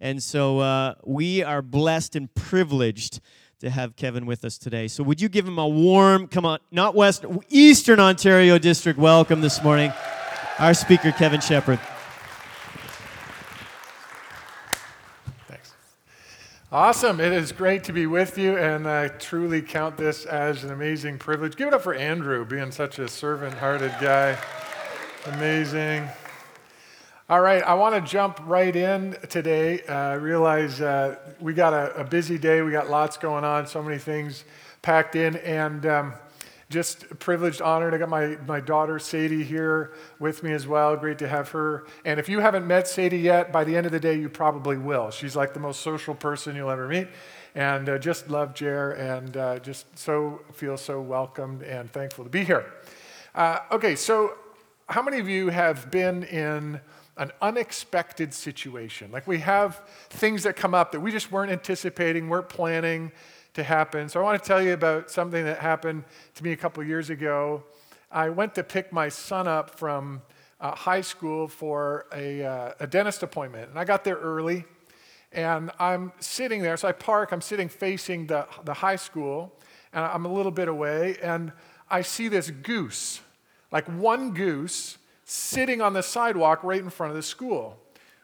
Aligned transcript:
And 0.00 0.22
so 0.22 0.58
uh, 0.58 0.94
we 1.04 1.42
are 1.42 1.62
blessed 1.62 2.16
and 2.16 2.32
privileged 2.34 3.20
to 3.60 3.70
have 3.70 3.96
Kevin 3.96 4.26
with 4.26 4.44
us 4.44 4.58
today. 4.58 4.86
So 4.88 5.02
would 5.02 5.20
you 5.20 5.28
give 5.28 5.46
him 5.46 5.58
a 5.58 5.66
warm, 5.66 6.28
come 6.28 6.44
on, 6.44 6.58
not 6.70 6.94
West, 6.94 7.24
Eastern 7.48 7.98
Ontario 7.98 8.58
District 8.58 8.98
welcome 8.98 9.40
this 9.40 9.62
morning, 9.62 9.92
our 10.58 10.74
speaker, 10.74 11.10
Kevin 11.10 11.40
Shepard. 11.40 11.80
Thanks. 15.48 15.72
Awesome. 16.70 17.18
It 17.18 17.32
is 17.32 17.50
great 17.50 17.82
to 17.84 17.94
be 17.94 18.06
with 18.06 18.36
you, 18.36 18.58
and 18.58 18.86
I 18.86 19.08
truly 19.08 19.62
count 19.62 19.96
this 19.96 20.26
as 20.26 20.62
an 20.62 20.70
amazing 20.70 21.18
privilege. 21.18 21.56
Give 21.56 21.68
it 21.68 21.74
up 21.74 21.82
for 21.82 21.94
Andrew 21.94 22.44
being 22.44 22.70
such 22.70 22.98
a 22.98 23.08
servant 23.08 23.54
hearted 23.54 23.94
guy. 24.00 24.36
Amazing. 25.24 26.08
All 27.28 27.40
right, 27.40 27.60
I 27.60 27.74
want 27.74 27.96
to 27.96 28.00
jump 28.00 28.38
right 28.46 28.76
in 28.76 29.16
today. 29.28 29.80
I 29.88 30.12
uh, 30.12 30.16
realize 30.18 30.80
uh, 30.80 31.16
we 31.40 31.54
got 31.54 31.72
a, 31.72 31.92
a, 31.96 32.04
busy 32.04 32.38
day. 32.38 32.62
We 32.62 32.70
got 32.70 32.88
lots 32.88 33.16
going 33.16 33.42
on, 33.42 33.66
so 33.66 33.82
many 33.82 33.98
things 33.98 34.44
packed 34.80 35.16
in, 35.16 35.34
and 35.38 35.84
um, 35.86 36.14
just 36.70 37.18
privileged, 37.18 37.60
honored. 37.60 37.94
I 37.94 37.98
got 37.98 38.10
my, 38.10 38.38
my 38.46 38.60
daughter 38.60 39.00
Sadie 39.00 39.42
here 39.42 39.92
with 40.20 40.44
me 40.44 40.52
as 40.52 40.68
well. 40.68 40.96
Great 40.96 41.18
to 41.18 41.26
have 41.26 41.48
her. 41.48 41.88
And 42.04 42.20
if 42.20 42.28
you 42.28 42.38
haven't 42.38 42.64
met 42.64 42.86
Sadie 42.86 43.18
yet, 43.18 43.50
by 43.50 43.64
the 43.64 43.76
end 43.76 43.86
of 43.86 43.92
the 43.92 43.98
day, 43.98 44.16
you 44.16 44.28
probably 44.28 44.78
will. 44.78 45.10
She's 45.10 45.34
like 45.34 45.52
the 45.52 45.58
most 45.58 45.80
social 45.80 46.14
person 46.14 46.54
you'll 46.54 46.70
ever 46.70 46.86
meet. 46.86 47.08
And 47.56 47.88
uh, 47.88 47.98
just 47.98 48.30
love 48.30 48.54
Jer 48.54 48.92
and 48.92 49.36
uh, 49.36 49.58
just 49.58 49.98
so 49.98 50.42
feel 50.52 50.76
so 50.76 51.00
welcomed 51.00 51.64
and 51.64 51.92
thankful 51.92 52.22
to 52.22 52.30
be 52.30 52.44
here. 52.44 52.72
Uh, 53.34 53.58
okay, 53.72 53.96
so 53.96 54.34
how 54.88 55.02
many 55.02 55.18
of 55.18 55.28
you 55.28 55.48
have 55.48 55.90
been 55.90 56.22
in 56.22 56.80
an 57.16 57.32
unexpected 57.40 58.34
situation. 58.34 59.10
Like 59.10 59.26
we 59.26 59.38
have 59.38 59.82
things 60.10 60.42
that 60.42 60.56
come 60.56 60.74
up 60.74 60.92
that 60.92 61.00
we 61.00 61.10
just 61.10 61.32
weren't 61.32 61.50
anticipating, 61.50 62.28
weren't 62.28 62.48
planning 62.48 63.12
to 63.54 63.62
happen. 63.62 64.08
So 64.08 64.20
I 64.20 64.22
want 64.22 64.42
to 64.42 64.46
tell 64.46 64.62
you 64.62 64.74
about 64.74 65.10
something 65.10 65.44
that 65.44 65.58
happened 65.58 66.04
to 66.34 66.44
me 66.44 66.52
a 66.52 66.56
couple 66.56 66.82
years 66.84 67.08
ago. 67.08 67.64
I 68.10 68.28
went 68.28 68.54
to 68.56 68.62
pick 68.62 68.92
my 68.92 69.08
son 69.08 69.48
up 69.48 69.78
from 69.78 70.20
uh, 70.60 70.74
high 70.74 71.00
school 71.00 71.48
for 71.48 72.06
a, 72.14 72.44
uh, 72.44 72.72
a 72.80 72.86
dentist 72.86 73.22
appointment, 73.22 73.70
and 73.70 73.78
I 73.78 73.84
got 73.84 74.04
there 74.04 74.16
early. 74.16 74.64
And 75.32 75.70
I'm 75.78 76.12
sitting 76.20 76.62
there, 76.62 76.76
so 76.76 76.88
I 76.88 76.92
park, 76.92 77.32
I'm 77.32 77.40
sitting 77.40 77.68
facing 77.68 78.26
the, 78.26 78.46
the 78.64 78.74
high 78.74 78.96
school, 78.96 79.52
and 79.92 80.04
I'm 80.04 80.24
a 80.24 80.32
little 80.32 80.52
bit 80.52 80.68
away, 80.68 81.16
and 81.22 81.52
I 81.90 82.02
see 82.02 82.28
this 82.28 82.50
goose, 82.50 83.20
like 83.72 83.86
one 83.86 84.32
goose 84.32 84.98
sitting 85.26 85.82
on 85.82 85.92
the 85.92 86.02
sidewalk 86.02 86.62
right 86.62 86.80
in 86.80 86.88
front 86.88 87.10
of 87.10 87.16
the 87.16 87.22
school, 87.22 87.76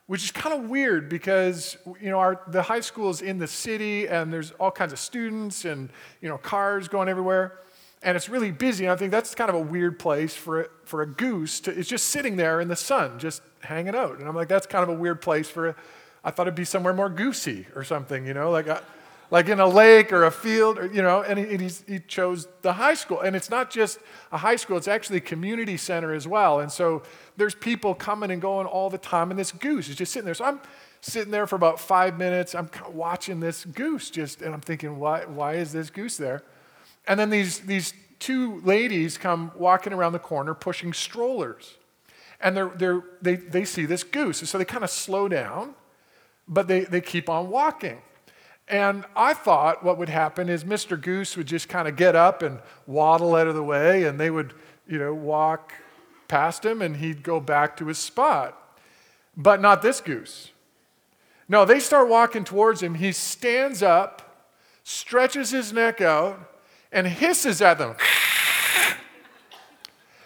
which 0.06 0.24
is 0.24 0.30
kind 0.30 0.54
of 0.54 0.70
weird 0.70 1.08
because 1.08 1.76
you 2.00 2.08
know 2.08 2.18
our, 2.18 2.40
the 2.48 2.62
high 2.62 2.80
school 2.80 3.10
is 3.10 3.20
in 3.20 3.38
the 3.38 3.46
city 3.46 4.06
and 4.06 4.32
there's 4.32 4.52
all 4.52 4.70
kinds 4.70 4.92
of 4.92 4.98
students 4.98 5.64
and 5.64 5.90
you 6.20 6.28
know 6.28 6.38
cars 6.38 6.88
going 6.88 7.08
everywhere, 7.08 7.58
and 8.02 8.16
it's 8.16 8.28
really 8.28 8.52
busy. 8.52 8.84
And 8.84 8.92
I 8.92 8.96
think 8.96 9.10
that's 9.10 9.34
kind 9.34 9.50
of 9.50 9.56
a 9.56 9.60
weird 9.60 9.98
place 9.98 10.34
for 10.34 10.62
a, 10.62 10.68
for 10.84 11.02
a 11.02 11.06
goose 11.06 11.60
to. 11.60 11.76
It's 11.76 11.88
just 11.88 12.08
sitting 12.08 12.36
there 12.36 12.60
in 12.60 12.68
the 12.68 12.76
sun, 12.76 13.18
just 13.18 13.42
hanging 13.60 13.94
out. 13.94 14.18
And 14.18 14.28
I'm 14.28 14.36
like, 14.36 14.48
that's 14.48 14.66
kind 14.66 14.82
of 14.82 14.88
a 14.88 14.98
weird 14.98 15.20
place 15.20 15.50
for. 15.50 15.70
A, 15.70 15.76
I 16.24 16.30
thought 16.30 16.46
it'd 16.46 16.54
be 16.54 16.64
somewhere 16.64 16.94
more 16.94 17.08
goosey 17.08 17.66
or 17.74 17.84
something, 17.84 18.26
you 18.26 18.32
know, 18.32 18.50
like. 18.50 18.68
A, 18.68 18.82
like 19.32 19.48
in 19.48 19.58
a 19.60 19.66
lake 19.66 20.12
or 20.12 20.24
a 20.24 20.30
field, 20.30 20.78
or, 20.78 20.92
you 20.92 21.00
know, 21.00 21.22
and 21.22 21.38
he, 21.38 21.70
he 21.90 21.98
chose 22.00 22.46
the 22.60 22.74
high 22.74 22.92
school. 22.92 23.22
And 23.22 23.34
it's 23.34 23.48
not 23.48 23.70
just 23.70 23.98
a 24.30 24.36
high 24.36 24.56
school, 24.56 24.76
it's 24.76 24.86
actually 24.86 25.16
a 25.16 25.22
community 25.22 25.78
center 25.78 26.12
as 26.12 26.28
well. 26.28 26.60
And 26.60 26.70
so 26.70 27.02
there's 27.38 27.54
people 27.54 27.94
coming 27.94 28.30
and 28.30 28.42
going 28.42 28.66
all 28.66 28.90
the 28.90 28.98
time, 28.98 29.30
and 29.30 29.40
this 29.40 29.50
goose 29.50 29.88
is 29.88 29.96
just 29.96 30.12
sitting 30.12 30.26
there. 30.26 30.34
So 30.34 30.44
I'm 30.44 30.60
sitting 31.00 31.30
there 31.30 31.46
for 31.46 31.56
about 31.56 31.80
five 31.80 32.18
minutes. 32.18 32.54
I'm 32.54 32.68
watching 32.92 33.40
this 33.40 33.64
goose 33.64 34.10
just, 34.10 34.42
and 34.42 34.52
I'm 34.52 34.60
thinking, 34.60 34.98
why, 34.98 35.24
why 35.24 35.54
is 35.54 35.72
this 35.72 35.88
goose 35.88 36.18
there? 36.18 36.42
And 37.08 37.18
then 37.18 37.30
these, 37.30 37.60
these 37.60 37.94
two 38.18 38.60
ladies 38.60 39.16
come 39.16 39.50
walking 39.56 39.94
around 39.94 40.12
the 40.12 40.18
corner 40.18 40.52
pushing 40.52 40.92
strollers. 40.92 41.78
And 42.38 42.54
they're, 42.54 42.72
they're, 42.76 43.02
they, 43.22 43.36
they 43.36 43.64
see 43.64 43.86
this 43.86 44.04
goose. 44.04 44.40
And 44.40 44.48
so 44.48 44.58
they 44.58 44.66
kind 44.66 44.84
of 44.84 44.90
slow 44.90 45.26
down, 45.26 45.74
but 46.46 46.68
they, 46.68 46.80
they 46.80 47.00
keep 47.00 47.30
on 47.30 47.48
walking. 47.48 48.02
And 48.72 49.04
I 49.14 49.34
thought 49.34 49.84
what 49.84 49.98
would 49.98 50.08
happen 50.08 50.48
is 50.48 50.64
Mr. 50.64 50.98
Goose 50.98 51.36
would 51.36 51.46
just 51.46 51.68
kind 51.68 51.86
of 51.86 51.94
get 51.94 52.16
up 52.16 52.40
and 52.40 52.58
waddle 52.86 53.34
out 53.34 53.46
of 53.46 53.54
the 53.54 53.62
way, 53.62 54.04
and 54.04 54.18
they 54.18 54.30
would, 54.30 54.54
you 54.88 54.98
know, 54.98 55.12
walk 55.12 55.74
past 56.26 56.64
him 56.64 56.80
and 56.80 56.96
he'd 56.96 57.22
go 57.22 57.38
back 57.38 57.76
to 57.76 57.86
his 57.88 57.98
spot. 57.98 58.80
But 59.36 59.60
not 59.60 59.82
this 59.82 60.00
goose. 60.00 60.52
No, 61.50 61.66
they 61.66 61.80
start 61.80 62.08
walking 62.08 62.44
towards 62.44 62.82
him. 62.82 62.94
He 62.94 63.12
stands 63.12 63.82
up, 63.82 64.48
stretches 64.84 65.50
his 65.50 65.74
neck 65.74 66.00
out, 66.00 66.40
and 66.90 67.06
hisses 67.06 67.60
at 67.60 67.76
them. 67.76 67.94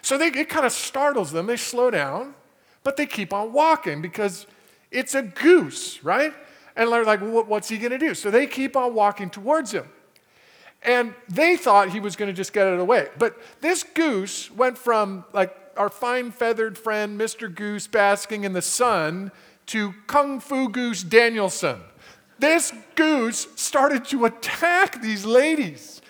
so 0.01 0.17
they, 0.17 0.27
it 0.27 0.47
kind 0.47 0.65
of 0.65 0.71
startles 0.71 1.33
them. 1.33 1.47
They 1.47 1.57
slow 1.57 1.91
down, 1.91 2.33
but 2.81 2.95
they 2.95 3.05
keep 3.07 3.33
on 3.33 3.51
walking 3.51 4.01
because 4.01 4.47
it's 4.89 5.15
a 5.15 5.21
goose, 5.21 6.01
right? 6.01 6.33
And 6.77 6.91
they're 6.91 7.03
like, 7.03 7.21
well, 7.21 7.43
what's 7.43 7.67
he 7.67 7.77
going 7.77 7.91
to 7.91 7.97
do? 7.97 8.13
So 8.13 8.31
they 8.31 8.47
keep 8.47 8.77
on 8.77 8.93
walking 8.93 9.29
towards 9.29 9.73
him. 9.73 9.89
And 10.83 11.15
they 11.27 11.57
thought 11.57 11.89
he 11.89 11.99
was 11.99 12.15
going 12.15 12.27
to 12.27 12.33
just 12.33 12.53
get 12.53 12.67
out 12.67 12.73
of 12.73 12.79
the 12.79 12.85
way. 12.85 13.09
But 13.17 13.35
this 13.61 13.83
goose 13.83 14.51
went 14.51 14.77
from 14.77 15.25
like 15.33 15.55
our 15.75 15.89
fine 15.89 16.31
feathered 16.31 16.77
friend, 16.77 17.19
Mr. 17.19 17.53
Goose, 17.53 17.87
basking 17.87 18.43
in 18.43 18.53
the 18.53 18.61
sun, 18.61 19.31
to 19.67 19.93
Kung 20.05 20.39
Fu 20.39 20.69
Goose 20.69 21.03
Daniel-san. 21.03 21.81
This 22.39 22.71
goose 22.95 23.47
started 23.55 24.05
to 24.05 24.25
attack 24.25 25.01
these 25.01 25.25
ladies. 25.25 26.01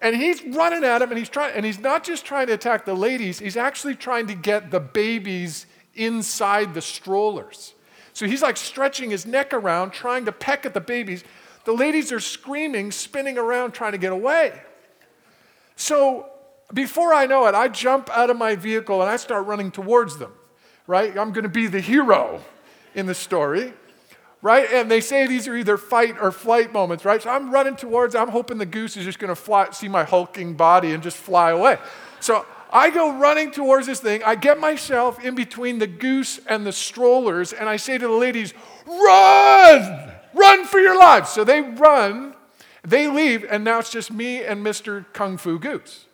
And 0.00 0.14
he's 0.14 0.42
running 0.44 0.84
at 0.84 1.02
him, 1.02 1.10
and 1.10 1.18
he's 1.18 1.28
trying, 1.28 1.54
and 1.54 1.66
he's 1.66 1.78
not 1.78 2.04
just 2.04 2.24
trying 2.24 2.46
to 2.46 2.52
attack 2.52 2.84
the 2.84 2.94
ladies, 2.94 3.38
he's 3.38 3.56
actually 3.56 3.96
trying 3.96 4.26
to 4.28 4.34
get 4.34 4.70
the 4.70 4.80
babies 4.80 5.66
inside 5.94 6.74
the 6.74 6.82
strollers. 6.82 7.74
So 8.16 8.26
he's 8.26 8.40
like 8.40 8.56
stretching 8.56 9.10
his 9.10 9.26
neck 9.26 9.52
around, 9.52 9.90
trying 9.90 10.24
to 10.24 10.32
peck 10.32 10.64
at 10.64 10.72
the 10.72 10.80
babies. 10.80 11.22
The 11.66 11.72
ladies 11.72 12.10
are 12.12 12.18
screaming, 12.18 12.90
spinning 12.90 13.36
around, 13.36 13.72
trying 13.72 13.92
to 13.92 13.98
get 13.98 14.10
away. 14.10 14.58
So 15.76 16.30
before 16.72 17.12
I 17.12 17.26
know 17.26 17.44
it, 17.46 17.54
I 17.54 17.68
jump 17.68 18.08
out 18.08 18.30
of 18.30 18.38
my 18.38 18.56
vehicle 18.56 19.02
and 19.02 19.10
I 19.10 19.16
start 19.16 19.44
running 19.44 19.70
towards 19.70 20.16
them, 20.16 20.32
right? 20.86 21.10
I'm 21.10 21.30
going 21.30 21.42
to 21.42 21.50
be 21.50 21.66
the 21.66 21.78
hero 21.78 22.40
in 22.94 23.04
the 23.04 23.14
story, 23.14 23.74
right? 24.40 24.66
And 24.72 24.90
they 24.90 25.02
say 25.02 25.26
these 25.26 25.46
are 25.46 25.54
either 25.54 25.76
fight 25.76 26.16
or 26.18 26.32
flight 26.32 26.72
moments, 26.72 27.04
right? 27.04 27.20
So 27.20 27.28
I'm 27.28 27.50
running 27.50 27.76
towards, 27.76 28.14
I'm 28.14 28.30
hoping 28.30 28.56
the 28.56 28.64
goose 28.64 28.96
is 28.96 29.04
just 29.04 29.18
going 29.18 29.28
to 29.28 29.36
fly, 29.36 29.72
see 29.72 29.88
my 29.88 30.04
hulking 30.04 30.54
body 30.54 30.92
and 30.92 31.02
just 31.02 31.18
fly 31.18 31.50
away. 31.50 31.76
So 32.20 32.46
I 32.70 32.90
go 32.90 33.18
running 33.18 33.50
towards 33.50 33.86
this 33.86 34.00
thing. 34.00 34.22
I 34.24 34.34
get 34.34 34.58
myself 34.58 35.24
in 35.24 35.34
between 35.34 35.78
the 35.78 35.86
goose 35.86 36.40
and 36.46 36.66
the 36.66 36.72
strollers, 36.72 37.52
and 37.52 37.68
I 37.68 37.76
say 37.76 37.98
to 37.98 38.06
the 38.06 38.12
ladies, 38.12 38.54
Run! 38.86 40.12
Run 40.34 40.64
for 40.66 40.78
your 40.78 40.98
lives. 40.98 41.30
So 41.30 41.44
they 41.44 41.62
run, 41.62 42.34
they 42.82 43.08
leave, 43.08 43.44
and 43.48 43.64
now 43.64 43.78
it's 43.78 43.90
just 43.90 44.12
me 44.12 44.42
and 44.42 44.64
Mr. 44.64 45.06
Kung 45.12 45.38
Fu 45.38 45.58
Goose. 45.58 46.06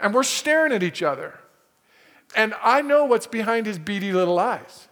And 0.00 0.12
we're 0.12 0.24
staring 0.24 0.72
at 0.72 0.82
each 0.82 1.02
other. 1.02 1.38
And 2.34 2.54
I 2.62 2.82
know 2.82 3.04
what's 3.04 3.26
behind 3.26 3.66
his 3.66 3.78
beady 3.78 4.12
little 4.12 4.38
eyes. 4.38 4.88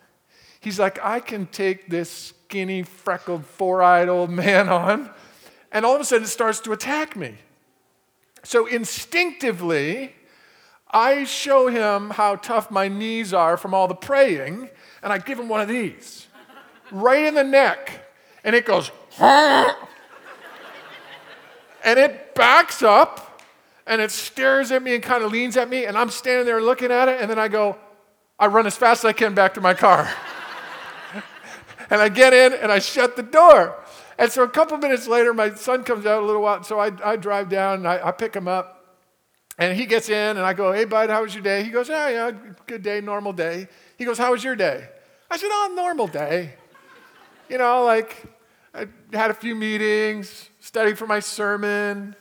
He's 0.60 0.78
like, 0.78 0.98
I 1.02 1.20
can 1.20 1.46
take 1.46 1.90
this 1.90 2.10
skinny, 2.10 2.82
freckled, 2.82 3.44
four 3.44 3.82
eyed 3.82 4.08
old 4.08 4.30
man 4.30 4.68
on. 4.68 5.10
And 5.72 5.84
all 5.84 5.94
of 5.94 6.00
a 6.00 6.04
sudden, 6.04 6.24
it 6.24 6.28
starts 6.28 6.60
to 6.60 6.72
attack 6.72 7.16
me. 7.16 7.34
So 8.42 8.66
instinctively, 8.66 10.14
I 10.96 11.24
show 11.24 11.68
him 11.68 12.08
how 12.08 12.36
tough 12.36 12.70
my 12.70 12.88
knees 12.88 13.34
are 13.34 13.58
from 13.58 13.74
all 13.74 13.86
the 13.86 13.94
praying, 13.94 14.70
and 15.02 15.12
I 15.12 15.18
give 15.18 15.38
him 15.38 15.46
one 15.46 15.60
of 15.60 15.68
these 15.68 16.26
right 16.90 17.22
in 17.22 17.34
the 17.34 17.44
neck, 17.44 18.08
and 18.42 18.56
it 18.56 18.64
goes, 18.64 18.90
and 19.20 19.76
it 21.84 22.34
backs 22.34 22.82
up 22.82 23.42
and 23.86 24.00
it 24.00 24.10
stares 24.10 24.72
at 24.72 24.82
me 24.82 24.94
and 24.94 25.02
kind 25.02 25.22
of 25.22 25.30
leans 25.30 25.58
at 25.58 25.68
me, 25.68 25.84
and 25.84 25.98
I'm 25.98 26.08
standing 26.08 26.46
there 26.46 26.62
looking 26.62 26.90
at 26.90 27.10
it, 27.10 27.20
and 27.20 27.30
then 27.30 27.38
I 27.38 27.48
go, 27.48 27.76
I 28.38 28.46
run 28.46 28.66
as 28.66 28.74
fast 28.74 29.04
as 29.04 29.10
I 29.10 29.12
can 29.12 29.34
back 29.34 29.52
to 29.54 29.60
my 29.60 29.74
car. 29.74 30.10
and 31.90 32.00
I 32.00 32.08
get 32.08 32.32
in 32.32 32.54
and 32.54 32.72
I 32.72 32.78
shut 32.78 33.16
the 33.16 33.22
door. 33.22 33.84
And 34.18 34.32
so 34.32 34.44
a 34.44 34.48
couple 34.48 34.78
minutes 34.78 35.06
later, 35.06 35.34
my 35.34 35.52
son 35.52 35.84
comes 35.84 36.06
out 36.06 36.22
a 36.22 36.26
little 36.26 36.40
while, 36.40 36.62
so 36.62 36.78
I, 36.78 36.90
I 37.04 37.16
drive 37.16 37.50
down 37.50 37.80
and 37.80 37.86
I, 37.86 38.08
I 38.08 38.12
pick 38.12 38.34
him 38.34 38.48
up. 38.48 38.75
And 39.58 39.76
he 39.76 39.86
gets 39.86 40.08
in, 40.08 40.36
and 40.36 40.40
I 40.40 40.52
go, 40.52 40.72
Hey, 40.72 40.84
bud, 40.84 41.08
how 41.08 41.22
was 41.22 41.34
your 41.34 41.42
day? 41.42 41.62
He 41.62 41.70
goes, 41.70 41.88
Yeah, 41.88 42.08
yeah, 42.08 42.30
good 42.66 42.82
day, 42.82 43.00
normal 43.00 43.32
day. 43.32 43.68
He 43.96 44.04
goes, 44.04 44.18
How 44.18 44.32
was 44.32 44.44
your 44.44 44.56
day? 44.56 44.88
I 45.30 45.36
said, 45.36 45.48
Oh, 45.50 45.72
normal 45.74 46.06
day. 46.06 46.54
You 47.48 47.58
know, 47.58 47.84
like 47.84 48.24
I 48.74 48.86
had 49.12 49.30
a 49.30 49.34
few 49.34 49.54
meetings, 49.54 50.50
studied 50.60 50.98
for 50.98 51.06
my 51.06 51.20
sermon. 51.20 52.14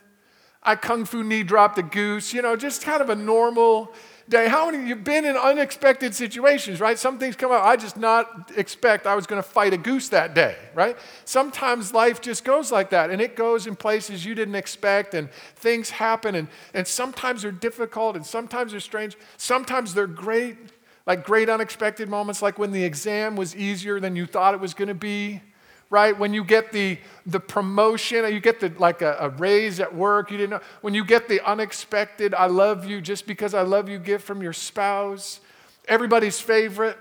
I 0.63 0.75
kung 0.75 1.05
fu 1.05 1.23
knee 1.23 1.43
dropped 1.43 1.77
a 1.77 1.83
goose, 1.83 2.33
you 2.33 2.41
know, 2.41 2.55
just 2.55 2.81
kind 2.81 3.01
of 3.01 3.09
a 3.09 3.15
normal 3.15 3.93
day. 4.29 4.47
How 4.47 4.65
many 4.65 4.77
of 4.77 4.83
you 4.83 4.95
have 4.95 5.03
been 5.03 5.25
in 5.25 5.35
unexpected 5.35 6.15
situations, 6.15 6.79
right? 6.79 6.97
Some 6.97 7.19
things 7.19 7.35
come 7.35 7.51
up. 7.51 7.63
I 7.63 7.75
just 7.75 7.97
not 7.97 8.51
expect 8.55 9.05
I 9.05 9.15
was 9.15 9.27
going 9.27 9.41
to 9.41 9.47
fight 9.47 9.73
a 9.73 9.77
goose 9.77 10.09
that 10.09 10.33
day, 10.33 10.57
right? 10.73 10.97
Sometimes 11.25 11.93
life 11.93 12.21
just 12.21 12.43
goes 12.43 12.71
like 12.71 12.89
that, 12.89 13.09
and 13.09 13.21
it 13.21 13.35
goes 13.35 13.67
in 13.67 13.75
places 13.75 14.25
you 14.25 14.35
didn't 14.35 14.55
expect, 14.55 15.13
and 15.13 15.31
things 15.55 15.89
happen, 15.89 16.35
and, 16.35 16.47
and 16.73 16.87
sometimes 16.87 17.43
they're 17.43 17.51
difficult, 17.51 18.15
and 18.15 18.25
sometimes 18.25 18.71
they're 18.71 18.79
strange. 18.79 19.15
Sometimes 19.37 19.93
they're 19.93 20.07
great, 20.07 20.57
like 21.05 21.23
great 21.23 21.49
unexpected 21.49 22.09
moments, 22.09 22.41
like 22.41 22.57
when 22.57 22.71
the 22.71 22.83
exam 22.83 23.35
was 23.35 23.55
easier 23.55 23.99
than 23.99 24.15
you 24.15 24.25
thought 24.25 24.53
it 24.53 24.59
was 24.59 24.73
going 24.73 24.87
to 24.87 24.93
be 24.93 25.41
right? 25.95 26.19
When 26.19 26.33
you 26.33 26.43
get 26.43 26.73
the, 26.73 26.99
the 27.25 27.39
promotion, 27.39 28.25
you 28.33 28.41
get 28.41 28.59
the, 28.59 28.67
like 28.77 29.01
a, 29.01 29.15
a, 29.17 29.29
raise 29.29 29.79
at 29.79 29.95
work, 29.95 30.29
you 30.29 30.35
didn't 30.35 30.49
know. 30.49 30.59
When 30.81 30.93
you 30.93 31.05
get 31.05 31.29
the 31.29 31.39
unexpected, 31.49 32.33
I 32.33 32.47
love 32.47 32.83
you 32.85 32.99
just 32.99 33.25
because 33.25 33.53
I 33.53 33.61
love 33.61 33.87
you 33.87 33.97
gift 33.97 34.25
from 34.25 34.41
your 34.41 34.51
spouse. 34.51 35.39
Everybody's 35.87 36.37
favorite. 36.37 36.97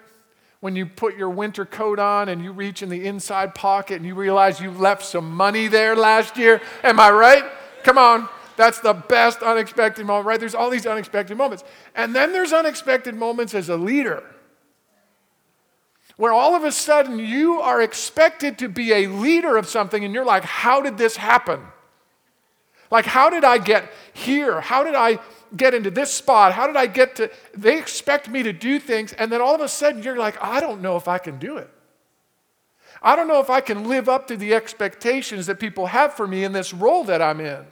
When 0.60 0.76
you 0.76 0.86
put 0.86 1.16
your 1.16 1.28
winter 1.28 1.66
coat 1.66 1.98
on 1.98 2.28
and 2.28 2.40
you 2.40 2.52
reach 2.52 2.84
in 2.84 2.88
the 2.88 3.04
inside 3.04 3.56
pocket 3.56 3.96
and 3.96 4.06
you 4.06 4.14
realize 4.14 4.60
you 4.60 4.70
left 4.70 5.04
some 5.04 5.28
money 5.28 5.66
there 5.66 5.96
last 5.96 6.36
year. 6.36 6.62
Am 6.84 7.00
I 7.00 7.10
right? 7.10 7.44
Come 7.82 7.98
on. 7.98 8.28
That's 8.56 8.78
the 8.78 8.92
best 8.92 9.42
unexpected 9.42 10.06
moment, 10.06 10.26
right? 10.28 10.38
There's 10.38 10.54
all 10.54 10.70
these 10.70 10.86
unexpected 10.86 11.36
moments. 11.36 11.64
And 11.96 12.14
then 12.14 12.32
there's 12.32 12.52
unexpected 12.52 13.16
moments 13.16 13.54
as 13.54 13.68
a 13.68 13.76
leader 13.76 14.22
where 16.16 16.32
all 16.32 16.54
of 16.54 16.64
a 16.64 16.72
sudden 16.72 17.18
you 17.18 17.60
are 17.60 17.82
expected 17.82 18.58
to 18.58 18.68
be 18.68 18.92
a 18.92 19.06
leader 19.08 19.56
of 19.56 19.66
something 19.68 20.04
and 20.04 20.14
you're 20.14 20.24
like, 20.24 20.44
how 20.44 20.80
did 20.80 20.96
this 20.96 21.16
happen? 21.16 21.60
Like, 22.90 23.06
how 23.06 23.30
did 23.30 23.44
I 23.44 23.58
get 23.58 23.90
here? 24.12 24.60
How 24.60 24.84
did 24.84 24.94
I 24.94 25.18
get 25.56 25.74
into 25.74 25.90
this 25.90 26.12
spot? 26.12 26.52
How 26.52 26.66
did 26.66 26.76
I 26.76 26.86
get 26.86 27.16
to? 27.16 27.30
They 27.52 27.78
expect 27.78 28.28
me 28.28 28.42
to 28.42 28.52
do 28.52 28.78
things, 28.78 29.12
and 29.14 29.32
then 29.32 29.40
all 29.40 29.54
of 29.54 29.60
a 29.60 29.68
sudden 29.68 30.02
you're 30.02 30.16
like, 30.16 30.40
I 30.42 30.60
don't 30.60 30.80
know 30.80 30.96
if 30.96 31.08
I 31.08 31.18
can 31.18 31.38
do 31.38 31.56
it. 31.56 31.70
I 33.02 33.16
don't 33.16 33.28
know 33.28 33.40
if 33.40 33.50
I 33.50 33.60
can 33.60 33.88
live 33.88 34.08
up 34.08 34.28
to 34.28 34.36
the 34.36 34.54
expectations 34.54 35.46
that 35.46 35.60
people 35.60 35.86
have 35.86 36.14
for 36.14 36.26
me 36.26 36.44
in 36.44 36.52
this 36.52 36.72
role 36.72 37.04
that 37.04 37.20
I'm 37.20 37.40
in. 37.40 37.64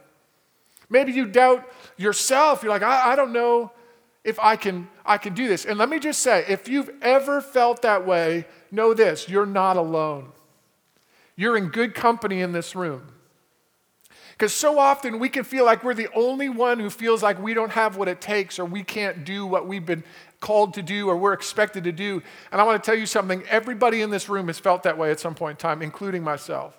Maybe 0.91 1.13
you 1.13 1.27
doubt 1.27 1.67
yourself. 1.97 2.63
You're 2.63 2.73
like, 2.73 2.83
I, 2.83 3.13
I 3.13 3.17
don't 3.17 3.33
know 3.33 3.73
if 4.25 4.39
I 4.39 4.57
can, 4.57 4.89
I 5.05 5.19
can 5.19 5.35
do 5.35 5.49
this. 5.49 5.65
And 5.65 5.79
let 5.79 5.89
me 5.89 5.99
just 5.99 6.21
say 6.21 6.45
if 6.49 6.69
you've 6.69 6.91
ever 7.03 7.41
felt 7.41 7.83
that 7.83 8.07
way, 8.07 8.47
know 8.71 8.95
this 8.95 9.29
you're 9.29 9.47
not 9.47 9.77
alone. 9.77 10.33
You're 11.37 11.57
in 11.57 11.69
good 11.69 11.95
company 11.95 12.41
in 12.41 12.53
this 12.53 12.77
room. 12.77 13.09
Because 14.33 14.55
so 14.55 14.79
often 14.79 15.19
we 15.19 15.29
can 15.29 15.45
feel 15.45 15.65
like 15.65 15.85
we're 15.85 15.95
the 15.95 16.09
only 16.15 16.49
one 16.49 16.79
who 16.79 16.91
feels 16.91 17.23
like 17.23 17.41
we 17.41 17.55
don't 17.55 17.73
have 17.73 17.97
what 17.97 18.09
it 18.09 18.21
takes 18.21 18.59
or 18.59 18.65
we 18.65 18.83
can't 18.83 19.25
do 19.25 19.47
what 19.47 19.69
we've 19.69 19.87
been 19.87 20.03
called 20.41 20.75
to 20.75 20.83
do 20.83 21.09
or 21.09 21.17
we're 21.17 21.33
expected 21.33 21.85
to 21.85 21.93
do. 21.93 22.23
And 22.51 22.61
I 22.61 22.65
want 22.65 22.83
to 22.83 22.91
tell 22.91 22.99
you 22.99 23.07
something 23.07 23.45
everybody 23.49 24.03
in 24.03 24.11
this 24.11 24.29
room 24.29 24.49
has 24.49 24.59
felt 24.59 24.83
that 24.83 24.99
way 24.99 25.11
at 25.11 25.21
some 25.21 25.35
point 25.35 25.59
in 25.59 25.63
time, 25.63 25.83
including 25.83 26.23
myself. 26.25 26.75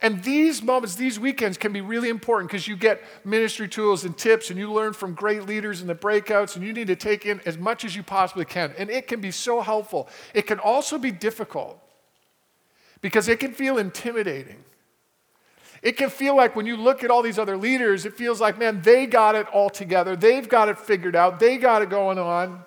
And 0.00 0.22
these 0.22 0.62
moments, 0.62 0.94
these 0.94 1.18
weekends 1.18 1.58
can 1.58 1.72
be 1.72 1.80
really 1.80 2.08
important 2.08 2.50
because 2.50 2.68
you 2.68 2.76
get 2.76 3.02
ministry 3.24 3.68
tools 3.68 4.04
and 4.04 4.16
tips 4.16 4.48
and 4.50 4.58
you 4.58 4.72
learn 4.72 4.92
from 4.92 5.12
great 5.12 5.46
leaders 5.46 5.80
in 5.80 5.88
the 5.88 5.94
breakouts 5.94 6.54
and 6.54 6.64
you 6.64 6.72
need 6.72 6.86
to 6.86 6.96
take 6.96 7.26
in 7.26 7.40
as 7.44 7.58
much 7.58 7.84
as 7.84 7.96
you 7.96 8.04
possibly 8.04 8.44
can. 8.44 8.72
And 8.78 8.90
it 8.90 9.08
can 9.08 9.20
be 9.20 9.32
so 9.32 9.60
helpful. 9.60 10.08
It 10.34 10.46
can 10.46 10.60
also 10.60 10.98
be 10.98 11.10
difficult 11.10 11.80
because 13.00 13.26
it 13.26 13.40
can 13.40 13.52
feel 13.52 13.76
intimidating. 13.76 14.64
It 15.82 15.96
can 15.96 16.10
feel 16.10 16.36
like 16.36 16.54
when 16.54 16.66
you 16.66 16.76
look 16.76 17.02
at 17.02 17.10
all 17.10 17.22
these 17.22 17.38
other 17.38 17.56
leaders, 17.56 18.04
it 18.06 18.14
feels 18.14 18.40
like, 18.40 18.56
man, 18.56 18.82
they 18.82 19.06
got 19.06 19.34
it 19.34 19.48
all 19.48 19.70
together. 19.70 20.14
They've 20.14 20.48
got 20.48 20.68
it 20.68 20.78
figured 20.78 21.16
out. 21.16 21.40
They 21.40 21.56
got 21.56 21.82
it 21.82 21.90
going 21.90 22.18
on 22.18 22.64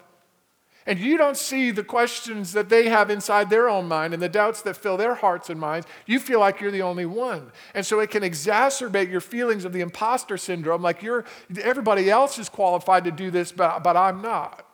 and 0.85 0.97
you 0.97 1.17
don't 1.17 1.37
see 1.37 1.69
the 1.69 1.83
questions 1.83 2.53
that 2.53 2.69
they 2.69 2.89
have 2.89 3.11
inside 3.11 3.49
their 3.49 3.69
own 3.69 3.87
mind 3.87 4.13
and 4.13 4.21
the 4.21 4.29
doubts 4.29 4.63
that 4.63 4.75
fill 4.75 4.97
their 4.97 5.13
hearts 5.13 5.49
and 5.49 5.59
minds, 5.59 5.85
you 6.07 6.19
feel 6.19 6.39
like 6.39 6.59
you're 6.59 6.71
the 6.71 6.81
only 6.81 7.05
one. 7.05 7.51
And 7.75 7.85
so 7.85 7.99
it 7.99 8.09
can 8.09 8.23
exacerbate 8.23 9.11
your 9.11 9.21
feelings 9.21 9.63
of 9.63 9.73
the 9.73 9.81
imposter 9.81 10.37
syndrome, 10.37 10.81
like 10.81 11.03
you're 11.03 11.25
everybody 11.61 12.09
else 12.09 12.39
is 12.39 12.49
qualified 12.49 13.03
to 13.03 13.11
do 13.11 13.29
this, 13.29 13.51
but, 13.51 13.83
but 13.83 13.95
I'm 13.95 14.21
not. 14.21 14.65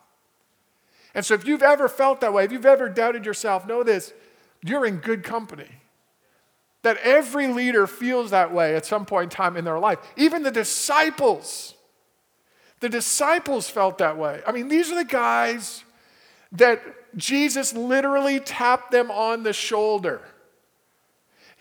And 1.14 1.26
so 1.26 1.34
if 1.34 1.46
you've 1.46 1.64
ever 1.64 1.90
felt 1.90 2.22
that 2.22 2.32
way, 2.32 2.46
if 2.46 2.52
you've 2.52 2.66
ever 2.66 2.88
doubted 2.88 3.26
yourself, 3.26 3.68
know 3.68 3.84
this, 3.84 4.14
you're 4.64 4.86
in 4.86 4.98
good 4.98 5.24
company. 5.24 5.68
That 6.84 6.98
every 6.98 7.48
leader 7.48 7.86
feels 7.86 8.32
that 8.32 8.54
way 8.54 8.76
at 8.76 8.86
some 8.86 9.06
point 9.06 9.24
in 9.26 9.30
time 9.36 9.58
in 9.58 9.66
their 9.66 9.80
life. 9.80 9.98
Even 10.16 10.44
the 10.44 10.52
disciples. 10.52 11.74
The 12.80 12.88
disciples 12.88 13.70
felt 13.70 13.98
that 13.98 14.18
way. 14.18 14.42
I 14.48 14.52
mean, 14.52 14.70
these 14.70 14.92
are 14.92 14.96
the 14.96 15.04
guys 15.04 15.84
that 16.54 16.82
Jesus 17.18 17.74
literally 17.74 18.40
tapped 18.40 18.92
them 18.92 19.12
on 19.12 19.44
the 19.44 19.54
shoulder. 19.54 20.22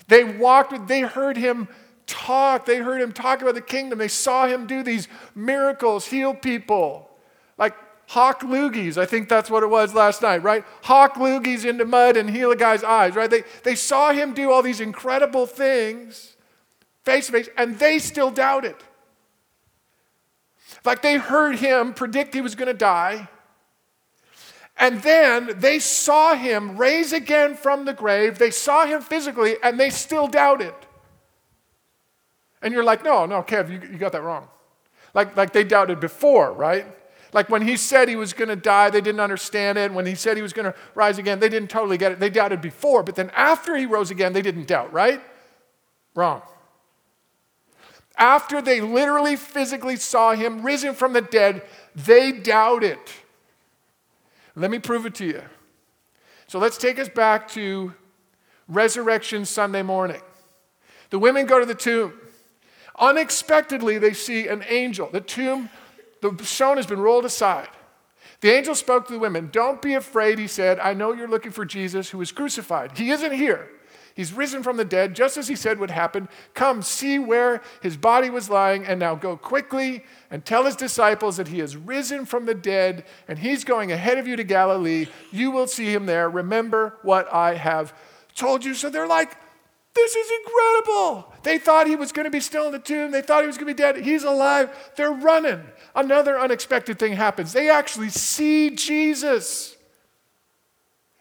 They 0.09 0.25
walked, 0.25 0.87
they 0.87 1.01
heard 1.01 1.37
him 1.37 1.69
talk. 2.07 2.67
They 2.67 2.79
heard 2.79 3.01
him 3.01 3.13
talk 3.13 3.43
about 3.43 3.55
the 3.55 3.61
kingdom. 3.61 3.99
They 3.99 4.09
saw 4.09 4.47
him 4.47 4.67
do 4.67 4.83
these 4.83 5.09
miracles, 5.35 6.07
heal 6.07 6.35
people. 6.35 7.11
Like 7.59 7.75
hawk 8.09 8.43
loogies, 8.43 8.97
I 8.97 9.07
think 9.07 9.29
that's 9.29 9.51
what 9.51 9.63
it 9.63 9.69
was 9.69 9.95
last 9.95 10.23
night, 10.23 10.43
right? 10.43 10.65
Hawk 10.83 11.15
loogies 11.15 11.65
into 11.65 11.85
mud 11.85 12.17
and 12.17 12.31
heal 12.31 12.53
a 12.53 12.57
guy's 12.57 12.85
eyes, 12.85 13.17
right? 13.17 13.31
They, 13.31 13.43
they 13.65 13.75
saw 13.75 14.13
him 14.13 14.35
do 14.35 14.53
all 14.53 14.63
these 14.63 14.81
incredible 14.81 15.47
things 15.47 16.37
face 17.05 17.27
to 17.27 17.33
face, 17.33 17.49
and 17.57 17.79
they 17.79 17.99
still 17.99 18.31
doubted. 18.31 18.77
Like 20.85 21.03
they 21.03 21.17
heard 21.17 21.57
him 21.57 21.95
predict 21.95 22.35
he 22.35 22.41
was 22.41 22.55
going 22.55 22.69
to 22.69 22.75
die. 22.75 23.29
And 24.79 25.03
then 25.03 25.59
they 25.59 25.79
saw 25.79 26.35
him 26.35 26.77
raise 26.77 27.13
again 27.13 27.55
from 27.55 27.87
the 27.87 27.95
grave. 27.95 28.39
They 28.39 28.51
saw 28.51 28.85
him 28.85 29.01
physically, 29.01 29.57
and 29.63 29.81
they 29.81 29.91
still 29.91 30.29
doubted. 30.29 30.75
And 32.61 32.75
you're 32.75 32.85
like, 32.85 33.05
no, 33.05 33.27
no, 33.27 33.43
Kev, 33.43 33.71
you, 33.71 33.81
you 33.91 33.99
got 33.99 34.13
that 34.13 34.23
wrong. 34.23 34.49
Like, 35.15 35.37
like 35.37 35.53
they 35.53 35.65
doubted 35.65 35.99
before, 36.01 36.53
right? 36.53 36.87
Like 37.33 37.49
when 37.49 37.63
he 37.63 37.77
said 37.77 38.09
he 38.09 38.17
was 38.17 38.33
going 38.33 38.49
to 38.49 38.57
die, 38.57 38.91
they 38.91 39.01
didn't 39.01 39.21
understand 39.21 39.79
it. 39.79 39.93
When 39.93 40.07
he 40.07 40.15
said 40.15 40.37
he 40.37 40.43
was 40.43 40.53
going 40.53 40.73
to 40.73 40.75
rise 40.95 41.19
again, 41.19 41.39
they 41.39 41.49
didn't 41.49 41.71
totally 41.71 41.99
get 41.99 42.13
it. 42.13 42.21
They 42.21 42.31
doubted 42.31 42.61
before, 42.61 43.03
but 43.03 43.15
then 43.15 43.31
after 43.35 43.77
he 43.77 43.87
rose 43.87 44.11
again, 44.11 44.33
they 44.33 44.43
didn't 44.43 44.67
doubt, 44.67 44.93
right? 44.93 45.21
Wrong. 46.15 46.43
After 48.17 48.63
they 48.63 48.81
literally 48.81 49.37
physically 49.37 49.97
saw 49.97 50.33
him 50.33 50.63
risen 50.63 50.95
from 50.95 51.13
the 51.13 51.21
dead, 51.21 51.63
they 51.95 52.33
doubted. 52.33 52.99
Let 54.57 54.71
me 54.71 54.79
prove 54.79 55.05
it 55.07 55.15
to 55.17 55.27
you. 55.27 55.43
So 56.49 56.59
let's 56.59 56.79
take 56.79 56.99
us 56.99 57.09
back 57.09 57.49
to 57.49 57.93
Resurrection 58.69 59.45
Sunday 59.45 59.83
morning. 59.83 60.23
The 61.11 61.19
women 61.19 61.47
go 61.47 61.61
to 61.61 61.67
the 61.67 61.75
tomb. 61.75 62.15
Unexpectedly, 62.99 63.99
they 63.99 64.15
see 64.15 64.49
an 64.49 64.65
angel. 64.67 65.11
The 65.13 65.21
tomb, 65.21 65.69
the 66.23 66.35
stone 66.45 66.79
has 66.79 66.87
been 66.87 67.01
rolled 67.01 67.27
aside. 67.27 67.69
The 68.41 68.51
angel 68.51 68.75
spoke 68.75 69.07
to 69.07 69.13
the 69.13 69.19
women. 69.19 69.51
Don't 69.53 69.83
be 69.83 69.95
afraid, 69.95 70.39
he 70.39 70.47
said. 70.47 70.81
I 70.81 70.95
know 70.95 71.13
you're 71.13 71.29
looking 71.29 71.53
for 71.53 71.65
Jesus 71.65 72.11
who 72.11 72.19
was 72.19 72.33
crucified. 72.33 72.97
He 72.97 73.11
isn't 73.11 73.33
here. 73.33 73.69
He's 74.17 74.33
risen 74.33 74.63
from 74.63 74.79
the 74.79 74.85
dead, 74.85 75.15
just 75.15 75.37
as 75.37 75.47
he 75.47 75.55
said 75.55 75.79
would 75.79 75.91
happen. 75.91 76.31
Come, 76.55 76.81
see 76.81 77.19
where 77.19 77.61
his 77.83 77.99
body 77.99 78.31
was 78.31 78.49
lying, 78.49 78.87
and 78.87 78.99
now 78.99 79.15
go 79.15 79.37
quickly 79.37 80.05
and 80.31 80.43
tell 80.43 80.65
his 80.65 80.75
disciples 80.75 81.37
that 81.37 81.49
he 81.49 81.59
has 81.59 81.77
risen 81.77 82.25
from 82.25 82.47
the 82.47 82.55
dead, 82.55 83.05
and 83.29 83.39
he's 83.39 83.63
going 83.63 83.93
ahead 83.93 84.17
of 84.17 84.27
you 84.27 84.35
to 84.35 84.43
Galilee. 84.43 85.07
You 85.31 85.51
will 85.51 85.67
see 85.67 85.93
him 85.93 86.07
there. 86.07 86.31
Remember 86.31 86.97
what 87.03 87.31
I 87.31 87.57
have 87.57 87.93
told 88.35 88.65
you. 88.65 88.73
So 88.73 88.89
they're 88.89 89.07
like, 89.07 89.37
this 89.95 90.17
is 90.17 90.31
incredible. 90.41 91.35
They 91.43 91.59
thought 91.59 91.87
he 91.87 91.97
was 91.97 92.11
going 92.11 92.25
to 92.25 92.31
be 92.31 92.41
still 92.41 92.67
in 92.67 92.73
the 92.73 92.79
tomb. 92.79 93.11
They 93.11 93.21
thought 93.23 93.43
he 93.43 93.47
was 93.47 93.59
going 93.59 93.69
to 93.69 93.75
be 93.75 93.83
dead. 93.83 93.97
He's 93.99 94.25
alive. 94.25 94.71
They're 94.97 95.13
running. 95.13 95.63
Another 95.95 96.41
unexpected 96.41 96.99
thing 96.99 97.13
happens. 97.13 97.53
They 97.53 97.69
actually 97.69 98.09
see 98.09 98.71
Jesus. 98.71 99.76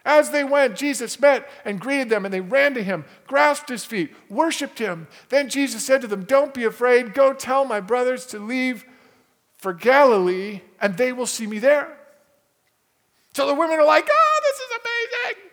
As 0.06 0.30
they 0.30 0.44
went, 0.44 0.76
Jesus 0.76 1.20
met 1.20 1.50
and 1.66 1.80
greeted 1.80 2.10
them, 2.10 2.26
and 2.26 2.34
they 2.34 2.40
ran 2.40 2.76
to 2.76 2.84
him, 2.84 3.06
grasped 3.26 3.70
his 3.70 3.84
feet, 3.84 4.14
worshiped 4.30 4.78
him. 4.78 5.08
Then 5.30 5.50
Jesus 5.50 5.84
said 5.84 6.02
to 6.02 6.08
them, 6.08 6.26
Don't 6.26 6.54
be 6.54 6.64
afraid. 6.64 7.16
Go 7.16 7.34
tell 7.34 7.66
my 7.66 7.80
brothers 7.80 8.28
to 8.28 8.40
leave 8.40 8.86
for 9.58 9.74
Galilee, 9.74 10.62
and 10.80 10.96
they 10.96 11.12
will 11.12 11.26
see 11.26 11.48
me 11.48 11.58
there. 11.58 11.98
So 13.34 13.48
the 13.48 13.56
women 13.56 13.80
are 13.80 13.86
like, 13.86 14.08
Oh, 14.10 14.40
this 14.44 14.60
is 14.60 14.80
amazing. 14.80 15.52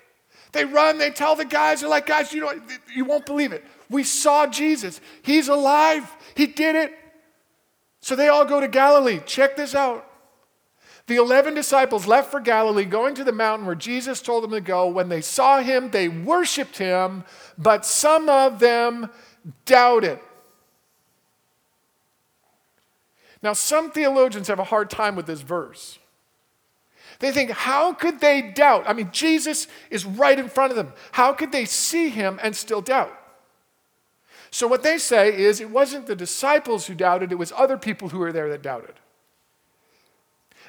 They 0.53 0.65
run, 0.67 0.99
they 0.99 1.11
tell 1.11 1.35
the 1.35 1.47
guys, 1.47 1.81
they're 1.81 1.89
like, 1.89 2.05
Guys, 2.05 2.35
you, 2.35 2.43
know, 2.43 2.53
you 2.95 3.07
won't 3.07 3.25
believe 3.25 3.53
it. 3.53 3.65
We 3.89 4.05
saw 4.05 4.47
Jesus. 4.47 5.01
He's 5.23 5.49
alive. 5.49 6.11
He 6.35 6.47
did 6.47 6.77
it. 6.77 6.93
So 8.03 8.17
they 8.17 8.29
all 8.29 8.45
go 8.45 8.61
to 8.61 8.69
Galilee. 8.69 9.21
Check 9.25 9.57
this 9.57 9.75
out. 9.75 10.12
The 11.07 11.17
11 11.17 11.55
disciples 11.55 12.07
left 12.07 12.31
for 12.31 12.41
Galilee, 12.41 12.85
going 12.85 13.15
to 13.17 13.25
the 13.25 13.33
mountain 13.33 13.67
where 13.67 13.75
Jesus 13.75 14.23
told 14.23 14.45
them 14.45 14.53
to 14.53 14.61
go. 14.61 14.87
When 14.87 15.09
they 15.09 15.21
saw 15.21 15.61
him, 15.61 15.91
they 15.91 16.09
worshiped 16.09 16.79
him, 16.79 17.25
but 17.59 17.85
some 17.85 18.29
of 18.29 18.61
them 18.61 19.11
doubted. 19.65 20.21
Now, 23.43 23.53
some 23.53 23.91
theologians 23.91 24.47
have 24.47 24.61
a 24.61 24.65
hard 24.65 24.89
time 24.89 25.17
with 25.17 25.27
this 25.27 25.41
verse. 25.41 25.99
They 27.19 27.33
think, 27.33 27.51
how 27.51 27.93
could 27.93 28.21
they 28.21 28.41
doubt? 28.43 28.85
I 28.87 28.93
mean, 28.93 29.11
Jesus 29.13 29.67
is 29.91 30.05
right 30.05 30.39
in 30.39 30.49
front 30.49 30.71
of 30.71 30.77
them. 30.77 30.93
How 31.13 31.33
could 31.33 31.51
they 31.51 31.65
see 31.65 32.09
him 32.09 32.39
and 32.43 32.55
still 32.55 32.81
doubt? 32.81 33.19
So, 34.51 34.67
what 34.67 34.83
they 34.83 34.99
say 34.99 35.37
is 35.37 35.61
it 35.61 35.71
wasn't 35.71 36.07
the 36.07 36.15
disciples 36.15 36.87
who 36.87 36.95
doubted, 36.95 37.33
it 37.33 37.37
was 37.37 37.53
other 37.57 37.79
people 37.79 38.11
who 38.11 38.19
were 38.19 38.33
there 38.33 38.51
that 38.51 38.63
doubted. 38.63 38.95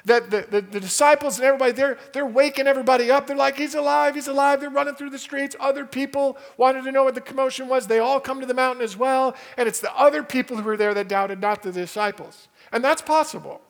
That 0.06 0.30
the, 0.30 0.46
the, 0.50 0.60
the, 0.60 0.80
disciples 0.80 1.38
and 1.38 1.46
everybody, 1.46 1.72
they're, 1.72 1.96
they're 2.12 2.26
waking 2.26 2.66
everybody 2.66 3.10
up. 3.10 3.26
They're 3.26 3.36
like, 3.36 3.56
He's 3.56 3.74
alive, 3.74 4.14
He's 4.14 4.28
alive. 4.28 4.60
They're 4.60 4.68
running 4.68 4.94
through 4.94 5.10
the 5.10 5.18
streets. 5.18 5.56
Other 5.58 5.86
people 5.86 6.36
wanted 6.58 6.84
to 6.84 6.92
know 6.92 7.04
what 7.04 7.14
the 7.14 7.22
commotion 7.22 7.68
was. 7.68 7.86
They 7.86 8.00
all 8.00 8.20
come 8.20 8.38
to 8.40 8.46
the 8.46 8.52
mountain 8.52 8.84
as 8.84 8.98
well. 8.98 9.34
And 9.56 9.66
it's 9.66 9.80
the 9.80 9.94
other 9.96 10.22
people 10.22 10.58
who 10.58 10.62
were 10.62 10.76
there 10.76 10.92
that 10.92 11.08
doubted, 11.08 11.40
not 11.40 11.62
the 11.62 11.72
disciples. 11.72 12.48
And 12.70 12.84
that's 12.84 13.00
possible. 13.00 13.62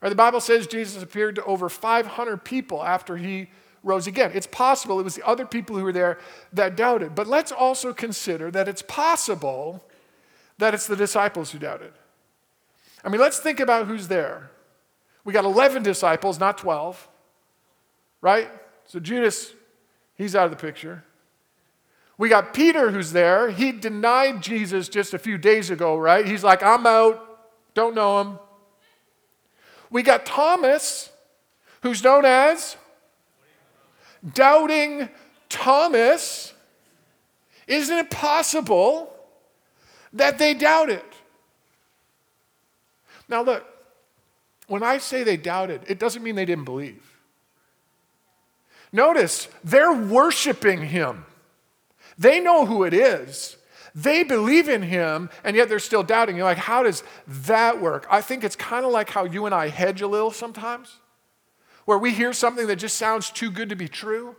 Right, 0.00 0.08
the 0.08 0.14
Bible 0.16 0.40
says 0.40 0.66
Jesus 0.66 1.02
appeared 1.02 1.36
to 1.36 1.44
over 1.44 1.68
500 1.68 2.44
people 2.44 2.82
after 2.82 3.16
he 3.16 3.48
rose 3.84 4.06
again. 4.06 4.32
It's 4.34 4.46
possible 4.46 4.98
it 5.00 5.04
was 5.04 5.14
the 5.14 5.26
other 5.26 5.46
people 5.46 5.76
who 5.76 5.84
were 5.84 5.92
there 5.92 6.18
that 6.52 6.76
doubted. 6.76 7.14
But 7.14 7.26
let's 7.26 7.52
also 7.52 7.92
consider 7.92 8.50
that 8.50 8.68
it's 8.68 8.82
possible 8.82 9.82
that 10.58 10.74
it's 10.74 10.86
the 10.86 10.96
disciples 10.96 11.50
who 11.50 11.58
doubted. 11.58 11.92
I 13.04 13.08
mean, 13.08 13.20
let's 13.20 13.38
think 13.38 13.60
about 13.60 13.86
who's 13.86 14.08
there. 14.08 14.50
We 15.24 15.32
got 15.32 15.44
11 15.44 15.82
disciples, 15.82 16.38
not 16.40 16.58
12, 16.58 17.08
right? 18.20 18.50
So 18.86 18.98
Judas, 18.98 19.52
he's 20.14 20.34
out 20.34 20.44
of 20.44 20.50
the 20.50 20.56
picture. 20.56 21.04
We 22.18 22.28
got 22.28 22.54
Peter 22.54 22.90
who's 22.90 23.12
there. 23.12 23.50
He 23.50 23.72
denied 23.72 24.42
Jesus 24.42 24.88
just 24.88 25.14
a 25.14 25.18
few 25.18 25.38
days 25.38 25.70
ago, 25.70 25.96
right? 25.96 26.26
He's 26.26 26.44
like, 26.44 26.62
I'm 26.62 26.86
out, 26.86 27.40
don't 27.74 27.94
know 27.94 28.20
him. 28.20 28.38
We 29.90 30.02
got 30.02 30.26
Thomas, 30.26 31.10
who's 31.82 32.02
known 32.02 32.24
as 32.24 32.76
Doubting 34.34 35.08
Thomas, 35.48 36.54
isn't 37.66 37.98
it 37.98 38.10
possible 38.10 39.12
that 40.12 40.38
they 40.38 40.54
doubt 40.54 40.90
it? 40.90 41.04
Now, 43.28 43.42
look, 43.42 43.66
when 44.72 44.82
I 44.82 44.96
say 44.96 45.22
they 45.22 45.36
doubted, 45.36 45.82
it 45.86 45.98
doesn't 45.98 46.22
mean 46.22 46.34
they 46.34 46.46
didn't 46.46 46.64
believe. 46.64 47.02
Notice, 48.90 49.48
they're 49.62 49.92
worshiping 49.92 50.86
him. 50.86 51.26
They 52.16 52.40
know 52.40 52.64
who 52.64 52.84
it 52.84 52.94
is. 52.94 53.58
They 53.94 54.22
believe 54.22 54.70
in 54.70 54.80
him, 54.80 55.28
and 55.44 55.54
yet 55.56 55.68
they're 55.68 55.78
still 55.78 56.02
doubting. 56.02 56.36
You're 56.36 56.46
like, 56.46 56.56
how 56.56 56.82
does 56.84 57.04
that 57.26 57.82
work? 57.82 58.06
I 58.10 58.22
think 58.22 58.44
it's 58.44 58.56
kind 58.56 58.86
of 58.86 58.92
like 58.92 59.10
how 59.10 59.24
you 59.24 59.44
and 59.44 59.54
I 59.54 59.68
hedge 59.68 60.00
a 60.00 60.06
little 60.06 60.30
sometimes 60.30 60.96
where 61.84 61.98
we 61.98 62.12
hear 62.12 62.32
something 62.32 62.66
that 62.66 62.76
just 62.76 62.96
sounds 62.96 63.28
too 63.28 63.50
good 63.50 63.68
to 63.68 63.76
be 63.76 63.88
true. 63.88 64.36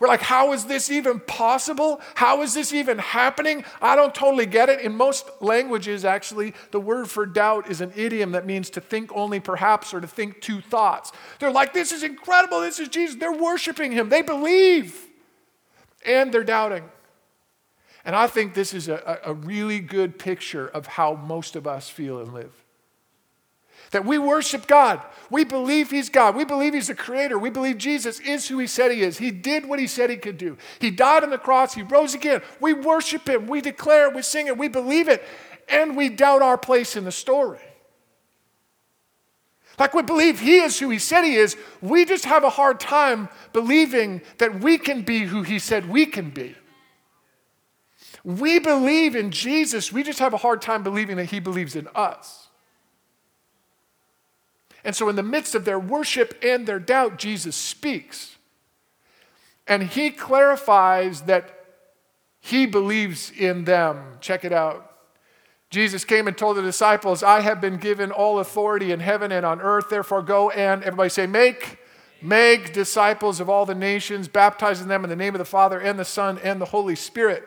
We're 0.00 0.08
like, 0.08 0.22
how 0.22 0.52
is 0.52 0.66
this 0.66 0.90
even 0.92 1.18
possible? 1.18 2.00
How 2.14 2.42
is 2.42 2.54
this 2.54 2.72
even 2.72 2.98
happening? 2.98 3.64
I 3.82 3.96
don't 3.96 4.14
totally 4.14 4.46
get 4.46 4.68
it. 4.68 4.80
In 4.80 4.94
most 4.94 5.28
languages, 5.40 6.04
actually, 6.04 6.54
the 6.70 6.78
word 6.78 7.10
for 7.10 7.26
doubt 7.26 7.68
is 7.68 7.80
an 7.80 7.92
idiom 7.96 8.32
that 8.32 8.46
means 8.46 8.70
to 8.70 8.80
think 8.80 9.10
only 9.12 9.40
perhaps 9.40 9.92
or 9.92 10.00
to 10.00 10.06
think 10.06 10.40
two 10.40 10.60
thoughts. 10.60 11.10
They're 11.40 11.50
like, 11.50 11.72
this 11.72 11.90
is 11.90 12.04
incredible. 12.04 12.60
This 12.60 12.78
is 12.78 12.88
Jesus. 12.88 13.16
They're 13.16 13.32
worshiping 13.32 13.90
him. 13.90 14.08
They 14.08 14.22
believe 14.22 15.08
and 16.06 16.32
they're 16.32 16.44
doubting. 16.44 16.84
And 18.04 18.14
I 18.14 18.28
think 18.28 18.54
this 18.54 18.72
is 18.72 18.88
a, 18.88 19.18
a 19.24 19.34
really 19.34 19.80
good 19.80 20.18
picture 20.18 20.68
of 20.68 20.86
how 20.86 21.14
most 21.14 21.56
of 21.56 21.66
us 21.66 21.88
feel 21.88 22.20
and 22.20 22.32
live. 22.32 22.52
That 23.90 24.04
we 24.04 24.18
worship 24.18 24.66
God. 24.66 25.00
We 25.30 25.44
believe 25.44 25.90
He's 25.90 26.10
God. 26.10 26.36
We 26.36 26.44
believe 26.44 26.74
He's 26.74 26.88
the 26.88 26.94
Creator. 26.94 27.38
We 27.38 27.50
believe 27.50 27.78
Jesus 27.78 28.20
is 28.20 28.48
who 28.48 28.58
He 28.58 28.66
said 28.66 28.90
He 28.90 29.02
is. 29.02 29.18
He 29.18 29.30
did 29.30 29.66
what 29.66 29.78
He 29.78 29.86
said 29.86 30.10
He 30.10 30.16
could 30.16 30.38
do. 30.38 30.58
He 30.78 30.90
died 30.90 31.24
on 31.24 31.30
the 31.30 31.38
cross. 31.38 31.74
He 31.74 31.82
rose 31.82 32.14
again. 32.14 32.42
We 32.60 32.74
worship 32.74 33.28
Him. 33.28 33.46
We 33.46 33.60
declare 33.60 34.08
it. 34.08 34.14
We 34.14 34.22
sing 34.22 34.46
it. 34.46 34.58
We 34.58 34.68
believe 34.68 35.08
it. 35.08 35.24
And 35.68 35.96
we 35.96 36.08
doubt 36.08 36.42
our 36.42 36.58
place 36.58 36.96
in 36.96 37.04
the 37.04 37.12
story. 37.12 37.60
Like 39.78 39.94
we 39.94 40.02
believe 40.02 40.40
He 40.40 40.58
is 40.58 40.78
who 40.78 40.90
He 40.90 40.98
said 40.98 41.22
He 41.22 41.36
is. 41.36 41.56
We 41.80 42.04
just 42.04 42.24
have 42.24 42.44
a 42.44 42.50
hard 42.50 42.80
time 42.80 43.28
believing 43.52 44.22
that 44.38 44.60
we 44.60 44.76
can 44.76 45.02
be 45.02 45.20
who 45.20 45.42
He 45.42 45.58
said 45.58 45.88
we 45.88 46.04
can 46.04 46.30
be. 46.30 46.54
We 48.24 48.58
believe 48.58 49.14
in 49.16 49.30
Jesus. 49.30 49.92
We 49.92 50.02
just 50.02 50.18
have 50.18 50.34
a 50.34 50.38
hard 50.38 50.60
time 50.60 50.82
believing 50.82 51.16
that 51.16 51.26
He 51.26 51.40
believes 51.40 51.76
in 51.76 51.88
us. 51.94 52.47
And 54.88 54.96
so, 54.96 55.10
in 55.10 55.16
the 55.16 55.22
midst 55.22 55.54
of 55.54 55.66
their 55.66 55.78
worship 55.78 56.38
and 56.42 56.66
their 56.66 56.78
doubt, 56.78 57.18
Jesus 57.18 57.54
speaks. 57.54 58.38
And 59.66 59.82
he 59.82 60.08
clarifies 60.08 61.20
that 61.24 61.66
he 62.40 62.64
believes 62.64 63.30
in 63.30 63.66
them. 63.66 64.16
Check 64.22 64.46
it 64.46 64.52
out. 64.54 64.90
Jesus 65.68 66.06
came 66.06 66.26
and 66.26 66.38
told 66.38 66.56
the 66.56 66.62
disciples, 66.62 67.22
I 67.22 67.40
have 67.40 67.60
been 67.60 67.76
given 67.76 68.10
all 68.10 68.38
authority 68.38 68.90
in 68.90 69.00
heaven 69.00 69.30
and 69.30 69.44
on 69.44 69.60
earth. 69.60 69.90
Therefore, 69.90 70.22
go 70.22 70.48
and, 70.48 70.82
everybody 70.82 71.10
say, 71.10 71.26
make, 71.26 71.80
make 72.22 72.72
disciples 72.72 73.40
of 73.40 73.50
all 73.50 73.66
the 73.66 73.74
nations, 73.74 74.26
baptizing 74.26 74.88
them 74.88 75.04
in 75.04 75.10
the 75.10 75.16
name 75.16 75.34
of 75.34 75.38
the 75.38 75.44
Father 75.44 75.78
and 75.78 75.98
the 75.98 76.04
Son 76.06 76.38
and 76.42 76.62
the 76.62 76.64
Holy 76.64 76.96
Spirit 76.96 77.46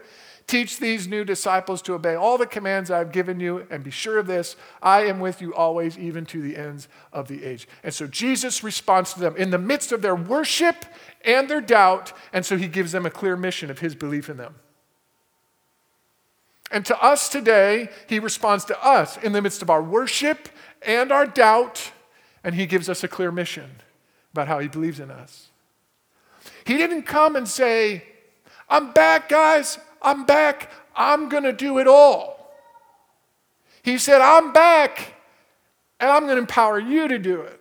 Teach 0.52 0.80
these 0.80 1.08
new 1.08 1.24
disciples 1.24 1.82
to 1.84 1.94
obey 1.94 2.14
all 2.14 2.38
the 2.38 2.46
commands 2.46 2.92
I've 2.92 3.14
given 3.14 3.40
you, 3.40 3.66
and 3.70 3.86
be 3.86 3.90
sure 3.90 4.18
of 4.18 4.28
this 4.28 4.58
I 4.84 5.06
am 5.06 5.22
with 5.22 5.42
you 5.42 5.56
always, 5.56 5.98
even 5.98 6.26
to 6.26 6.42
the 6.42 6.58
ends 6.58 6.90
of 7.14 7.30
the 7.30 7.46
age. 7.46 7.70
And 7.86 7.94
so 7.94 8.06
Jesus 8.06 8.62
responds 8.62 9.14
to 9.14 9.22
them 9.22 9.38
in 9.38 9.52
the 9.52 9.58
midst 9.58 9.94
of 9.94 10.02
their 10.02 10.14
worship 10.14 10.84
and 11.24 11.50
their 11.50 11.62
doubt, 11.62 12.12
and 12.34 12.46
so 12.46 12.58
he 12.58 12.68
gives 12.68 12.92
them 12.92 13.06
a 13.06 13.10
clear 13.10 13.38
mission 13.38 13.72
of 13.72 13.80
his 13.80 13.96
belief 13.96 14.28
in 14.28 14.36
them. 14.36 14.56
And 16.70 16.86
to 16.86 17.02
us 17.02 17.30
today, 17.30 17.88
he 18.10 18.20
responds 18.20 18.66
to 18.66 18.86
us 18.86 19.16
in 19.16 19.32
the 19.32 19.42
midst 19.42 19.62
of 19.62 19.70
our 19.70 19.82
worship 19.82 20.50
and 20.82 21.14
our 21.14 21.26
doubt, 21.26 21.94
and 22.44 22.56
he 22.56 22.66
gives 22.66 22.90
us 22.90 23.06
a 23.06 23.08
clear 23.08 23.32
mission 23.32 23.70
about 24.34 24.50
how 24.50 24.60
he 24.60 24.68
believes 24.68 25.00
in 25.00 25.12
us. 25.12 25.48
He 26.66 26.76
didn't 26.76 27.04
come 27.04 27.38
and 27.38 27.48
say, 27.48 28.04
I'm 28.68 28.92
back, 28.92 29.30
guys. 29.30 29.80
I'm 30.02 30.26
back. 30.26 30.72
I'm 30.96 31.30
going 31.30 31.44
to 31.44 31.54
do 31.54 31.78
it 31.78 31.88
all. 31.88 32.54
He 33.84 33.98
said, 33.98 34.22
I'm 34.22 34.54
back 34.54 35.16
and 36.00 36.10
I'm 36.10 36.24
going 36.24 36.36
to 36.36 36.42
empower 36.42 36.80
you 36.80 37.08
to 37.08 37.20
do 37.20 37.42
it. 37.42 37.60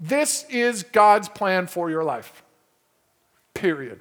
This 0.00 0.44
is 0.50 0.82
God's 0.84 1.28
plan 1.28 1.66
for 1.66 1.90
your 1.90 2.04
life. 2.04 2.42
Period. 3.54 4.00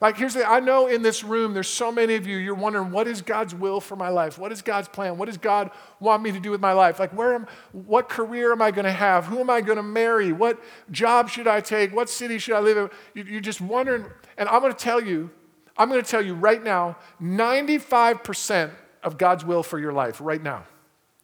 Like, 0.00 0.16
here's 0.16 0.34
the 0.34 0.48
I 0.48 0.58
know 0.58 0.88
in 0.88 1.02
this 1.02 1.22
room, 1.22 1.54
there's 1.54 1.68
so 1.68 1.92
many 1.92 2.16
of 2.16 2.26
you, 2.26 2.36
you're 2.36 2.56
wondering, 2.56 2.90
what 2.90 3.06
is 3.06 3.22
God's 3.22 3.54
will 3.54 3.80
for 3.80 3.94
my 3.94 4.08
life? 4.08 4.36
What 4.36 4.50
is 4.50 4.60
God's 4.60 4.88
plan? 4.88 5.16
What 5.16 5.26
does 5.26 5.36
God 5.36 5.70
want 6.00 6.24
me 6.24 6.32
to 6.32 6.40
do 6.40 6.50
with 6.50 6.60
my 6.60 6.72
life? 6.72 6.98
Like, 6.98 7.12
where 7.12 7.34
am, 7.34 7.46
what 7.70 8.08
career 8.08 8.50
am 8.50 8.60
I 8.60 8.72
going 8.72 8.84
to 8.84 8.90
have? 8.90 9.26
Who 9.26 9.38
am 9.38 9.48
I 9.48 9.60
going 9.60 9.76
to 9.76 9.82
marry? 9.82 10.32
What 10.32 10.60
job 10.90 11.28
should 11.28 11.46
I 11.46 11.60
take? 11.60 11.94
What 11.94 12.10
city 12.10 12.38
should 12.38 12.56
I 12.56 12.60
live 12.60 12.90
in? 13.14 13.26
You're 13.26 13.40
just 13.40 13.60
wondering. 13.60 14.06
And 14.36 14.48
I'm 14.48 14.60
going 14.60 14.72
to 14.72 14.78
tell 14.78 15.00
you, 15.00 15.30
I'm 15.76 15.88
going 15.88 16.02
to 16.02 16.10
tell 16.10 16.24
you 16.24 16.34
right 16.34 16.62
now 16.62 16.96
95% 17.20 18.70
of 19.02 19.18
God's 19.18 19.44
will 19.44 19.62
for 19.62 19.78
your 19.78 19.92
life, 19.92 20.20
right 20.20 20.42
now. 20.42 20.64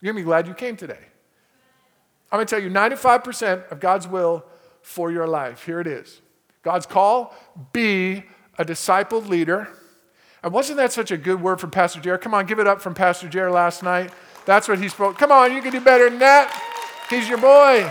You're 0.00 0.12
going 0.12 0.22
to 0.22 0.26
be 0.26 0.28
glad 0.28 0.46
you 0.46 0.54
came 0.54 0.76
today. 0.76 0.98
I'm 2.30 2.36
going 2.36 2.46
to 2.46 2.50
tell 2.50 2.62
you 2.62 2.70
95% 2.70 3.70
of 3.70 3.80
God's 3.80 4.06
will 4.06 4.44
for 4.82 5.10
your 5.10 5.26
life. 5.26 5.64
Here 5.64 5.80
it 5.80 5.86
is 5.86 6.20
God's 6.62 6.86
call 6.86 7.34
be 7.72 8.24
a 8.58 8.64
discipled 8.64 9.28
leader. 9.28 9.68
And 10.42 10.52
wasn't 10.52 10.76
that 10.76 10.92
such 10.92 11.10
a 11.10 11.16
good 11.16 11.42
word 11.42 11.60
from 11.60 11.70
Pastor 11.70 12.00
Jared? 12.00 12.20
Come 12.20 12.32
on, 12.32 12.46
give 12.46 12.58
it 12.58 12.66
up 12.66 12.80
from 12.80 12.94
Pastor 12.94 13.28
Jared 13.28 13.52
last 13.52 13.82
night. 13.82 14.12
That's 14.46 14.68
what 14.68 14.78
he 14.78 14.88
spoke. 14.88 15.18
Come 15.18 15.32
on, 15.32 15.52
you 15.52 15.60
can 15.60 15.72
do 15.72 15.80
better 15.80 16.08
than 16.08 16.20
that. 16.20 16.52
He's 17.10 17.28
your 17.28 17.38
boy. 17.38 17.90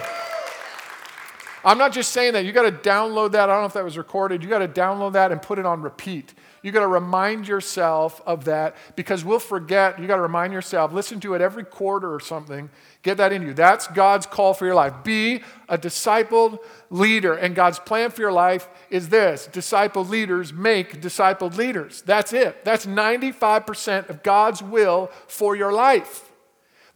I'm 1.66 1.78
not 1.78 1.92
just 1.92 2.12
saying 2.12 2.34
that. 2.34 2.46
You 2.46 2.54
got 2.54 2.64
to 2.64 2.72
download 2.72 3.34
that. 3.34 3.50
I 3.50 3.54
don't 3.54 3.64
know 3.64 3.68
if 3.68 3.74
that 3.74 3.84
was 3.84 3.98
recorded. 3.98 4.42
You 4.42 4.50
got 4.50 4.60
to 4.60 4.68
download 4.68 5.14
that 5.14 5.32
and 5.32 5.42
put 5.42 5.60
it 5.60 5.66
on 5.66 5.82
repeat. 5.82 6.34
You 6.67 6.74
got 6.74 6.81
to 6.81 6.88
remind 6.88 7.47
yourself 7.47 8.21
of 8.25 8.43
that 8.43 8.75
because 8.97 9.24
we'll 9.24 9.39
forget. 9.39 10.01
You 10.01 10.05
got 10.05 10.17
to 10.17 10.21
remind 10.21 10.51
yourself, 10.51 10.91
listen 10.91 11.21
to 11.21 11.33
it 11.33 11.39
every 11.39 11.63
quarter 11.63 12.13
or 12.13 12.19
something. 12.19 12.69
Get 13.03 13.15
that 13.19 13.31
into 13.31 13.47
you. 13.47 13.53
That's 13.53 13.88
God's 13.88 14.25
call 14.25 14.53
for 14.53 14.65
your 14.65 14.75
life. 14.75 14.93
Be 15.05 15.43
a 15.69 15.77
discipled 15.77 16.59
leader. 16.89 17.36
And 17.36 17.55
God's 17.55 17.79
plan 17.79 18.12
for 18.12 18.19
your 18.19 18.33
life 18.33 18.67
is 18.89 19.07
this 19.07 19.47
discipled 19.50 20.09
leaders 20.09 20.51
make 20.51 21.01
discipled 21.01 21.55
leaders. 21.55 22.01
That's 22.01 22.33
it. 22.33 22.65
That's 22.65 22.86
95% 22.86 24.09
of 24.09 24.21
God's 24.21 24.62
will 24.62 25.09
for 25.25 25.55
your 25.55 25.71
life. 25.71 26.29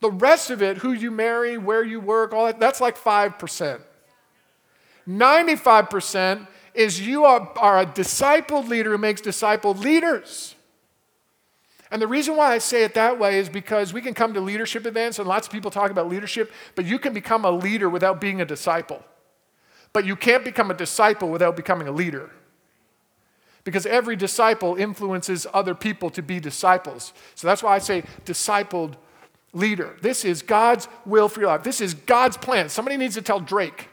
The 0.01 0.11
rest 0.11 0.49
of 0.49 0.61
it, 0.61 0.79
who 0.79 0.91
you 0.91 1.11
marry, 1.11 1.57
where 1.57 1.85
you 1.85 2.01
work, 2.01 2.33
all 2.33 2.47
that, 2.47 2.59
that's 2.59 2.81
like 2.81 2.97
5%. 2.97 3.79
95% 5.07 6.47
is 6.73 7.05
you 7.05 7.25
are, 7.25 7.51
are 7.57 7.79
a 7.79 7.85
discipled 7.85 8.67
leader 8.67 8.91
who 8.91 8.97
makes 8.97 9.21
discipled 9.21 9.79
leaders. 9.79 10.55
And 11.91 12.01
the 12.01 12.07
reason 12.07 12.37
why 12.37 12.53
I 12.53 12.57
say 12.59 12.83
it 12.83 12.93
that 12.93 13.19
way 13.19 13.37
is 13.37 13.49
because 13.49 13.91
we 13.91 14.01
can 14.01 14.13
come 14.13 14.33
to 14.33 14.39
leadership 14.39 14.85
events, 14.85 15.19
and 15.19 15.27
lots 15.27 15.47
of 15.47 15.53
people 15.53 15.69
talk 15.69 15.91
about 15.91 16.07
leadership, 16.07 16.51
but 16.75 16.85
you 16.85 16.97
can 16.97 17.13
become 17.13 17.43
a 17.43 17.51
leader 17.51 17.89
without 17.89 18.21
being 18.21 18.39
a 18.39 18.45
disciple. 18.45 19.03
But 19.91 20.05
you 20.05 20.15
can't 20.15 20.45
become 20.45 20.71
a 20.71 20.73
disciple 20.73 21.29
without 21.29 21.57
becoming 21.57 21.89
a 21.89 21.91
leader. 21.91 22.31
Because 23.65 23.85
every 23.85 24.15
disciple 24.15 24.75
influences 24.75 25.45
other 25.53 25.75
people 25.75 26.09
to 26.11 26.21
be 26.21 26.39
disciples. 26.39 27.13
So 27.35 27.45
that's 27.45 27.61
why 27.61 27.75
I 27.75 27.79
say 27.79 28.03
discipled 28.25 28.93
leader. 29.53 29.97
This 30.01 30.23
is 30.23 30.41
God's 30.41 30.87
will 31.05 31.27
for 31.27 31.41
your 31.41 31.49
life. 31.49 31.63
This 31.63 31.81
is 31.81 31.93
God's 31.93 32.37
plan. 32.37 32.69
Somebody 32.69 32.95
needs 32.95 33.15
to 33.15 33.21
tell 33.21 33.41
Drake. 33.41 33.89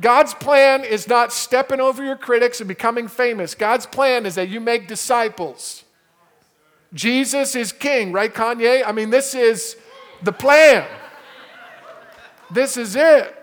God's 0.00 0.34
plan 0.34 0.84
is 0.84 1.06
not 1.06 1.32
stepping 1.32 1.80
over 1.80 2.04
your 2.04 2.16
critics 2.16 2.60
and 2.60 2.68
becoming 2.68 3.06
famous. 3.08 3.54
God's 3.54 3.86
plan 3.86 4.26
is 4.26 4.34
that 4.34 4.48
you 4.48 4.60
make 4.60 4.88
disciples. 4.88 5.84
Jesus 6.92 7.54
is 7.54 7.72
king, 7.72 8.12
right, 8.12 8.32
Kanye? 8.32 8.82
I 8.84 8.92
mean, 8.92 9.10
this 9.10 9.34
is 9.34 9.76
the 10.22 10.32
plan. 10.32 10.86
This 12.50 12.76
is 12.76 12.96
it. 12.96 13.40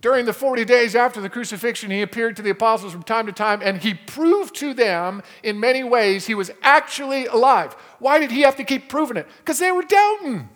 During 0.00 0.24
the 0.24 0.32
40 0.32 0.64
days 0.64 0.96
after 0.96 1.20
the 1.20 1.28
crucifixion, 1.28 1.90
he 1.90 2.00
appeared 2.00 2.36
to 2.36 2.42
the 2.42 2.50
apostles 2.50 2.92
from 2.92 3.02
time 3.02 3.26
to 3.26 3.32
time 3.32 3.60
and 3.62 3.82
he 3.82 3.92
proved 3.92 4.54
to 4.56 4.72
them 4.72 5.22
in 5.42 5.60
many 5.60 5.84
ways 5.84 6.26
he 6.26 6.34
was 6.34 6.50
actually 6.62 7.26
alive. 7.26 7.74
Why 7.98 8.18
did 8.18 8.30
he 8.30 8.40
have 8.40 8.56
to 8.56 8.64
keep 8.64 8.88
proving 8.88 9.18
it? 9.18 9.26
Because 9.38 9.58
they 9.58 9.70
were 9.70 9.82
doubting. 9.82 10.48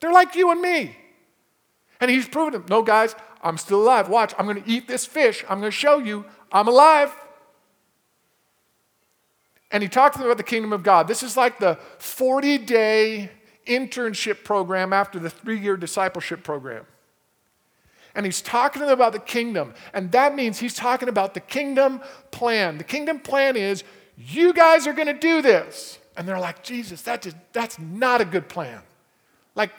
They're 0.00 0.12
like 0.12 0.36
you 0.36 0.52
and 0.52 0.60
me. 0.60 0.96
And 2.00 2.10
he's 2.10 2.28
proving 2.28 2.52
them, 2.52 2.66
no, 2.68 2.82
guys, 2.82 3.14
I'm 3.42 3.58
still 3.58 3.82
alive. 3.82 4.08
Watch, 4.08 4.34
I'm 4.38 4.46
going 4.46 4.62
to 4.62 4.68
eat 4.68 4.88
this 4.88 5.06
fish. 5.06 5.44
I'm 5.48 5.60
going 5.60 5.70
to 5.70 5.76
show 5.76 5.98
you 5.98 6.24
I'm 6.52 6.68
alive 6.68 7.14
and 9.70 9.82
he 9.82 9.88
talked 9.88 10.14
to 10.14 10.20
them 10.20 10.28
about 10.28 10.38
the 10.38 10.44
kingdom 10.44 10.72
of 10.72 10.82
God. 10.82 11.08
This 11.08 11.22
is 11.22 11.36
like 11.36 11.58
the 11.58 11.78
40 11.98 12.58
day 12.58 13.30
internship 13.66 14.44
program 14.44 14.92
after 14.92 15.18
the 15.18 15.30
three 15.30 15.58
year 15.58 15.76
discipleship 15.76 16.42
program. 16.42 16.86
And 18.14 18.24
he's 18.24 18.40
talking 18.40 18.80
to 18.80 18.86
them 18.86 18.94
about 18.94 19.12
the 19.12 19.18
kingdom. 19.18 19.74
And 19.92 20.10
that 20.12 20.34
means 20.34 20.58
he's 20.58 20.74
talking 20.74 21.08
about 21.08 21.34
the 21.34 21.40
kingdom 21.40 22.00
plan. 22.30 22.78
The 22.78 22.84
kingdom 22.84 23.18
plan 23.18 23.56
is 23.56 23.84
you 24.16 24.54
guys 24.54 24.86
are 24.86 24.94
going 24.94 25.08
to 25.08 25.18
do 25.18 25.42
this. 25.42 25.98
And 26.16 26.26
they're 26.26 26.40
like, 26.40 26.62
Jesus, 26.62 27.02
that 27.02 27.20
just, 27.20 27.36
that's 27.52 27.78
not 27.78 28.22
a 28.22 28.24
good 28.24 28.48
plan. 28.48 28.80
Like, 29.54 29.72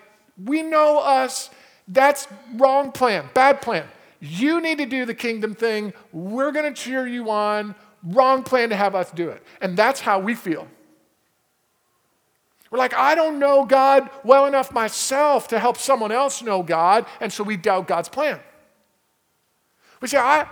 we 0.44 0.62
know 0.62 1.00
us, 1.00 1.50
that's 1.88 2.28
wrong 2.56 2.92
plan, 2.92 3.30
bad 3.34 3.62
plan. 3.62 3.88
You 4.20 4.62
need 4.62 4.80
to 4.80 4.86
do 4.86 5.06
the 5.06 5.14
kingdom 5.14 5.54
thing. 5.54 5.94
We're 6.12 6.52
going 6.52 6.74
to 6.74 6.80
cheer 6.80 7.08
you 7.08 7.30
on. 7.30 7.76
Wrong 8.04 8.44
plan 8.44 8.70
to 8.70 8.76
have 8.76 8.96
us 8.96 9.12
do 9.12 9.30
it. 9.30 9.44
And 9.62 9.78
that's 9.78 10.00
how 10.00 10.20
we 10.20 10.36
feel. 10.36 10.68
We're 12.70 12.80
like, 12.80 12.94
I 12.94 13.16
don't 13.16 13.40
know 13.40 13.66
God 13.66 14.10
well 14.24 14.46
enough 14.46 14.72
myself 14.74 15.48
to 15.50 15.60
help 15.60 15.78
someone 15.78 16.12
else 16.12 16.42
know 16.42 16.64
God, 16.64 17.06
and 17.22 17.32
so 17.32 17.44
we 17.44 17.56
doubt 17.56 17.88
God's 17.88 18.10
plan. 18.10 18.40
We 20.02 20.08
say, 20.08 20.18
I, 20.18 20.48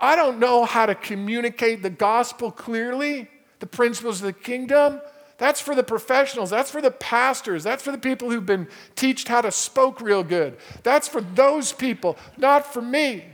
I 0.00 0.14
don't 0.14 0.38
know 0.38 0.64
how 0.64 0.86
to 0.86 0.94
communicate 0.94 1.82
the 1.82 1.90
gospel 1.90 2.52
clearly, 2.52 3.28
the 3.58 3.66
principles 3.66 4.20
of 4.20 4.26
the 4.26 4.32
kingdom. 4.32 5.00
That's 5.42 5.60
for 5.60 5.74
the 5.74 5.82
professionals. 5.82 6.50
That's 6.50 6.70
for 6.70 6.80
the 6.80 6.92
pastors. 6.92 7.64
That's 7.64 7.82
for 7.82 7.90
the 7.90 7.98
people 7.98 8.30
who've 8.30 8.46
been 8.46 8.68
taught 8.94 9.26
how 9.26 9.40
to 9.40 9.50
spoke 9.50 10.00
real 10.00 10.22
good. 10.22 10.56
That's 10.84 11.08
for 11.08 11.20
those 11.20 11.72
people, 11.72 12.16
not 12.36 12.72
for 12.72 12.80
me. 12.80 13.24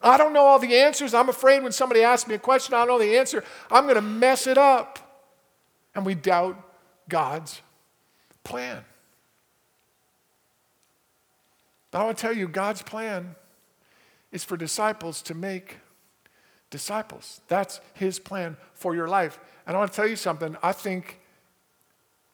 I 0.00 0.16
don't 0.16 0.32
know 0.32 0.46
all 0.46 0.58
the 0.58 0.74
answers. 0.74 1.12
I'm 1.12 1.28
afraid 1.28 1.62
when 1.62 1.72
somebody 1.72 2.02
asks 2.02 2.26
me 2.26 2.36
a 2.36 2.38
question, 2.38 2.72
I 2.72 2.78
don't 2.78 2.88
know 2.88 2.98
the 2.98 3.18
answer. 3.18 3.44
I'm 3.70 3.82
going 3.82 3.96
to 3.96 4.00
mess 4.00 4.46
it 4.46 4.56
up. 4.56 5.28
And 5.94 6.06
we 6.06 6.14
doubt 6.14 6.58
God's 7.06 7.60
plan. 8.42 8.82
But 11.90 12.00
I 12.00 12.04
want 12.04 12.16
to 12.16 12.22
tell 12.22 12.34
you, 12.34 12.48
God's 12.48 12.80
plan 12.80 13.34
is 14.32 14.42
for 14.42 14.56
disciples 14.56 15.20
to 15.20 15.34
make 15.34 15.80
disciples. 16.70 17.40
That's 17.48 17.80
His 17.94 18.18
plan 18.18 18.56
for 18.74 18.94
your 18.94 19.08
life. 19.08 19.38
And 19.66 19.76
I 19.76 19.78
want 19.78 19.92
to 19.92 19.96
tell 19.96 20.06
you 20.06 20.16
something. 20.16 20.56
I 20.62 20.72
think 20.72 21.20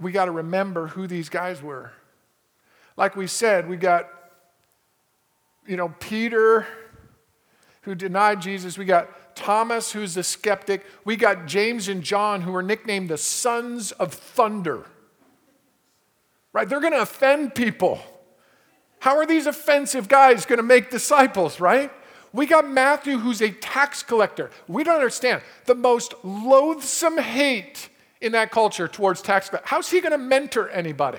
we 0.00 0.12
got 0.12 0.26
to 0.26 0.30
remember 0.30 0.88
who 0.88 1.06
these 1.06 1.28
guys 1.28 1.62
were. 1.62 1.92
Like 2.96 3.16
we 3.16 3.26
said, 3.26 3.68
we 3.68 3.76
got, 3.76 4.08
you 5.66 5.76
know, 5.76 5.94
Peter 6.00 6.66
who 7.82 7.94
denied 7.94 8.40
Jesus. 8.40 8.78
We 8.78 8.84
got 8.84 9.34
Thomas, 9.34 9.92
who's 9.92 10.14
the 10.14 10.22
skeptic. 10.22 10.84
We 11.04 11.16
got 11.16 11.46
James 11.46 11.88
and 11.88 12.02
John, 12.02 12.42
who 12.42 12.54
are 12.54 12.62
nicknamed 12.62 13.10
the 13.10 13.18
sons 13.18 13.92
of 13.92 14.12
thunder. 14.14 14.84
Right? 16.52 16.68
They're 16.68 16.80
going 16.80 16.92
to 16.92 17.02
offend 17.02 17.54
people. 17.54 18.00
How 19.00 19.16
are 19.16 19.26
these 19.26 19.46
offensive 19.46 20.08
guys 20.08 20.46
going 20.46 20.58
to 20.58 20.62
make 20.62 20.90
disciples, 20.90 21.58
right? 21.58 21.90
We 22.32 22.46
got 22.46 22.68
Matthew, 22.68 23.18
who's 23.18 23.42
a 23.42 23.50
tax 23.50 24.02
collector. 24.02 24.50
We 24.66 24.84
don't 24.84 24.94
understand 24.94 25.42
the 25.66 25.74
most 25.74 26.14
loathsome 26.22 27.18
hate 27.18 27.90
in 28.20 28.32
that 28.32 28.50
culture 28.50 28.88
towards 28.88 29.20
tax 29.20 29.48
collectors. 29.48 29.68
How's 29.68 29.90
he 29.90 30.00
going 30.00 30.12
to 30.12 30.18
mentor 30.18 30.68
anybody? 30.70 31.18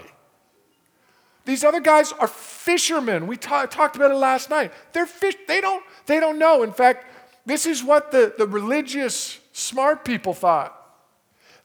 These 1.45 1.63
other 1.63 1.81
guys 1.81 2.13
are 2.13 2.27
fishermen. 2.27 3.27
We 3.27 3.37
ta- 3.37 3.65
talked 3.65 3.95
about 3.95 4.11
it 4.11 4.15
last 4.15 4.49
night. 4.49 4.71
They're 4.93 5.05
fish. 5.05 5.35
They 5.47 5.61
don't. 5.61 5.83
They 6.05 6.19
don't 6.19 6.39
know. 6.39 6.63
In 6.63 6.71
fact, 6.71 7.05
this 7.45 7.65
is 7.65 7.83
what 7.83 8.11
the, 8.11 8.33
the 8.37 8.47
religious 8.47 9.39
smart 9.51 10.05
people 10.05 10.33
thought. 10.33 10.82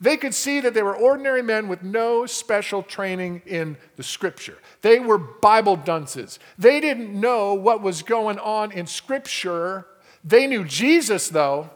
They 0.01 0.17
could 0.17 0.35
see 0.35 0.61
that 0.61 0.75
they 0.75 0.83
were 0.83 0.95
ordinary 0.95 1.43
men 1.43 1.67
with 1.67 1.83
no 1.83 2.25
special 2.25 2.85
training 2.85 3.43
in 3.47 3.77
the 3.97 4.05
scripture. 4.05 4.57
They 4.83 5.01
were 5.01 5.19
Bible 5.19 5.75
dunces. 5.75 6.39
They 6.57 6.81
didn't 6.81 7.19
know 7.19 7.55
what 7.55 7.83
was 7.83 8.03
going 8.03 8.39
on 8.39 8.71
in 8.71 8.87
scripture. 8.87 9.87
They 10.23 10.47
knew 10.47 10.65
Jesus, 10.65 11.29
though, 11.29 11.71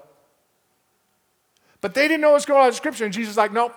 but 1.80 1.94
they 1.94 2.06
didn't 2.06 2.20
know 2.20 2.30
what 2.30 2.37
was 2.37 2.46
going 2.46 2.61
on 2.61 2.68
in 2.68 2.74
scripture. 2.74 3.04
And 3.04 3.12
Jesus 3.12 3.32
is 3.32 3.37
like, 3.37 3.52
nope, 3.52 3.74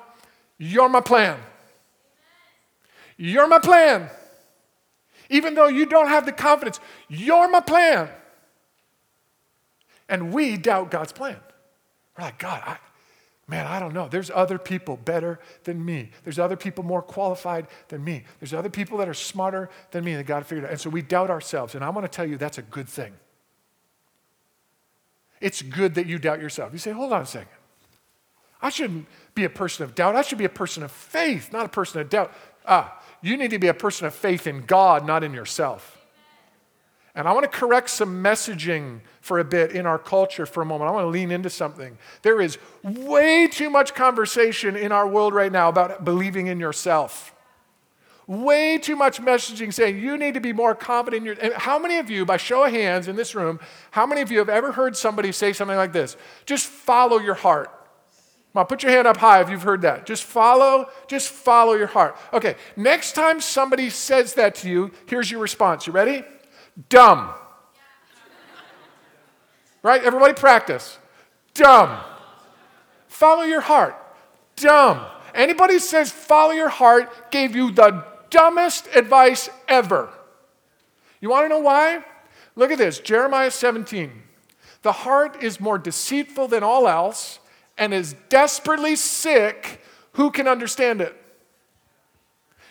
you're 0.60 0.90
my 0.90 1.02
plan. 1.02 1.40
You're 3.18 3.48
my 3.48 3.60
plan. 3.60 4.10
Even 5.30 5.56
though 5.56 5.68
you 5.68 5.88
don't 5.88 6.10
have 6.10 6.28
the 6.28 6.32
confidence, 6.32 6.80
you're 7.08 7.50
my 7.50 7.62
plan. 7.62 8.10
And 10.08 10.32
we 10.32 10.56
doubt 10.56 10.92
God's 10.92 11.12
plan. 11.12 11.38
We're 12.16 12.26
like, 12.26 12.38
God, 12.38 12.62
I, 12.64 12.78
man, 13.48 13.68
I 13.68 13.80
don't 13.80 13.94
know. 13.94 14.08
There's 14.08 14.32
other 14.34 14.58
people 14.58 14.98
better 14.98 15.40
than 15.64 15.84
me. 15.84 16.12
There's 16.24 16.40
other 16.40 16.56
people 16.56 16.84
more 16.84 17.02
qualified 17.02 17.68
than 17.90 18.04
me. 18.04 18.24
There's 18.40 18.54
other 18.54 18.70
people 18.70 18.98
that 18.98 19.10
are 19.10 19.14
smarter 19.14 19.70
than 19.92 20.04
me 20.04 20.16
that 20.16 20.26
God 20.26 20.46
figured 20.46 20.66
out. 20.66 20.72
And 20.72 20.80
so 20.80 20.90
we 20.90 21.02
doubt 21.02 21.30
ourselves. 21.30 21.76
And 21.76 21.84
I 21.84 21.90
want 21.90 22.06
to 22.06 22.16
tell 22.16 22.26
you 22.26 22.38
that's 22.38 22.58
a 22.58 22.64
good 22.64 22.90
thing. 22.90 23.14
It's 25.42 25.62
good 25.62 25.96
that 25.96 26.08
you 26.08 26.18
doubt 26.18 26.42
yourself. 26.42 26.74
You 26.74 26.80
say, 26.80 26.92
hold 26.92 27.14
on 27.14 27.22
a 27.22 27.26
second. 27.26 27.50
I 28.62 28.70
shouldn't 28.70 29.06
be 29.36 29.44
a 29.44 29.50
person 29.50 29.84
of 29.84 29.94
doubt. 29.94 30.16
I 30.16 30.24
should 30.24 30.38
be 30.38 30.46
a 30.46 30.50
person 30.50 30.82
of 30.82 30.92
faith, 30.92 31.54
not 31.54 31.66
a 31.66 31.70
person 31.70 32.02
of 32.02 32.10
doubt. 32.10 32.34
Ah, 32.66 33.00
you 33.22 33.38
need 33.38 33.52
to 33.52 33.60
be 33.60 33.68
a 33.68 33.74
person 33.74 34.08
of 34.08 34.16
faith 34.16 34.48
in 34.48 34.66
God, 34.66 35.06
not 35.06 35.24
in 35.24 35.34
yourself. 35.34 35.95
And 37.16 37.30
I 37.30 37.32
want 37.32 37.50
to 37.50 37.58
correct 37.58 37.90
some 37.90 38.22
messaging 38.22 39.00
for 39.22 39.40
a 39.40 39.46
bit 39.46 39.72
in 39.72 39.86
our 39.86 39.98
culture 39.98 40.46
for 40.46 40.62
a 40.62 40.66
moment. 40.66 40.90
I 40.90 40.94
want 40.94 41.06
to 41.06 41.10
lean 41.10 41.32
into 41.32 41.50
something. 41.50 41.98
There 42.24 42.42
is 42.42 42.58
way 42.84 43.48
too 43.48 43.70
much 43.70 43.96
conversation 43.96 44.76
in 44.76 44.92
our 44.92 45.08
world 45.08 45.34
right 45.34 45.52
now 45.52 45.70
about 45.70 46.04
believing 46.04 46.48
in 46.48 46.60
yourself. 46.60 47.34
Way 48.28 48.80
too 48.80 48.96
much 48.96 49.22
messaging 49.22 49.74
saying 49.74 50.00
you 50.00 50.18
need 50.18 50.34
to 50.34 50.42
be 50.42 50.52
more 50.52 50.76
confident 50.76 51.26
in 51.26 51.38
your. 51.38 51.54
How 51.58 51.80
many 51.80 51.98
of 51.98 52.10
you, 52.10 52.26
by 52.26 52.38
show 52.38 52.66
of 52.66 52.72
hands 52.72 53.08
in 53.08 53.16
this 53.16 53.34
room, 53.34 53.60
how 53.92 54.06
many 54.06 54.22
of 54.22 54.32
you 54.32 54.40
have 54.40 54.50
ever 54.50 54.72
heard 54.72 54.98
somebody 54.98 55.32
say 55.32 55.54
something 55.54 55.78
like 55.78 55.94
this? 55.94 56.18
Just 56.46 56.68
follow 56.68 57.20
your 57.20 57.36
heart. 57.36 57.72
On, 58.56 58.66
put 58.66 58.84
your 58.84 58.92
hand 58.92 59.06
up 59.06 59.18
high 59.18 59.42
if 59.42 59.50
you've 59.50 59.64
heard 59.64 59.82
that. 59.82 60.06
Just 60.06 60.24
follow, 60.24 60.90
just 61.08 61.30
follow 61.30 61.74
your 61.74 61.88
heart. 61.88 62.18
Okay, 62.34 62.56
next 62.76 63.12
time 63.12 63.42
somebody 63.42 63.90
says 63.90 64.34
that 64.36 64.56
to 64.56 64.70
you, 64.70 64.92
here's 65.08 65.30
your 65.30 65.42
response. 65.42 65.86
You 65.86 65.94
ready? 65.94 66.24
Dumb. 66.90 67.30
Right? 69.82 70.04
Everybody 70.04 70.34
practice. 70.34 70.98
Dumb. 71.54 72.00
Follow 73.08 73.44
your 73.44 73.62
heart. 73.62 73.96
Dumb. 74.56 75.06
Anybody 75.34 75.80
says 75.80 76.12
follow 76.12 76.52
your 76.52 76.70
heart 76.70 77.32
gave 77.32 77.56
you 77.56 77.72
the 77.72 78.04
dumbest 78.30 78.88
advice 78.96 79.50
ever. 79.68 80.10
You 81.22 81.30
want 81.30 81.46
to 81.46 81.50
know 81.50 81.60
why? 81.60 82.04
Look 82.56 82.72
at 82.72 82.78
this 82.78 83.00
Jeremiah 83.00 83.52
17. 83.52 84.12
The 84.82 84.92
heart 84.92 85.42
is 85.44 85.60
more 85.60 85.78
deceitful 85.78 86.48
than 86.48 86.64
all 86.64 86.88
else 86.88 87.40
and 87.78 87.94
is 87.94 88.16
desperately 88.30 88.96
sick, 88.96 89.82
who 90.14 90.32
can 90.32 90.48
understand 90.48 91.02
it? 91.02 91.16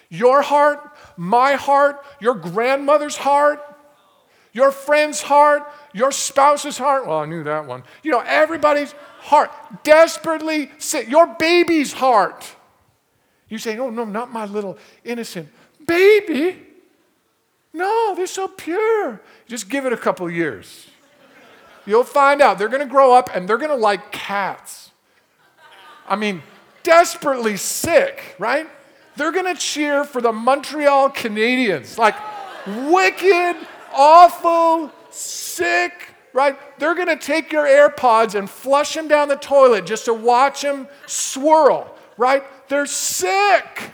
Your 0.09 0.43
heart, 0.43 0.97
my 1.17 1.55
heart, 1.55 2.05
your 2.21 2.35
grandmother's 2.35 3.17
heart, 3.17 3.61
your 4.55 4.71
friend's 4.71 5.21
heart, 5.21 5.65
your 5.93 6.11
spouse's 6.13 6.79
heart. 6.79 7.07
Well, 7.07 7.19
I 7.19 7.27
knew 7.27 7.45
that 7.45 7.67
one. 7.67 7.83
You 8.03 8.13
know, 8.13 8.23
everybody's 8.25 8.95
heart. 9.19 9.51
Desperately 9.83 10.71
sick. 10.79 11.11
Your 11.11 11.27
baby's 11.27 11.93
heart. 11.93 12.57
You 13.49 13.59
say, 13.59 13.77
oh, 13.79 13.91
no, 13.91 14.05
not 14.05 14.33
my 14.33 14.47
little 14.47 14.79
innocent 15.05 15.49
baby. 15.87 16.57
No, 17.73 18.15
they're 18.15 18.29
so 18.29 18.47
pure. 18.47 19.21
Just 19.49 19.69
give 19.69 19.85
it 19.85 19.93
a 19.93 19.97
couple 19.97 20.31
years. 20.31 20.87
You'll 21.85 22.05
find 22.05 22.41
out. 22.41 22.57
They're 22.57 22.69
going 22.69 22.87
to 22.87 22.91
grow 22.91 23.13
up 23.13 23.29
and 23.35 23.49
they're 23.49 23.59
going 23.59 23.71
to 23.71 23.77
like 23.77 24.13
cats. 24.13 24.93
I 26.09 26.15
mean, 26.15 26.43
desperately 26.85 27.57
sick, 27.57 28.37
right? 28.39 28.69
They're 29.17 29.33
going 29.33 29.53
to 29.53 29.61
cheer 29.61 30.05
for 30.05 30.21
the 30.21 30.33
Montreal 30.33 31.11
Canadiens. 31.11 31.99
Like, 31.99 32.15
wicked, 32.67 33.57
awful, 33.95 34.91
sick, 35.11 36.15
right? 36.33 36.59
They're 36.79 36.95
going 36.95 37.09
to 37.09 37.17
take 37.17 37.53
your 37.53 37.65
AirPods 37.65 38.35
and 38.35 38.49
flush 38.51 38.95
them 38.95 39.09
down 39.09 39.29
the 39.29 39.37
toilet 39.37 39.87
just 39.87 40.07
to 40.07 40.15
watch 40.15 40.63
them 40.63 40.89
swirl, 41.07 41.95
right? 42.17 42.43
They're 42.69 42.87
sick. 42.87 43.93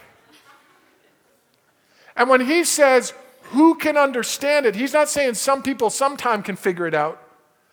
And 2.17 2.29
when 2.29 2.41
he 2.41 2.65
says, 2.65 3.15
who 3.51 3.75
can 3.75 3.97
understand 3.97 4.67
it? 4.67 4.75
He's 4.75 4.93
not 4.93 5.09
saying 5.09 5.35
some 5.35 5.63
people 5.63 5.91
sometime 5.91 6.43
can 6.43 6.57
figure 6.57 6.87
it 6.87 6.95
out. 6.95 7.21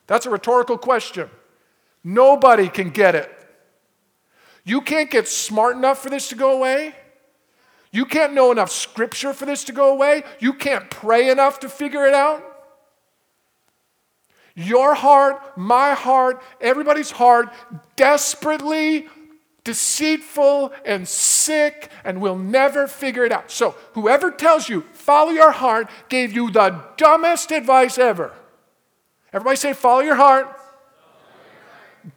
That's 0.07 0.25
a 0.25 0.29
rhetorical 0.29 0.77
question. 0.77 1.29
Nobody 2.03 2.69
can 2.69 2.89
get 2.89 3.13
it. 3.13 3.31
You 4.63 4.81
can't 4.81 5.11
get 5.11 5.27
smart 5.27 5.75
enough 5.75 5.99
for 5.99 6.09
this 6.09 6.29
to 6.29 6.35
go 6.35 6.57
away. 6.57 6.95
You 7.97 8.05
can't 8.05 8.33
know 8.33 8.51
enough 8.51 8.69
scripture 8.69 9.33
for 9.33 9.47
this 9.47 9.63
to 9.63 9.71
go 9.71 9.91
away. 9.91 10.21
You 10.39 10.53
can't 10.53 10.87
pray 10.87 11.31
enough 11.31 11.61
to 11.61 11.67
figure 11.67 12.05
it 12.05 12.13
out. 12.13 12.43
Your 14.53 14.93
heart, 14.93 15.57
my 15.57 15.95
heart, 15.95 16.43
everybody's 16.61 17.09
heart, 17.09 17.51
desperately 17.95 19.07
deceitful 19.63 20.73
and 20.85 21.07
sick 21.07 21.89
and 22.03 22.21
will 22.21 22.37
never 22.37 22.87
figure 22.87 23.25
it 23.25 23.31
out. 23.31 23.49
So, 23.49 23.71
whoever 23.93 24.29
tells 24.29 24.69
you, 24.69 24.81
follow 24.93 25.31
your 25.31 25.49
heart, 25.49 25.89
gave 26.07 26.31
you 26.33 26.51
the 26.51 26.79
dumbest 26.97 27.51
advice 27.51 27.97
ever. 27.97 28.31
Everybody 29.33 29.55
say, 29.55 29.73
follow 29.73 30.01
your 30.01 30.17
heart. 30.17 30.55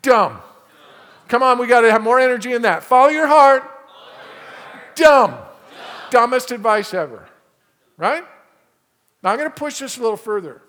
Dumb. 0.02 0.42
Come 1.28 1.42
on, 1.42 1.58
we 1.58 1.66
got 1.66 1.80
to 1.80 1.90
have 1.90 2.02
more 2.02 2.20
energy 2.20 2.52
in 2.52 2.60
that. 2.62 2.82
Follow 2.82 3.08
your 3.08 3.26
heart. 3.26 3.64
Dumb. 4.94 5.46
Dumbest 6.10 6.50
advice 6.50 6.94
ever. 6.94 7.28
Right? 7.96 8.24
Now 9.22 9.30
I'm 9.30 9.38
going 9.38 9.50
to 9.50 9.54
push 9.54 9.78
this 9.78 9.98
a 9.98 10.00
little 10.02 10.16
further. 10.16 10.62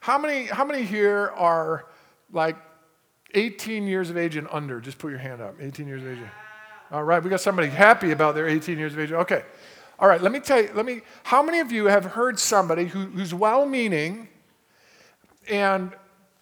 How 0.00 0.18
many, 0.18 0.46
how 0.46 0.64
many 0.64 0.82
here 0.82 1.32
are 1.36 1.86
like 2.32 2.56
18 3.34 3.86
years 3.86 4.10
of 4.10 4.16
age 4.16 4.36
and 4.36 4.48
under, 4.50 4.80
just 4.80 4.98
put 4.98 5.10
your 5.10 5.18
hand 5.18 5.40
up. 5.40 5.56
18 5.60 5.86
years 5.86 6.02
of 6.02 6.08
age. 6.08 6.18
All 6.90 7.02
right, 7.02 7.22
we 7.22 7.30
got 7.30 7.40
somebody 7.40 7.68
happy 7.68 8.12
about 8.12 8.34
their 8.34 8.48
18 8.48 8.78
years 8.78 8.92
of 8.92 9.00
age. 9.00 9.12
Okay. 9.12 9.42
All 9.98 10.08
right, 10.08 10.20
let 10.20 10.32
me 10.32 10.40
tell 10.40 10.60
you, 10.60 10.70
let 10.74 10.84
me, 10.84 11.02
how 11.22 11.42
many 11.42 11.60
of 11.60 11.72
you 11.72 11.86
have 11.86 12.04
heard 12.04 12.38
somebody 12.38 12.86
who, 12.86 13.06
who's 13.06 13.32
well 13.32 13.64
meaning 13.64 14.28
and, 15.48 15.92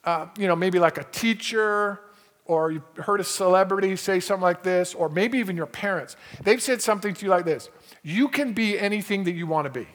uh, 0.05 0.27
you 0.39 0.47
know, 0.47 0.57
maybe 0.57 0.79
like 0.79 0.99
a 0.99 1.05
teacher 1.05 2.01
or 2.45 2.73
you 2.73 2.83
heard 2.97 3.21
a 3.21 3.25
celebrity 3.25 3.95
say 3.97 4.21
something 4.21 4.43
like 4.43 4.63
this, 4.63 4.95
or 4.95 5.09
maybe 5.09 5.39
even 5.39 5.57
your 5.57 5.67
parents, 5.67 6.17
they've 6.43 6.63
said 6.63 6.83
something 6.83 7.15
to 7.15 7.25
you 7.25 7.31
like 7.31 7.45
this 7.45 7.69
You 8.03 8.29
can 8.29 8.53
be 8.53 8.79
anything 8.79 9.25
that 9.25 9.33
you 9.33 9.47
want 9.47 9.67
to 9.67 9.71
be. 9.71 9.87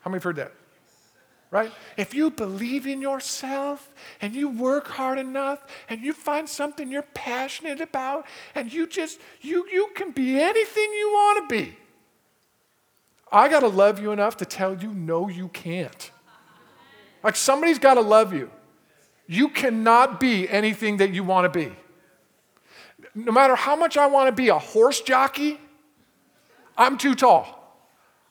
How 0.00 0.10
many 0.10 0.16
have 0.16 0.24
heard 0.24 0.36
that? 0.36 0.52
right? 1.50 1.72
If 1.96 2.12
you 2.12 2.30
believe 2.30 2.86
in 2.86 3.00
yourself 3.00 3.92
and 4.20 4.34
you 4.34 4.48
work 4.48 4.88
hard 4.88 5.18
enough 5.18 5.64
and 5.88 6.00
you 6.02 6.12
find 6.12 6.48
something 6.48 6.90
you're 6.90 7.02
passionate 7.02 7.80
about 7.80 8.26
and 8.54 8.72
you 8.72 8.86
just 8.86 9.20
you 9.40 9.66
you 9.72 9.88
can 9.94 10.10
be 10.10 10.40
anything 10.40 10.92
you 10.92 11.08
want 11.12 11.48
to 11.48 11.56
be. 11.56 11.76
I 13.30 13.48
got 13.48 13.60
to 13.60 13.68
love 13.68 14.00
you 14.00 14.12
enough 14.12 14.36
to 14.38 14.44
tell 14.44 14.76
you 14.76 14.92
no 14.92 15.28
you 15.28 15.48
can't. 15.48 16.10
Like 17.22 17.36
somebody's 17.36 17.78
got 17.78 17.94
to 17.94 18.00
love 18.00 18.32
you. 18.32 18.50
You 19.26 19.48
cannot 19.48 20.20
be 20.20 20.48
anything 20.48 20.98
that 20.98 21.10
you 21.10 21.24
want 21.24 21.52
to 21.52 21.58
be. 21.58 21.74
No 23.14 23.32
matter 23.32 23.56
how 23.56 23.76
much 23.76 23.96
I 23.96 24.06
want 24.06 24.28
to 24.28 24.32
be 24.32 24.48
a 24.48 24.58
horse 24.58 25.00
jockey, 25.00 25.58
I'm 26.76 26.98
too 26.98 27.14
tall. 27.14 27.56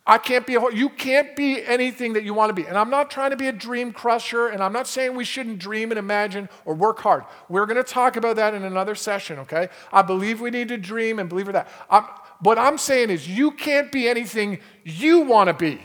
I 0.07 0.19
can't 0.19 0.45
be 0.45 0.53
a 0.53 0.71
you 0.71 0.89
can't 0.89 1.35
be 1.35 1.63
anything 1.65 2.13
that 2.13 2.23
you 2.23 2.35
want 2.35 2.49
to 2.49 2.53
be. 2.53 2.67
And 2.67 2.77
I'm 2.77 2.91
not 2.91 3.09
trying 3.09 3.31
to 3.31 3.35
be 3.35 3.47
a 3.47 3.51
dream 3.51 3.91
crusher, 3.91 4.49
and 4.49 4.61
I'm 4.61 4.71
not 4.71 4.87
saying 4.87 5.15
we 5.15 5.25
shouldn't 5.25 5.57
dream 5.57 5.91
and 5.91 5.97
imagine 5.97 6.47
or 6.63 6.75
work 6.75 6.99
hard. 6.99 7.23
We're 7.49 7.65
going 7.65 7.77
to 7.77 7.83
talk 7.83 8.15
about 8.15 8.35
that 8.35 8.53
in 8.53 8.63
another 8.63 8.93
session, 8.93 9.39
okay? 9.39 9.69
I 9.91 10.03
believe 10.03 10.41
we 10.41 10.51
need 10.51 10.67
to 10.67 10.77
dream 10.77 11.17
and 11.17 11.27
believe 11.27 11.51
that. 11.51 11.67
I'm, 11.89 12.03
what 12.39 12.59
I'm 12.59 12.77
saying 12.77 13.09
is 13.09 13.27
you 13.27 13.49
can't 13.51 13.91
be 13.91 14.07
anything 14.07 14.59
you 14.83 15.21
want 15.21 15.47
to 15.47 15.53
be, 15.55 15.81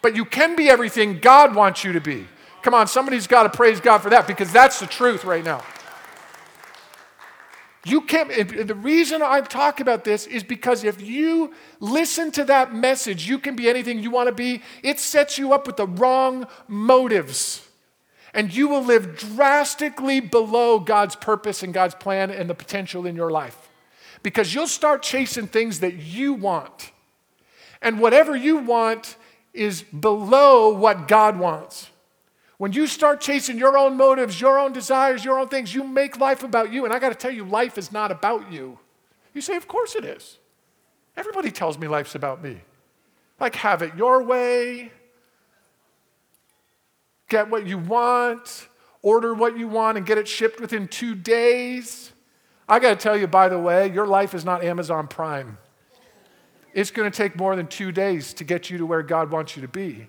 but 0.00 0.16
you 0.16 0.24
can 0.24 0.56
be 0.56 0.68
everything 0.68 1.20
God 1.20 1.54
wants 1.54 1.84
you 1.84 1.92
to 1.92 2.00
be. 2.00 2.26
Come 2.62 2.74
on, 2.74 2.86
somebody's 2.86 3.26
got 3.26 3.42
to 3.42 3.48
praise 3.50 3.80
God 3.80 3.98
for 3.98 4.10
that 4.10 4.26
because 4.26 4.52
that's 4.52 4.78
the 4.78 4.86
truth 4.86 5.24
right 5.24 5.44
now. 5.44 5.62
You 7.84 8.02
can't, 8.02 8.28
the 8.66 8.76
reason 8.76 9.22
I 9.22 9.40
talk 9.40 9.80
about 9.80 10.04
this 10.04 10.26
is 10.28 10.44
because 10.44 10.84
if 10.84 11.02
you 11.02 11.52
listen 11.80 12.30
to 12.32 12.44
that 12.44 12.72
message, 12.72 13.28
you 13.28 13.40
can 13.40 13.56
be 13.56 13.68
anything 13.68 13.98
you 13.98 14.12
want 14.12 14.28
to 14.28 14.34
be, 14.34 14.62
it 14.84 15.00
sets 15.00 15.36
you 15.36 15.52
up 15.52 15.66
with 15.66 15.76
the 15.76 15.88
wrong 15.88 16.46
motives. 16.68 17.66
And 18.32 18.54
you 18.54 18.68
will 18.68 18.84
live 18.84 19.16
drastically 19.16 20.20
below 20.20 20.78
God's 20.78 21.16
purpose 21.16 21.64
and 21.64 21.74
God's 21.74 21.96
plan 21.96 22.30
and 22.30 22.48
the 22.48 22.54
potential 22.54 23.04
in 23.04 23.16
your 23.16 23.30
life. 23.30 23.68
Because 24.22 24.54
you'll 24.54 24.68
start 24.68 25.02
chasing 25.02 25.48
things 25.48 25.80
that 25.80 25.94
you 25.94 26.34
want. 26.34 26.92
And 27.82 27.98
whatever 27.98 28.36
you 28.36 28.58
want 28.58 29.16
is 29.52 29.82
below 29.82 30.72
what 30.72 31.08
God 31.08 31.36
wants. 31.36 31.90
When 32.62 32.72
you 32.72 32.86
start 32.86 33.20
chasing 33.20 33.58
your 33.58 33.76
own 33.76 33.96
motives, 33.96 34.40
your 34.40 34.56
own 34.56 34.72
desires, 34.72 35.24
your 35.24 35.40
own 35.40 35.48
things, 35.48 35.74
you 35.74 35.82
make 35.82 36.20
life 36.20 36.44
about 36.44 36.72
you. 36.72 36.84
And 36.84 36.94
I 36.94 37.00
got 37.00 37.08
to 37.08 37.16
tell 37.16 37.32
you, 37.32 37.44
life 37.44 37.76
is 37.76 37.90
not 37.90 38.12
about 38.12 38.52
you. 38.52 38.78
You 39.34 39.40
say, 39.40 39.56
Of 39.56 39.66
course 39.66 39.96
it 39.96 40.04
is. 40.04 40.38
Everybody 41.16 41.50
tells 41.50 41.76
me 41.76 41.88
life's 41.88 42.14
about 42.14 42.40
me. 42.40 42.60
Like, 43.40 43.56
have 43.56 43.82
it 43.82 43.96
your 43.96 44.22
way, 44.22 44.92
get 47.28 47.50
what 47.50 47.66
you 47.66 47.78
want, 47.78 48.68
order 49.02 49.34
what 49.34 49.58
you 49.58 49.66
want, 49.66 49.96
and 49.96 50.06
get 50.06 50.16
it 50.16 50.28
shipped 50.28 50.60
within 50.60 50.86
two 50.86 51.16
days. 51.16 52.12
I 52.68 52.78
got 52.78 52.90
to 52.90 52.96
tell 52.96 53.16
you, 53.16 53.26
by 53.26 53.48
the 53.48 53.58
way, 53.58 53.92
your 53.92 54.06
life 54.06 54.34
is 54.34 54.44
not 54.44 54.62
Amazon 54.62 55.08
Prime. 55.08 55.58
It's 56.74 56.92
going 56.92 57.10
to 57.10 57.16
take 57.16 57.34
more 57.34 57.56
than 57.56 57.66
two 57.66 57.90
days 57.90 58.32
to 58.34 58.44
get 58.44 58.70
you 58.70 58.78
to 58.78 58.86
where 58.86 59.02
God 59.02 59.32
wants 59.32 59.56
you 59.56 59.62
to 59.62 59.68
be. 59.68 60.06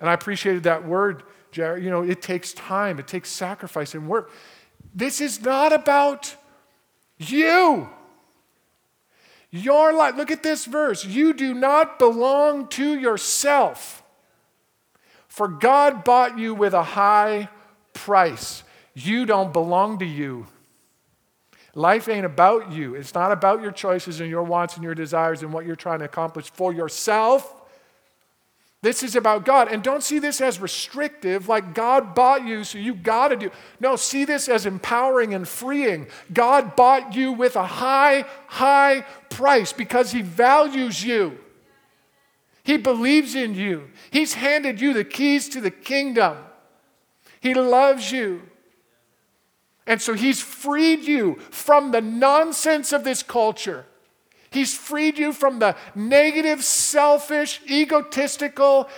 And 0.00 0.08
I 0.08 0.14
appreciated 0.14 0.62
that 0.62 0.86
word 0.88 1.24
You 1.56 1.90
know, 1.90 2.02
it 2.02 2.22
takes 2.22 2.52
time, 2.52 2.98
it 2.98 3.06
takes 3.06 3.28
sacrifice 3.30 3.94
and 3.94 4.08
work. 4.08 4.30
This 4.94 5.20
is 5.20 5.42
not 5.42 5.72
about 5.72 6.36
you. 7.18 7.88
Your 9.50 9.92
life, 9.92 10.16
look 10.16 10.30
at 10.30 10.42
this 10.42 10.64
verse. 10.64 11.04
You 11.04 11.34
do 11.34 11.52
not 11.52 11.98
belong 11.98 12.68
to 12.68 12.98
yourself, 12.98 14.02
for 15.28 15.46
God 15.46 16.04
bought 16.04 16.38
you 16.38 16.54
with 16.54 16.72
a 16.72 16.82
high 16.82 17.48
price. 17.92 18.62
You 18.94 19.26
don't 19.26 19.52
belong 19.52 19.98
to 19.98 20.06
you. 20.06 20.46
Life 21.74 22.08
ain't 22.08 22.26
about 22.26 22.72
you. 22.72 22.94
It's 22.94 23.14
not 23.14 23.32
about 23.32 23.62
your 23.62 23.72
choices 23.72 24.20
and 24.20 24.28
your 24.28 24.42
wants 24.42 24.74
and 24.74 24.84
your 24.84 24.94
desires 24.94 25.42
and 25.42 25.52
what 25.52 25.64
you're 25.64 25.76
trying 25.76 26.00
to 26.00 26.04
accomplish 26.04 26.50
for 26.50 26.72
yourself. 26.72 27.61
This 28.82 29.04
is 29.04 29.14
about 29.14 29.44
God. 29.44 29.68
And 29.72 29.80
don't 29.80 30.02
see 30.02 30.18
this 30.18 30.40
as 30.40 30.60
restrictive, 30.60 31.48
like 31.48 31.72
God 31.72 32.16
bought 32.16 32.44
you, 32.44 32.64
so 32.64 32.78
you 32.78 32.94
got 32.94 33.28
to 33.28 33.36
do. 33.36 33.50
No, 33.78 33.94
see 33.94 34.24
this 34.24 34.48
as 34.48 34.66
empowering 34.66 35.34
and 35.34 35.46
freeing. 35.46 36.08
God 36.32 36.74
bought 36.74 37.14
you 37.14 37.32
with 37.32 37.54
a 37.54 37.64
high, 37.64 38.24
high 38.48 39.02
price 39.30 39.72
because 39.72 40.10
He 40.10 40.22
values 40.22 41.02
you. 41.02 41.38
He 42.64 42.76
believes 42.76 43.36
in 43.36 43.54
you. 43.54 43.88
He's 44.10 44.34
handed 44.34 44.80
you 44.80 44.92
the 44.92 45.04
keys 45.04 45.48
to 45.50 45.60
the 45.60 45.70
kingdom. 45.70 46.36
He 47.40 47.54
loves 47.54 48.10
you. 48.10 48.42
And 49.86 50.02
so 50.02 50.14
He's 50.14 50.40
freed 50.40 51.04
you 51.04 51.36
from 51.50 51.92
the 51.92 52.00
nonsense 52.00 52.92
of 52.92 53.04
this 53.04 53.22
culture. 53.22 53.86
He's 54.52 54.76
freed 54.76 55.18
you 55.18 55.32
from 55.32 55.58
the 55.58 55.76
negative, 55.94 56.62
selfish, 56.62 57.60
egotistical 57.66 58.88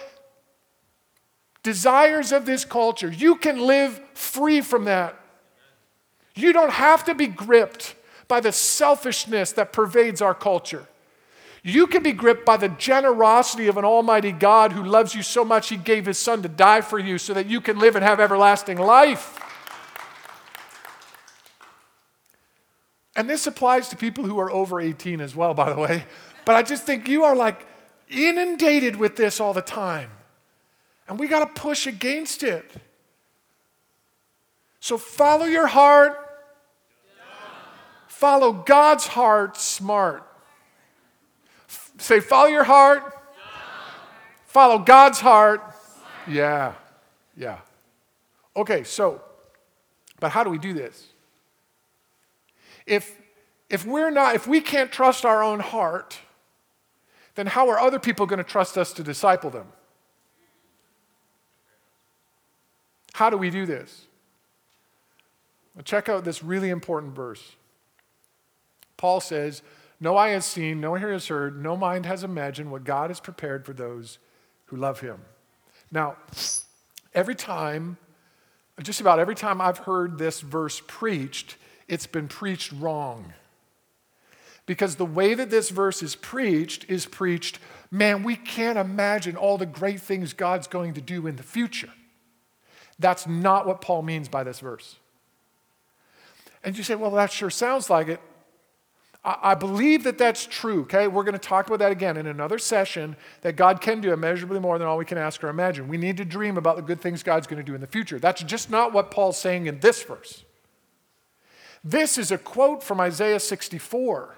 desires 1.63 2.33
of 2.33 2.45
this 2.45 2.65
culture. 2.65 3.11
You 3.11 3.37
can 3.37 3.61
live 3.61 4.01
free 4.15 4.61
from 4.61 4.85
that. 4.85 5.19
You 6.35 6.53
don't 6.53 6.73
have 6.73 7.05
to 7.05 7.15
be 7.15 7.29
gripped 7.29 7.95
by 8.27 8.41
the 8.41 8.53
selfishness 8.53 9.53
that 9.53 9.73
pervades 9.73 10.21
our 10.21 10.35
culture. 10.35 10.89
You 11.63 11.87
can 11.87 12.03
be 12.03 12.13
gripped 12.13 12.45
by 12.45 12.57
the 12.57 12.69
generosity 12.69 13.69
of 13.69 13.79
an 13.79 13.85
almighty 13.85 14.33
God 14.33 14.73
who 14.73 14.83
loves 14.83 15.15
you 15.15 15.23
so 15.23 15.45
much 15.45 15.69
he 15.69 15.77
gave 15.77 16.05
his 16.05 16.19
son 16.19 16.43
to 16.43 16.49
die 16.49 16.83
for 16.83 16.99
you 16.99 17.17
so 17.17 17.33
that 17.33 17.47
you 17.47 17.61
can 17.61 17.79
live 17.79 17.97
and 17.97 18.05
have 18.05 18.21
everlasting 18.21 18.79
life. 18.79 19.41
And 23.17 23.31
this 23.31 23.47
applies 23.47 23.89
to 23.91 23.97
people 23.97 24.25
who 24.25 24.39
are 24.39 24.51
over 24.51 24.81
18 24.81 25.21
as 25.21 25.37
well, 25.37 25.55
by 25.55 25.73
the 25.73 25.81
way. 25.81 26.05
But 26.45 26.57
I 26.57 26.63
just 26.63 26.85
think 26.85 27.09
you 27.09 27.25
are 27.25 27.37
like 27.37 27.67
inundated 28.09 28.97
with 28.97 29.17
this 29.17 29.41
all 29.41 29.53
the 29.53 29.63
time. 29.63 30.11
And 31.09 31.19
we 31.19 31.29
got 31.29 31.41
to 31.41 31.61
push 31.61 31.87
against 31.87 32.43
it. 32.43 32.71
So 34.81 34.99
follow 34.99 35.47
your 35.47 35.67
heart. 35.67 36.19
Follow 38.07 38.53
God's 38.53 39.07
heart 39.07 39.57
smart. 39.57 40.27
F- 41.69 41.93
say, 41.99 42.21
follow 42.21 42.49
your 42.49 42.65
heart. 42.65 43.03
Follow 44.47 44.79
God's 44.79 45.21
heart. 45.21 45.63
Yeah, 46.29 46.75
yeah. 47.37 47.59
Okay, 48.57 48.85
so, 48.85 49.21
but 50.21 50.31
how 50.31 50.45
do 50.45 50.51
we 50.51 50.59
do 50.59 50.73
this? 50.73 51.09
If, 52.87 53.21
if 53.71 53.87
we're 53.87 54.11
not, 54.11 54.35
if 54.35 54.47
we 54.47 54.61
can't 54.61 54.93
trust 54.93 55.25
our 55.25 55.43
own 55.43 55.61
heart, 55.61 56.19
then 57.35 57.47
how 57.47 57.69
are 57.69 57.79
other 57.79 57.99
people 57.99 58.27
going 58.27 58.39
to 58.39 58.45
trust 58.45 58.79
us 58.79 58.93
to 58.95 59.03
disciple 59.03 59.51
them? 59.51 59.67
How 63.15 63.31
do 63.31 63.37
we 63.37 63.51
do 63.51 63.65
this? 63.65 64.07
Well, 65.75 65.83
check 65.83 66.09
out 66.09 66.25
this 66.25 66.43
really 66.43 66.71
important 66.71 67.15
verse. 67.15 67.57
Paul 68.97 69.21
says, 69.21 69.63
No 70.01 70.17
eye 70.17 70.31
has 70.31 70.45
seen, 70.45 70.81
no 70.81 70.97
ear 70.97 71.13
has 71.13 71.29
heard, 71.29 71.63
no 71.63 71.77
mind 71.77 72.07
has 72.07 72.23
imagined 72.25 72.71
what 72.71 72.85
God 72.85 73.11
has 73.11 73.21
prepared 73.21 73.65
for 73.65 73.73
those 73.73 74.19
who 74.67 74.77
love 74.77 75.01
him. 75.01 75.21
Now, 75.91 76.17
every 77.15 77.35
time, 77.35 77.99
just 78.83 79.01
about 79.01 79.19
every 79.19 79.35
time 79.35 79.61
I've 79.61 79.79
heard 79.79 80.19
this 80.19 80.41
verse 80.41 80.81
preached, 80.87 81.57
it's 81.89 82.07
been 82.07 82.29
preached 82.29 82.73
wrong. 82.73 83.33
Because 84.67 84.97
the 84.97 85.05
way 85.05 85.35
that 85.35 85.51
this 85.51 85.71
verse 85.71 86.03
is 86.03 86.17
preached 86.17 86.87
is 86.89 87.05
preached, 87.07 87.59
man, 87.91 88.23
we 88.23 88.35
can't 88.35 88.79
imagine 88.79 89.37
all 89.37 89.59
the 89.59 89.67
great 89.67 90.01
things 90.01 90.33
God's 90.33 90.67
going 90.67 90.95
to 90.95 91.01
do 91.01 91.27
in 91.27 91.37
the 91.37 91.43
future. 91.43 91.91
That's 92.99 93.27
not 93.27 93.67
what 93.67 93.81
Paul 93.81 94.03
means 94.03 94.29
by 94.29 94.45
this 94.45 94.61
verse. 94.61 94.97
And 96.63 96.77
you 96.77 96.83
say, 96.83 96.95
well, 96.95 97.11
that 97.13 97.31
sure 97.31 97.51
sounds 97.51 97.91
like 97.91 98.09
it. 98.09 98.21
I 99.27 99.55
believe 99.55 100.05
that 100.05 100.19
that's 100.19 100.45
true, 100.45 100.83
okay? 100.83 101.09
We're 101.09 101.23
going 101.25 101.33
to 101.33 101.39
talk 101.39 101.67
about 101.67 101.79
that 101.79 101.91
again 101.91 102.19
in 102.19 102.27
another 102.27 102.59
session 102.59 103.17
that 103.41 103.57
God 103.57 103.81
can 103.81 104.03
do 104.03 104.13
immeasurably 104.13 104.61
more 104.61 104.79
than 104.79 104.87
all 104.87 104.99
we 104.99 105.07
can 105.07 105.17
ask 105.17 105.43
or 105.43 105.49
imagine. 105.49 105.89
We 105.89 105.97
need 105.97 106.19
to 106.19 106.27
dream 106.27 106.59
about 106.59 106.77
the 106.77 106.83
good 106.83 107.01
things 107.01 107.23
God's 107.23 107.47
going 107.47 107.57
to 107.57 107.65
do 107.65 107.75
in 107.75 107.81
the 107.81 107.87
future. 107.87 108.19
That's 108.19 108.43
just 108.43 108.69
not 108.71 108.93
what 108.93 109.11
Paul's 109.11 109.39
saying 109.39 109.67
in 109.67 109.81
this 109.81 110.03
verse. 110.03 110.44
This 111.85 112.17
is 112.17 112.33
a 112.33 112.39
quote 112.39 112.83
from 112.83 112.99
Isaiah 112.99 113.39
64. 113.39 114.35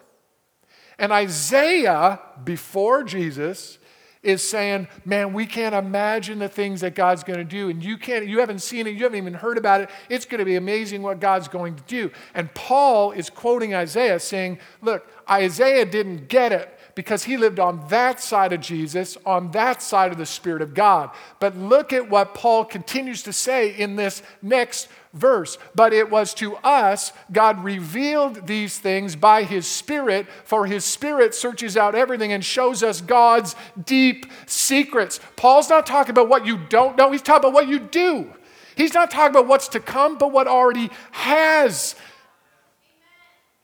And 0.98 1.12
Isaiah, 1.12 2.20
before 2.44 3.04
Jesus, 3.04 3.78
is 4.26 4.42
saying, 4.42 4.88
man, 5.04 5.32
we 5.32 5.46
can't 5.46 5.74
imagine 5.74 6.40
the 6.40 6.48
things 6.48 6.80
that 6.80 6.96
God's 6.96 7.22
going 7.22 7.38
to 7.38 7.44
do. 7.44 7.68
And 7.68 7.84
you 7.84 7.96
can't, 7.96 8.26
you 8.26 8.40
haven't 8.40 8.58
seen 8.58 8.88
it, 8.88 8.94
you 8.94 9.04
haven't 9.04 9.18
even 9.18 9.34
heard 9.34 9.56
about 9.56 9.82
it. 9.82 9.90
It's 10.08 10.24
going 10.24 10.40
to 10.40 10.44
be 10.44 10.56
amazing 10.56 11.02
what 11.02 11.20
God's 11.20 11.46
going 11.46 11.76
to 11.76 11.82
do. 11.84 12.10
And 12.34 12.52
Paul 12.52 13.12
is 13.12 13.30
quoting 13.30 13.72
Isaiah 13.72 14.18
saying, 14.18 14.58
look, 14.82 15.08
Isaiah 15.30 15.86
didn't 15.86 16.28
get 16.28 16.50
it 16.50 16.76
because 16.96 17.24
he 17.24 17.36
lived 17.36 17.60
on 17.60 17.86
that 17.88 18.20
side 18.20 18.52
of 18.52 18.60
Jesus, 18.60 19.16
on 19.24 19.52
that 19.52 19.80
side 19.80 20.10
of 20.10 20.18
the 20.18 20.26
Spirit 20.26 20.62
of 20.62 20.74
God. 20.74 21.10
But 21.38 21.56
look 21.56 21.92
at 21.92 22.10
what 22.10 22.34
Paul 22.34 22.64
continues 22.64 23.22
to 23.24 23.32
say 23.32 23.70
in 23.70 23.94
this 23.94 24.22
next 24.42 24.88
verse. 25.16 25.58
But 25.74 25.92
it 25.92 26.10
was 26.10 26.34
to 26.34 26.56
us, 26.56 27.12
God 27.32 27.62
revealed 27.64 28.46
these 28.46 28.78
things 28.78 29.16
by 29.16 29.42
his 29.42 29.66
Spirit, 29.66 30.26
for 30.44 30.66
his 30.66 30.84
Spirit 30.84 31.34
searches 31.34 31.76
out 31.76 31.94
everything 31.94 32.32
and 32.32 32.44
shows 32.44 32.82
us 32.82 33.00
God's 33.00 33.56
deep 33.84 34.26
secrets. 34.46 35.20
Paul's 35.36 35.68
not 35.68 35.86
talking 35.86 36.10
about 36.10 36.28
what 36.28 36.46
you 36.46 36.58
don't 36.58 36.96
know, 36.96 37.10
he's 37.10 37.22
talking 37.22 37.48
about 37.48 37.54
what 37.54 37.68
you 37.68 37.78
do. 37.78 38.32
He's 38.76 38.92
not 38.92 39.10
talking 39.10 39.34
about 39.34 39.48
what's 39.48 39.68
to 39.68 39.80
come, 39.80 40.18
but 40.18 40.32
what 40.32 40.46
already 40.46 40.90
has. 41.10 41.94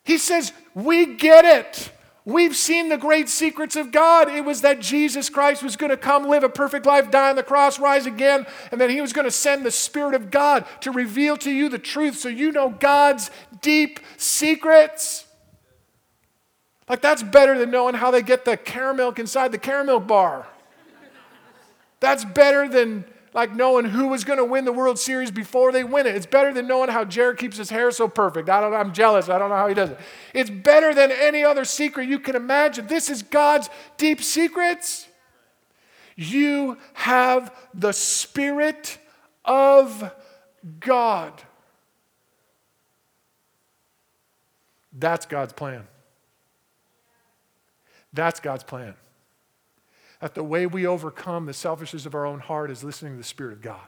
He 0.05 0.19
says, 0.19 0.53
We 0.75 1.15
get 1.15 1.45
it. 1.45 1.93
We've 2.25 2.55
seen 2.55 2.89
the 2.89 2.97
great 2.97 3.29
secrets 3.29 3.75
of 3.75 3.91
God. 3.91 4.29
It 4.29 4.45
was 4.45 4.61
that 4.61 4.79
Jesus 4.79 5.29
Christ 5.29 5.63
was 5.63 5.77
going 5.77 5.91
to 5.91 5.97
come, 5.97 6.29
live 6.29 6.45
a 6.45 6.49
perfect 6.49 6.87
life, 6.87 7.11
die 7.11 7.31
on 7.31 7.37
the 7.37 7.43
cross, 7.43 7.81
rise 7.81 8.07
again, 8.07 8.47
and 8.71 8.81
then 8.81 8.91
he 8.91 9.01
was 9.01 9.13
going 9.13 9.25
to 9.25 9.31
send 9.31 9.65
the 9.67 9.73
Spirit 9.73 10.15
of 10.15 10.31
God 10.31 10.65
to 10.83 10.93
reveal 10.93 11.37
to 11.39 11.51
you 11.51 11.69
the 11.69 11.81
truth 11.81 12.19
so 12.19 12.29
you 12.29 12.53
know 12.53 12.71
God's 12.71 13.31
deep 13.61 13.99
secrets. 14.17 15.27
Like, 16.89 17.03
that's 17.03 17.23
better 17.23 17.59
than 17.59 17.71
knowing 17.71 17.95
how 17.95 18.13
they 18.13 18.23
get 18.23 18.45
the 18.45 18.57
caramel 18.57 19.13
inside 19.13 19.51
the 19.51 19.59
caramel 19.59 19.99
bar. 19.99 20.47
That's 21.99 22.25
better 22.25 22.69
than 22.69 23.05
like 23.35 23.55
knowing 23.55 23.87
who 23.87 24.09
was 24.09 24.25
going 24.25 24.39
to 24.39 24.45
win 24.45 24.65
the 24.65 24.73
World 24.73 24.99
Series 24.99 25.31
before 25.31 25.73
they 25.73 25.85
win 25.85 26.07
it. 26.07 26.15
It's 26.15 26.27
better 26.27 26.53
than 26.53 26.67
knowing 26.67 26.91
how 26.91 27.05
Jared 27.05 27.39
keeps 27.39 27.57
his 27.57 27.71
hair 27.71 27.91
so 27.91 28.09
perfect. 28.09 28.49
I 28.49 28.61
don't 28.61 28.75
I'm 28.75 28.93
jealous. 28.93 29.29
I 29.29 29.39
don't 29.39 29.49
know 29.49 29.57
how 29.57 29.69
he 29.69 29.75
does 29.75 29.91
it. 29.91 29.99
It's 30.35 30.51
better 30.51 30.95
than 30.95 31.11
any 31.11 31.43
other 31.45 31.65
secret 31.65 32.09
you 32.09 32.19
can 32.19 32.37
imagine. 32.37 32.87
This 32.87 33.09
is 33.09 33.23
God's 33.23 33.71
deep 33.97 34.23
secrets. 34.23 35.09
You 36.15 36.77
have 36.93 37.55
the 37.73 37.93
Spirit 37.93 38.99
of 39.45 40.13
God. 40.79 41.33
That's 44.93 45.25
God's 45.25 45.55
plan. 45.55 45.87
That's 48.13 48.41
God's 48.41 48.63
plan 48.63 48.95
that 50.23 50.37
the 50.37 50.45
way 50.45 50.67
we 50.67 50.87
overcome 50.87 51.47
the 51.47 51.53
selfishness 51.53 52.07
of 52.07 52.15
our 52.15 52.25
own 52.25 52.39
heart 52.39 52.71
is 52.71 52.85
listening 52.85 53.15
to 53.15 53.19
the 53.19 53.25
Spirit 53.25 53.55
of 53.55 53.61
God. 53.61 53.81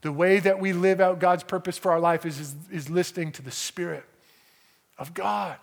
The 0.00 0.10
way 0.10 0.40
that 0.40 0.58
we 0.58 0.72
live 0.72 1.00
out 1.00 1.20
God's 1.20 1.44
purpose 1.44 1.78
for 1.78 1.92
our 1.92 2.00
life 2.00 2.26
is, 2.26 2.40
is, 2.40 2.56
is 2.72 2.90
listening 2.90 3.30
to 3.32 3.42
the 3.42 3.52
Spirit 3.52 4.04
of 4.98 5.14
God. 5.14 5.56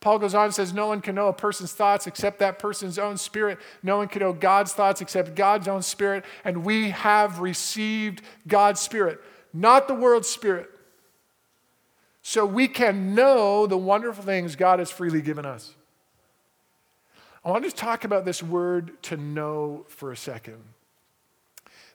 Paul 0.00 0.18
goes 0.18 0.34
on 0.34 0.46
and 0.46 0.54
says, 0.54 0.72
No 0.72 0.88
one 0.88 1.00
can 1.00 1.14
know 1.14 1.28
a 1.28 1.32
person's 1.32 1.72
thoughts 1.72 2.08
except 2.08 2.40
that 2.40 2.58
person's 2.58 2.98
own 2.98 3.18
spirit. 3.18 3.58
No 3.84 3.98
one 3.98 4.08
can 4.08 4.18
know 4.18 4.32
God's 4.32 4.72
thoughts 4.72 5.00
except 5.00 5.36
God's 5.36 5.68
own 5.68 5.82
spirit. 5.82 6.24
And 6.44 6.64
we 6.64 6.90
have 6.90 7.38
received 7.38 8.20
God's 8.48 8.80
spirit, 8.80 9.20
not 9.52 9.86
the 9.86 9.94
world's 9.94 10.28
spirit. 10.28 10.68
So 12.22 12.44
we 12.44 12.66
can 12.66 13.14
know 13.14 13.68
the 13.68 13.78
wonderful 13.78 14.24
things 14.24 14.56
God 14.56 14.80
has 14.80 14.90
freely 14.90 15.22
given 15.22 15.46
us. 15.46 15.76
I 17.44 17.50
want 17.50 17.64
to 17.64 17.70
talk 17.70 18.04
about 18.04 18.24
this 18.24 18.42
word 18.42 19.02
to 19.04 19.16
know 19.16 19.86
for 19.88 20.12
a 20.12 20.16
second. 20.16 20.62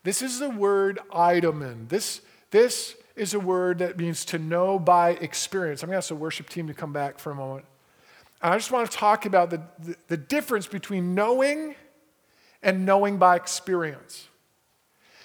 This 0.03 0.21
is 0.21 0.39
the 0.39 0.49
word 0.49 0.99
idomen. 1.12 1.88
This, 1.89 2.21
this 2.51 2.95
is 3.15 3.34
a 3.34 3.39
word 3.39 3.79
that 3.79 3.97
means 3.97 4.25
to 4.25 4.39
know 4.39 4.79
by 4.79 5.12
experience. 5.12 5.84
I'm 5.84 5.88
going 5.88 5.95
to 5.95 5.97
ask 5.97 6.10
the 6.10 6.15
worship 6.15 6.49
team 6.49 6.67
to 6.67 6.73
come 6.73 6.93
back 6.93 7.19
for 7.19 7.31
a 7.31 7.36
moment. 7.36 7.65
And 8.41 8.53
I 8.53 8.58
just 8.58 8.71
want 8.71 8.89
to 8.89 8.97
talk 8.97 9.25
about 9.25 9.49
the, 9.49 9.62
the, 9.79 9.95
the 10.08 10.17
difference 10.17 10.67
between 10.67 11.15
knowing 11.15 11.75
and 12.62 12.86
knowing 12.86 13.17
by 13.17 13.36
experience. 13.36 14.27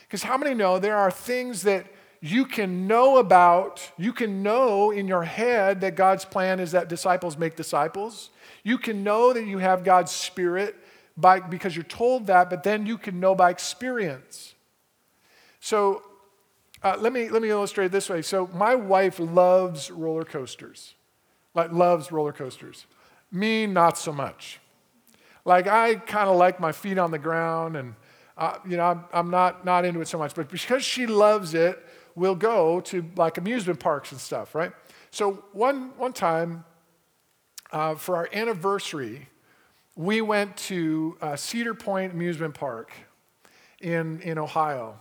Because 0.03 0.23
how 0.23 0.37
many 0.37 0.55
know 0.55 0.79
there 0.79 0.97
are 0.97 1.11
things 1.11 1.63
that 1.63 1.87
you 2.21 2.45
can 2.45 2.87
know 2.87 3.17
about, 3.17 3.91
you 3.97 4.13
can 4.13 4.43
know 4.43 4.91
in 4.91 5.09
your 5.09 5.23
head 5.23 5.81
that 5.81 5.95
God's 5.95 6.25
plan 6.25 6.61
is 6.61 6.73
that 6.73 6.89
disciples 6.89 7.39
make 7.39 7.57
disciples. 7.57 8.31
You 8.63 8.79
can 8.79 9.03
know 9.03 9.33
that 9.33 9.47
you 9.47 9.59
have 9.59 9.85
God's 9.85 10.13
Spirit 10.13 10.77
by, 11.17 11.41
because 11.41 11.75
you're 11.75 11.85
told 11.85 12.27
that, 12.27 12.51
but 12.51 12.63
then 12.63 12.87
you 12.87 12.99
can 12.99 13.21
know 13.21 13.35
by 13.35 13.51
experience. 13.51 14.55
So 15.61 16.03
uh, 16.83 16.97
let, 16.99 17.13
me, 17.13 17.29
let 17.29 17.43
me 17.43 17.51
illustrate 17.51 17.93
this 17.93 18.09
way. 18.09 18.23
So 18.23 18.49
my 18.55 18.75
wife 18.75 19.19
loves 19.19 19.91
roller 19.91 20.25
coasters, 20.25 20.95
like 21.55 21.73
loves 21.73 22.11
roller 22.11 22.33
coasters. 22.33 22.87
Me, 23.31 23.67
not 23.67 23.99
so 23.99 24.13
much. 24.13 24.61
Like 25.45 25.67
I 25.67 25.95
kind 25.95 26.29
of 26.29 26.37
like 26.37 26.61
my 26.61 26.73
feet 26.73 26.99
on 26.99 27.11
the 27.11 27.19
ground 27.19 27.77
and 27.77 27.95
uh, 28.37 28.59
you 28.67 28.79
know, 28.79 28.85
I'm, 28.85 29.05
I'm, 29.13 29.31
not, 29.31 29.67
not 29.67 29.85
into 29.85 30.01
it 30.01 30.09
so 30.09 30.17
much, 30.17 30.35
but 30.35 30.49
because 30.49 30.83
she 30.83 31.07
loves 31.07 31.53
it, 31.53 31.79
we'll 32.15 32.35
go 32.35 32.81
to 32.81 33.05
like 33.17 33.37
amusement 33.37 33.79
parks 33.79 34.13
and 34.13 34.21
stuff, 34.21 34.55
right? 34.55 34.73
So 35.11 35.45
one, 35.53 35.93
one 35.99 36.15
time, 36.15 36.65
uh, 37.73 37.95
for 37.95 38.17
our 38.17 38.29
anniversary, 38.33 39.29
we 39.97 40.21
went 40.21 40.57
to 40.57 41.17
uh, 41.21 41.37
Cedar 41.37 41.75
Point 41.75 42.13
Amusement 42.13 42.55
Park 42.55 42.93
in, 43.81 44.21
in 44.21 44.39
Ohio. 44.39 44.99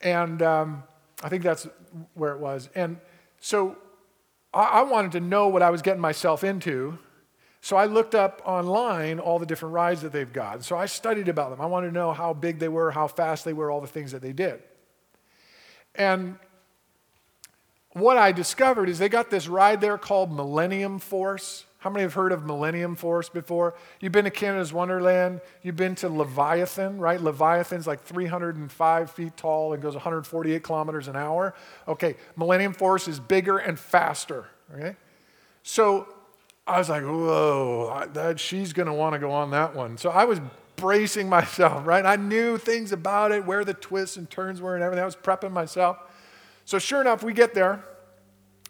And 0.00 0.42
um, 0.42 0.82
I 1.22 1.28
think 1.28 1.42
that's 1.42 1.66
where 2.14 2.32
it 2.32 2.38
was. 2.38 2.68
And 2.74 2.98
so 3.40 3.76
I, 4.52 4.64
I 4.64 4.82
wanted 4.82 5.12
to 5.12 5.20
know 5.20 5.48
what 5.48 5.62
I 5.62 5.70
was 5.70 5.82
getting 5.82 6.00
myself 6.00 6.44
into. 6.44 6.98
So 7.60 7.76
I 7.76 7.86
looked 7.86 8.14
up 8.14 8.42
online 8.44 9.18
all 9.18 9.38
the 9.38 9.46
different 9.46 9.74
rides 9.74 10.02
that 10.02 10.12
they've 10.12 10.32
got. 10.32 10.62
So 10.64 10.76
I 10.76 10.86
studied 10.86 11.28
about 11.28 11.50
them. 11.50 11.60
I 11.60 11.66
wanted 11.66 11.88
to 11.88 11.92
know 11.92 12.12
how 12.12 12.32
big 12.32 12.58
they 12.58 12.68
were, 12.68 12.90
how 12.90 13.08
fast 13.08 13.44
they 13.44 13.52
were, 13.52 13.70
all 13.70 13.80
the 13.80 13.86
things 13.86 14.12
that 14.12 14.22
they 14.22 14.32
did. 14.32 14.62
And 15.94 16.38
what 17.92 18.18
I 18.18 18.30
discovered 18.30 18.88
is 18.88 18.98
they 18.98 19.08
got 19.08 19.30
this 19.30 19.48
ride 19.48 19.80
there 19.80 19.98
called 19.98 20.30
Millennium 20.30 20.98
Force. 20.98 21.64
How 21.86 21.90
many 21.90 22.02
have 22.02 22.14
heard 22.14 22.32
of 22.32 22.44
Millennium 22.44 22.96
Force 22.96 23.28
before? 23.28 23.76
You've 24.00 24.10
been 24.10 24.24
to 24.24 24.30
Canada's 24.32 24.72
Wonderland. 24.72 25.40
You've 25.62 25.76
been 25.76 25.94
to 25.94 26.08
Leviathan, 26.08 26.98
right? 26.98 27.20
Leviathan's 27.20 27.86
like 27.86 28.02
305 28.02 29.10
feet 29.12 29.36
tall 29.36 29.72
and 29.72 29.80
goes 29.80 29.94
148 29.94 30.64
kilometers 30.64 31.06
an 31.06 31.14
hour. 31.14 31.54
Okay, 31.86 32.16
Millennium 32.34 32.72
Force 32.72 33.06
is 33.06 33.20
bigger 33.20 33.58
and 33.58 33.78
faster, 33.78 34.46
okay? 34.74 34.96
So 35.62 36.08
I 36.66 36.78
was 36.78 36.88
like, 36.88 37.04
whoa, 37.04 38.08
that, 38.14 38.40
she's 38.40 38.72
going 38.72 38.88
to 38.88 38.92
want 38.92 39.12
to 39.12 39.20
go 39.20 39.30
on 39.30 39.52
that 39.52 39.76
one. 39.76 39.96
So 39.96 40.10
I 40.10 40.24
was 40.24 40.40
bracing 40.74 41.28
myself, 41.28 41.86
right? 41.86 42.04
I 42.04 42.16
knew 42.16 42.58
things 42.58 42.90
about 42.90 43.30
it, 43.30 43.46
where 43.46 43.64
the 43.64 43.74
twists 43.74 44.16
and 44.16 44.28
turns 44.28 44.60
were 44.60 44.74
and 44.74 44.82
everything. 44.82 45.04
I 45.04 45.06
was 45.06 45.14
prepping 45.14 45.52
myself. 45.52 45.98
So 46.64 46.80
sure 46.80 47.00
enough, 47.00 47.22
we 47.22 47.32
get 47.32 47.54
there, 47.54 47.84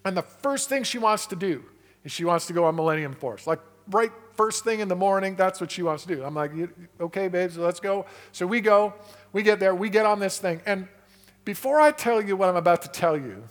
and 0.04 0.14
the 0.14 0.20
first 0.20 0.68
thing 0.68 0.82
she 0.82 0.98
wants 0.98 1.24
to 1.28 1.36
do 1.36 1.64
is 2.06 2.12
she 2.12 2.24
wants 2.24 2.46
to 2.46 2.52
go 2.52 2.64
on 2.64 2.76
Millennium 2.76 3.12
Force. 3.12 3.48
Like 3.48 3.58
right 3.90 4.12
first 4.36 4.62
thing 4.62 4.78
in 4.78 4.86
the 4.86 4.94
morning, 4.96 5.34
that's 5.34 5.60
what 5.60 5.72
she 5.72 5.82
wants 5.82 6.04
to 6.04 6.14
do. 6.14 6.22
I'm 6.22 6.34
like, 6.34 6.52
okay, 7.00 7.26
babe, 7.26 7.50
so 7.50 7.62
let's 7.62 7.80
go. 7.80 8.06
So 8.30 8.46
we 8.46 8.60
go, 8.60 8.94
we 9.32 9.42
get 9.42 9.58
there, 9.58 9.74
we 9.74 9.90
get 9.90 10.06
on 10.06 10.20
this 10.20 10.38
thing. 10.38 10.60
And 10.66 10.86
before 11.44 11.80
I 11.80 11.90
tell 11.90 12.22
you 12.22 12.36
what 12.36 12.48
I'm 12.48 12.56
about 12.56 12.82
to 12.82 12.88
tell 12.88 13.16
you, 13.16 13.42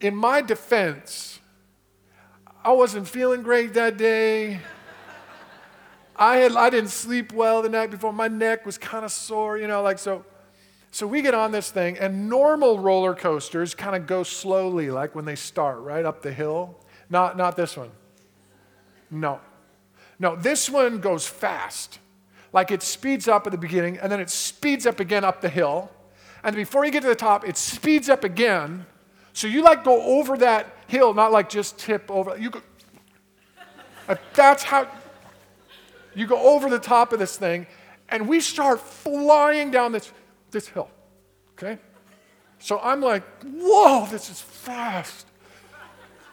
in 0.00 0.14
my 0.14 0.42
defense, 0.42 1.40
I 2.62 2.72
wasn't 2.72 3.08
feeling 3.08 3.42
great 3.42 3.72
that 3.72 3.96
day. 3.96 4.60
I, 6.16 6.36
had, 6.36 6.56
I 6.56 6.68
didn't 6.68 6.90
sleep 6.90 7.32
well 7.32 7.62
the 7.62 7.70
night 7.70 7.90
before. 7.90 8.12
My 8.12 8.28
neck 8.28 8.66
was 8.66 8.76
kind 8.76 9.04
of 9.04 9.10
sore, 9.10 9.56
you 9.56 9.66
know, 9.66 9.82
like 9.82 9.98
so. 9.98 10.24
So 10.90 11.08
we 11.08 11.22
get 11.22 11.34
on 11.34 11.50
this 11.50 11.72
thing, 11.72 11.98
and 11.98 12.28
normal 12.28 12.78
roller 12.78 13.16
coasters 13.16 13.74
kind 13.74 13.96
of 13.96 14.06
go 14.06 14.22
slowly, 14.22 14.90
like 14.92 15.14
when 15.16 15.24
they 15.24 15.34
start, 15.34 15.80
right 15.80 16.04
up 16.04 16.22
the 16.22 16.32
hill. 16.32 16.78
Not, 17.10 17.36
not 17.36 17.56
this 17.56 17.76
one. 17.76 17.90
No. 19.10 19.40
No, 20.18 20.36
this 20.36 20.70
one 20.70 21.00
goes 21.00 21.26
fast. 21.26 21.98
Like 22.52 22.70
it 22.70 22.82
speeds 22.82 23.26
up 23.26 23.46
at 23.46 23.52
the 23.52 23.58
beginning, 23.58 23.98
and 23.98 24.10
then 24.10 24.20
it 24.20 24.30
speeds 24.30 24.86
up 24.86 25.00
again 25.00 25.24
up 25.24 25.40
the 25.40 25.48
hill. 25.48 25.90
And 26.42 26.54
before 26.54 26.84
you 26.84 26.92
get 26.92 27.02
to 27.02 27.08
the 27.08 27.14
top, 27.14 27.46
it 27.46 27.56
speeds 27.56 28.08
up 28.08 28.22
again. 28.22 28.86
So 29.32 29.48
you 29.48 29.62
like 29.62 29.82
go 29.82 30.00
over 30.02 30.36
that 30.38 30.76
hill, 30.86 31.14
not 31.14 31.32
like 31.32 31.48
just 31.48 31.78
tip 31.78 32.10
over. 32.10 32.38
You 32.38 32.50
go, 32.50 32.62
that's 34.34 34.62
how 34.62 34.88
you 36.14 36.26
go 36.26 36.38
over 36.38 36.70
the 36.70 36.78
top 36.78 37.12
of 37.12 37.18
this 37.18 37.36
thing, 37.36 37.66
and 38.08 38.28
we 38.28 38.40
start 38.40 38.80
flying 38.80 39.70
down 39.72 39.90
this, 39.90 40.12
this 40.52 40.68
hill. 40.68 40.88
Okay? 41.58 41.78
So 42.60 42.78
I'm 42.78 43.00
like, 43.00 43.24
whoa, 43.42 44.06
this 44.10 44.30
is 44.30 44.40
fast. 44.40 45.26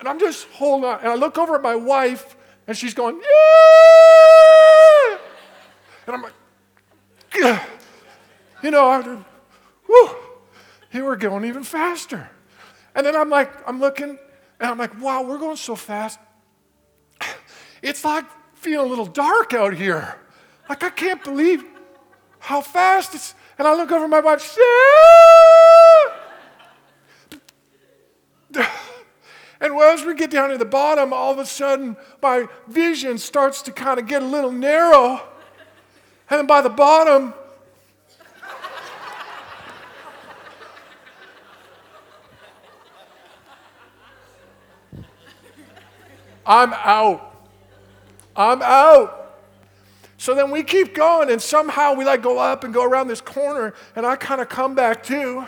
And 0.01 0.09
I'm 0.09 0.19
just 0.19 0.47
holding 0.47 0.89
on. 0.89 0.99
And 1.01 1.09
I 1.09 1.15
look 1.15 1.37
over 1.37 1.55
at 1.55 1.61
my 1.61 1.75
wife, 1.75 2.35
and 2.65 2.75
she's 2.75 2.95
going, 2.95 3.21
yeah! 3.21 5.17
And 6.07 6.15
I'm 6.15 6.23
like, 6.23 6.33
Gah. 7.39 7.63
you 8.63 8.71
know, 8.71 8.89
I, 8.89 9.03
whew, 9.85 10.09
here 10.89 11.05
we're 11.05 11.17
going 11.17 11.45
even 11.45 11.63
faster. 11.63 12.31
And 12.95 13.05
then 13.05 13.15
I'm 13.15 13.29
like, 13.29 13.51
I'm 13.69 13.79
looking, 13.79 14.17
and 14.59 14.71
I'm 14.71 14.79
like, 14.79 14.99
wow, 14.99 15.21
we're 15.21 15.37
going 15.37 15.57
so 15.57 15.75
fast. 15.75 16.17
It's 17.83 18.03
like 18.03 18.25
feeling 18.55 18.87
a 18.87 18.89
little 18.89 19.05
dark 19.05 19.53
out 19.53 19.75
here. 19.75 20.17
Like, 20.67 20.83
I 20.83 20.89
can't 20.89 21.23
believe 21.23 21.63
how 22.39 22.61
fast 22.61 23.13
it's. 23.13 23.35
And 23.59 23.67
I 23.67 23.75
look 23.75 23.91
over 23.91 24.07
my 24.07 24.19
wife, 24.19 24.57
yeah! 24.57 24.61
And 29.61 29.79
as 29.79 30.00
we 30.11 30.17
get 30.17 30.29
down 30.29 30.49
to 30.49 30.57
the 30.57 30.65
bottom, 30.65 31.13
all 31.13 31.31
of 31.31 31.39
a 31.39 31.45
sudden 31.45 31.95
my 32.21 32.45
vision 32.67 33.17
starts 33.17 33.61
to 33.61 33.71
kind 33.71 33.97
of 33.97 34.07
get 34.07 34.21
a 34.21 34.25
little 34.25 34.51
narrow. 34.51 35.21
And 36.29 36.39
then 36.39 36.47
by 36.47 36.61
the 36.61 36.69
bottom, 36.69 37.33
I'm 46.45 46.73
out. 46.73 47.49
I'm 48.35 48.61
out. 48.61 49.39
So 50.17 50.35
then 50.35 50.51
we 50.51 50.63
keep 50.63 50.93
going, 50.93 51.31
and 51.31 51.41
somehow 51.41 51.93
we 51.93 52.03
like 52.03 52.21
go 52.21 52.37
up 52.37 52.65
and 52.65 52.73
go 52.73 52.83
around 52.83 53.07
this 53.07 53.21
corner, 53.21 53.73
and 53.95 54.05
I 54.05 54.17
kind 54.17 54.41
of 54.41 54.49
come 54.49 54.75
back 54.75 55.03
too. 55.03 55.45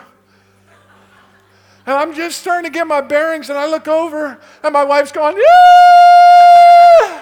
And 1.86 1.96
I'm 1.96 2.14
just 2.14 2.40
starting 2.40 2.72
to 2.72 2.74
get 2.74 2.88
my 2.88 3.02
bearings, 3.02 3.50
and 3.50 3.58
I 3.60 3.66
look 3.68 3.90
over, 3.90 4.40
and 4.64 4.74
my 4.74 4.86
wife's 4.86 5.12
going, 5.12 5.36
yeah! 5.38 7.22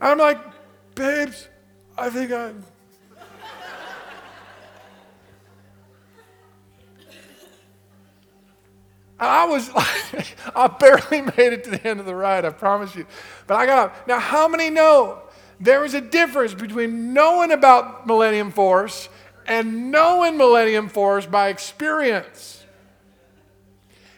I'm 0.00 0.16
like, 0.18 0.38
babes, 0.94 1.48
I 1.96 2.08
think 2.08 2.32
I'm. 2.32 2.64
I 9.20 9.44
was 9.44 9.70
like, 9.72 10.36
I 10.56 10.68
barely 10.68 11.20
made 11.36 11.52
it 11.52 11.64
to 11.64 11.70
the 11.70 11.86
end 11.86 12.00
of 12.00 12.06
the 12.06 12.14
ride, 12.14 12.46
I 12.46 12.50
promise 12.50 12.94
you. 12.96 13.06
But 13.46 13.56
I 13.56 13.66
got 13.66 13.78
up. 13.78 14.08
Now, 14.08 14.18
how 14.18 14.48
many 14.48 14.70
know 14.70 15.20
there 15.60 15.84
is 15.84 15.92
a 15.92 16.00
difference 16.00 16.54
between 16.54 17.12
knowing 17.12 17.52
about 17.52 18.06
Millennium 18.06 18.50
Force 18.50 19.10
and 19.46 19.90
knowing 19.90 20.38
Millennium 20.38 20.88
Force 20.88 21.26
by 21.26 21.48
experience? 21.48 22.61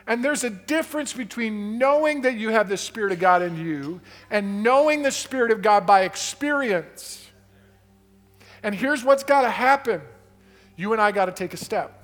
And 0.07 0.23
there's 0.23 0.45
a 0.45 0.51
difference 0.51 1.13
between 1.13 1.79
knowing 1.79 2.23
that 2.23 2.37
you 2.37 2.51
have 2.51 2.69
the 2.69 2.77
Spirit 2.77 3.13
of 3.13 3.19
God 3.19 3.41
in 3.43 3.57
you 3.57 4.01
and 4.31 4.63
knowing 4.63 5.03
the 5.03 5.11
Spirit 5.11 5.51
of 5.51 5.63
God 5.63 5.87
by 5.87 6.03
experience. 6.03 7.27
And 8.63 8.75
here's 8.75 9.03
what's 9.03 9.25
got 9.25 9.43
to 9.43 9.51
happen 9.51 10.03
you 10.77 10.93
and 10.93 11.01
I 11.01 11.13
got 11.13 11.27
to 11.27 11.33
take 11.33 11.55
a 11.55 11.57
step. 11.57 12.03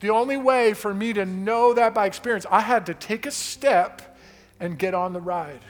The 0.00 0.10
only 0.10 0.36
way 0.36 0.74
for 0.74 0.92
me 0.92 1.12
to 1.12 1.24
know 1.24 1.74
that 1.74 1.94
by 1.94 2.06
experience, 2.06 2.46
I 2.50 2.60
had 2.60 2.86
to 2.86 2.94
take 2.94 3.26
a 3.26 3.30
step 3.30 4.16
and 4.58 4.78
get 4.78 4.94
on 4.94 5.12
the 5.12 5.20
ride. 5.20 5.60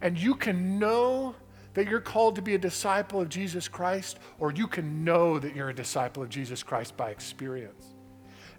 And 0.00 0.18
you 0.18 0.34
can 0.34 0.78
know 0.78 1.34
that 1.78 1.86
you're 1.86 2.00
called 2.00 2.34
to 2.34 2.42
be 2.42 2.56
a 2.56 2.58
disciple 2.58 3.20
of 3.20 3.28
Jesus 3.28 3.68
Christ, 3.68 4.18
or 4.40 4.50
you 4.50 4.66
can 4.66 5.04
know 5.04 5.38
that 5.38 5.54
you're 5.54 5.68
a 5.68 5.74
disciple 5.74 6.24
of 6.24 6.28
Jesus 6.28 6.64
Christ 6.64 6.96
by 6.96 7.10
experience. 7.10 7.94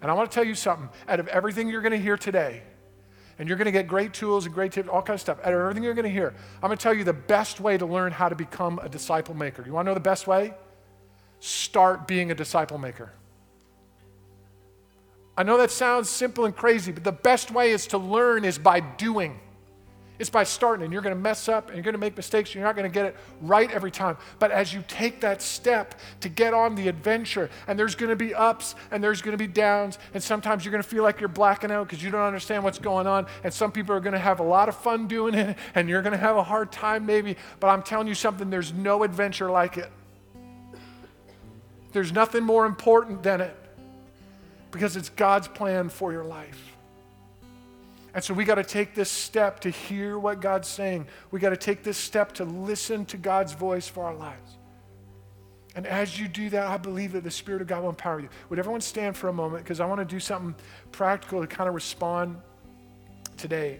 And 0.01 0.09
I 0.09 0.13
want 0.13 0.31
to 0.31 0.33
tell 0.33 0.45
you 0.45 0.55
something 0.55 0.87
out 1.05 1.19
of 1.19 1.27
everything 1.27 1.67
you're 1.67 1.81
going 1.81 1.91
to 1.91 1.99
hear 1.99 2.15
today, 2.15 2.63
and 3.37 3.49
you're 3.49 3.57
going 3.57 3.65
to 3.65 3.73
get 3.73 3.89
great 3.89 4.13
tools 4.13 4.45
and 4.45 4.55
great 4.55 4.71
tips, 4.71 4.87
all 4.87 5.01
kinds 5.01 5.17
of 5.17 5.21
stuff. 5.21 5.39
Out 5.39 5.53
of 5.53 5.59
everything 5.59 5.83
you're 5.83 5.95
going 5.95 6.05
to 6.05 6.09
hear, 6.09 6.33
I'm 6.63 6.69
going 6.69 6.77
to 6.77 6.81
tell 6.81 6.93
you 6.93 7.03
the 7.03 7.11
best 7.11 7.59
way 7.59 7.77
to 7.77 7.85
learn 7.85 8.13
how 8.13 8.29
to 8.29 8.35
become 8.35 8.79
a 8.81 8.87
disciple 8.87 9.35
maker. 9.35 9.65
You 9.65 9.73
want 9.73 9.87
to 9.87 9.89
know 9.89 9.95
the 9.95 9.99
best 9.99 10.25
way? 10.25 10.53
Start 11.41 12.07
being 12.07 12.31
a 12.31 12.35
disciple 12.35 12.77
maker. 12.77 13.11
I 15.37 15.43
know 15.43 15.57
that 15.57 15.71
sounds 15.71 16.09
simple 16.09 16.45
and 16.45 16.55
crazy, 16.55 16.93
but 16.93 17.03
the 17.03 17.11
best 17.11 17.51
way 17.51 17.71
is 17.71 17.85
to 17.87 17.97
learn 17.97 18.45
is 18.45 18.57
by 18.57 18.79
doing. 18.79 19.41
It's 20.19 20.29
by 20.29 20.43
starting, 20.43 20.83
and 20.83 20.91
you're 20.91 21.01
going 21.01 21.15
to 21.15 21.21
mess 21.21 21.47
up 21.47 21.67
and 21.67 21.77
you're 21.77 21.83
going 21.83 21.93
to 21.93 21.99
make 21.99 22.17
mistakes, 22.17 22.49
and 22.49 22.55
you're 22.55 22.65
not 22.65 22.75
going 22.75 22.89
to 22.89 22.93
get 22.93 23.05
it 23.05 23.15
right 23.41 23.71
every 23.71 23.89
time. 23.89 24.17
But 24.37 24.51
as 24.51 24.73
you 24.73 24.83
take 24.89 25.21
that 25.21 25.41
step 25.41 25.95
to 26.19 26.27
get 26.27 26.53
on 26.53 26.75
the 26.75 26.89
adventure, 26.89 27.49
and 27.67 27.79
there's 27.79 27.95
going 27.95 28.09
to 28.09 28.17
be 28.17 28.35
ups 28.35 28.75
and 28.91 29.01
there's 29.01 29.21
going 29.21 29.31
to 29.31 29.37
be 29.37 29.47
downs, 29.47 29.97
and 30.13 30.21
sometimes 30.21 30.65
you're 30.65 30.73
going 30.73 30.83
to 30.83 30.89
feel 30.89 31.03
like 31.03 31.21
you're 31.21 31.29
blacking 31.29 31.71
out 31.71 31.87
because 31.87 32.03
you 32.03 32.11
don't 32.11 32.21
understand 32.21 32.65
what's 32.65 32.79
going 32.79 33.07
on, 33.07 33.27
and 33.45 33.53
some 33.53 33.71
people 33.71 33.95
are 33.95 34.01
going 34.01 34.13
to 34.13 34.19
have 34.19 34.41
a 34.41 34.43
lot 34.43 34.67
of 34.67 34.75
fun 34.75 35.07
doing 35.07 35.33
it, 35.33 35.57
and 35.75 35.87
you're 35.87 36.01
going 36.01 36.11
to 36.11 36.19
have 36.19 36.35
a 36.35 36.43
hard 36.43 36.69
time 36.69 37.05
maybe. 37.05 37.37
But 37.61 37.69
I'm 37.69 37.81
telling 37.81 38.07
you 38.07 38.15
something, 38.15 38.49
there's 38.49 38.73
no 38.73 39.03
adventure 39.03 39.49
like 39.49 39.77
it. 39.77 39.89
There's 41.93 42.11
nothing 42.11 42.43
more 42.43 42.65
important 42.65 43.23
than 43.23 43.39
it 43.39 43.55
because 44.71 44.97
it's 44.97 45.09
God's 45.09 45.47
plan 45.47 45.89
for 45.89 46.11
your 46.11 46.25
life. 46.25 46.75
And 48.19 48.23
so 48.25 48.33
we 48.33 48.43
got 48.43 48.55
to 48.55 48.65
take 48.65 48.95
this 48.95 49.09
step 49.09 49.61
to 49.61 49.69
hear 49.69 50.19
what 50.19 50.41
God's 50.41 50.67
saying. 50.67 51.07
We 51.31 51.39
got 51.39 51.51
to 51.51 51.55
take 51.55 51.83
this 51.83 51.95
step 51.95 52.33
to 52.33 52.43
listen 52.43 53.05
to 53.05 53.15
God's 53.15 53.53
voice 53.53 53.87
for 53.87 54.03
our 54.03 54.13
lives. 54.13 54.57
And 55.73 55.87
as 55.87 56.19
you 56.19 56.27
do 56.27 56.49
that, 56.49 56.67
I 56.67 56.75
believe 56.75 57.13
that 57.13 57.23
the 57.23 57.31
Spirit 57.31 57.61
of 57.61 57.69
God 57.69 57.81
will 57.81 57.89
empower 57.91 58.19
you. 58.19 58.27
Would 58.49 58.59
everyone 58.59 58.81
stand 58.81 59.15
for 59.15 59.29
a 59.29 59.33
moment? 59.33 59.63
Because 59.63 59.79
I 59.79 59.85
want 59.85 59.99
to 59.99 60.05
do 60.05 60.19
something 60.19 60.53
practical 60.91 61.39
to 61.39 61.47
kind 61.47 61.69
of 61.69 61.75
respond 61.75 62.41
today. 63.37 63.79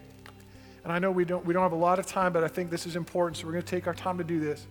And 0.86 0.94
I 0.94 1.00
know 1.00 1.12
we 1.12 1.26
don't, 1.26 1.46
we 1.46 1.54
don't 1.54 1.64
have 1.64 1.74
a 1.74 1.76
lot 1.76 2.00
of 2.00 2.06
time, 2.06 2.32
but 2.32 2.42
I 2.42 2.48
think 2.48 2.70
this 2.70 2.86
is 2.86 2.96
important, 2.96 3.36
so 3.36 3.46
we're 3.46 3.52
going 3.52 3.66
to 3.66 3.70
take 3.70 3.88
our 3.88 3.94
time 3.94 4.18
to 4.20 4.24
do 4.24 4.40
this. 4.40 4.66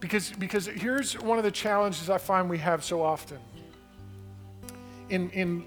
Because, 0.00 0.32
because 0.32 0.66
here's 0.66 1.16
one 1.20 1.38
of 1.38 1.44
the 1.44 1.52
challenges 1.52 2.10
I 2.10 2.18
find 2.18 2.50
we 2.50 2.58
have 2.58 2.82
so 2.82 3.00
often 3.00 3.38
in, 5.08 5.30
in 5.30 5.64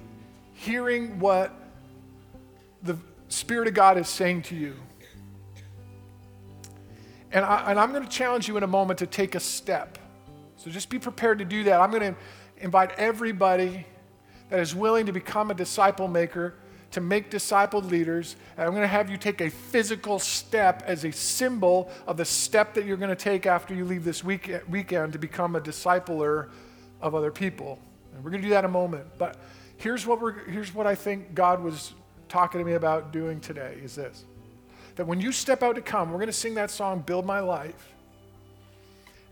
hearing 0.53 1.17
what 1.17 1.55
the 2.83 2.97
Spirit 3.29 3.67
of 3.67 3.73
God 3.73 3.97
is 3.97 4.07
saying 4.07 4.43
to 4.43 4.55
you. 4.55 4.75
And, 7.31 7.45
I, 7.45 7.71
and 7.71 7.79
I'm 7.79 7.91
going 7.91 8.03
to 8.03 8.09
challenge 8.09 8.47
you 8.47 8.57
in 8.57 8.63
a 8.63 8.67
moment 8.67 8.99
to 8.99 9.07
take 9.07 9.35
a 9.35 9.39
step. 9.39 9.97
So 10.57 10.69
just 10.69 10.89
be 10.89 10.99
prepared 10.99 11.39
to 11.39 11.45
do 11.45 11.63
that. 11.63 11.79
I'm 11.79 11.91
going 11.91 12.13
to 12.13 12.15
invite 12.57 12.91
everybody 12.97 13.85
that 14.49 14.59
is 14.59 14.75
willing 14.75 15.05
to 15.05 15.11
become 15.11 15.49
a 15.49 15.53
disciple 15.53 16.07
maker 16.07 16.55
to 16.91 16.99
make 16.99 17.31
discipled 17.31 17.89
leaders. 17.89 18.35
And 18.57 18.65
I'm 18.65 18.71
going 18.71 18.83
to 18.83 18.87
have 18.87 19.09
you 19.09 19.17
take 19.17 19.39
a 19.41 19.49
physical 19.49 20.19
step 20.19 20.83
as 20.85 21.05
a 21.05 21.11
symbol 21.11 21.89
of 22.05 22.17
the 22.17 22.25
step 22.25 22.73
that 22.73 22.85
you're 22.85 22.97
going 22.97 23.09
to 23.09 23.15
take 23.15 23.45
after 23.45 23.73
you 23.73 23.85
leave 23.85 24.03
this 24.03 24.23
week, 24.23 24.51
weekend 24.69 25.13
to 25.13 25.19
become 25.19 25.55
a 25.55 25.61
discipler 25.61 26.49
of 26.99 27.15
other 27.15 27.31
people. 27.31 27.79
And 28.13 28.23
we're 28.23 28.31
going 28.31 28.41
to 28.41 28.47
do 28.47 28.53
that 28.53 28.65
in 28.65 28.69
a 28.69 28.73
moment. 28.73 29.05
But 29.17 29.37
here's 29.77 30.05
what, 30.05 30.21
we're, 30.21 30.47
here's 30.49 30.75
what 30.75 30.85
I 30.85 30.95
think 30.95 31.33
God 31.33 31.63
was 31.63 31.93
talking 32.31 32.59
to 32.59 32.65
me 32.65 32.73
about 32.73 33.11
doing 33.11 33.41
today 33.41 33.77
is 33.83 33.95
this. 33.95 34.23
That 34.95 35.05
when 35.05 35.19
you 35.19 35.31
step 35.31 35.61
out 35.61 35.75
to 35.75 35.81
come, 35.81 36.11
we're 36.11 36.17
going 36.17 36.27
to 36.27 36.33
sing 36.33 36.55
that 36.55 36.71
song, 36.71 37.01
Build 37.01 37.25
My 37.25 37.41
Life. 37.41 37.89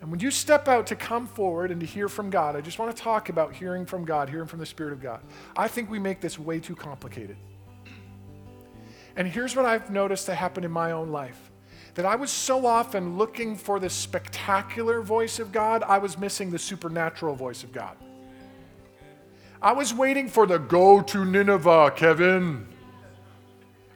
And 0.01 0.11
when 0.11 0.19
you 0.19 0.31
step 0.31 0.67
out 0.67 0.87
to 0.87 0.95
come 0.95 1.25
forward 1.25 1.71
and 1.71 1.79
to 1.81 1.85
hear 1.85 2.07
from 2.07 2.29
God, 2.29 2.55
I 2.55 2.61
just 2.61 2.77
want 2.77 2.95
to 2.95 3.01
talk 3.01 3.29
about 3.29 3.53
hearing 3.53 3.85
from 3.85 4.05
God, 4.05 4.29
hearing 4.29 4.47
from 4.47 4.59
the 4.59 4.65
Spirit 4.65 4.93
of 4.93 5.01
God. 5.01 5.21
I 5.55 5.67
think 5.67 5.89
we 5.89 5.99
make 5.99 6.21
this 6.21 6.37
way 6.37 6.59
too 6.59 6.75
complicated. 6.75 7.37
And 9.15 9.27
here's 9.27 9.55
what 9.55 9.65
I've 9.65 9.89
noticed 9.89 10.27
that 10.27 10.35
happened 10.35 10.65
in 10.65 10.71
my 10.71 10.91
own 10.91 11.09
life 11.09 11.51
that 11.95 12.05
I 12.05 12.15
was 12.15 12.31
so 12.31 12.65
often 12.65 13.17
looking 13.17 13.57
for 13.57 13.79
the 13.79 13.89
spectacular 13.89 15.01
voice 15.01 15.39
of 15.39 15.51
God, 15.51 15.83
I 15.83 15.97
was 15.97 16.17
missing 16.17 16.49
the 16.49 16.59
supernatural 16.59 17.35
voice 17.35 17.63
of 17.63 17.73
God. 17.73 17.97
I 19.61 19.73
was 19.73 19.93
waiting 19.93 20.29
for 20.29 20.45
the 20.45 20.59
go 20.59 21.01
to 21.01 21.25
Nineveh, 21.25 21.91
Kevin. 21.97 22.68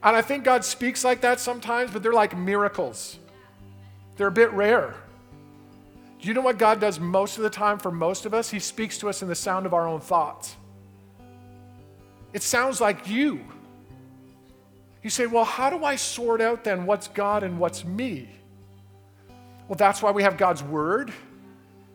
And 0.04 0.14
I 0.14 0.20
think 0.20 0.44
God 0.44 0.64
speaks 0.64 1.02
like 1.02 1.22
that 1.22 1.40
sometimes, 1.40 1.90
but 1.90 2.02
they're 2.02 2.12
like 2.12 2.36
miracles. 2.36 3.18
They're 4.16 4.26
a 4.26 4.32
bit 4.32 4.52
rare. 4.52 4.94
Do 6.20 6.28
you 6.28 6.34
know 6.34 6.42
what 6.42 6.58
God 6.58 6.78
does 6.78 7.00
most 7.00 7.38
of 7.38 7.42
the 7.42 7.50
time 7.50 7.78
for 7.78 7.90
most 7.90 8.26
of 8.26 8.34
us? 8.34 8.50
He 8.50 8.58
speaks 8.58 8.98
to 8.98 9.08
us 9.08 9.22
in 9.22 9.28
the 9.28 9.34
sound 9.34 9.66
of 9.66 9.72
our 9.72 9.88
own 9.88 10.00
thoughts. 10.00 10.56
It 12.34 12.42
sounds 12.42 12.80
like 12.80 13.08
you. 13.08 13.40
You 15.02 15.10
say, 15.10 15.26
well, 15.26 15.44
how 15.44 15.70
do 15.70 15.84
I 15.84 15.96
sort 15.96 16.40
out 16.40 16.64
then 16.64 16.86
what's 16.86 17.08
God 17.08 17.42
and 17.42 17.58
what's 17.58 17.84
me? 17.84 18.28
Well, 19.68 19.76
that's 19.76 20.02
why 20.02 20.10
we 20.10 20.22
have 20.22 20.36
God's 20.36 20.62
Word 20.62 21.12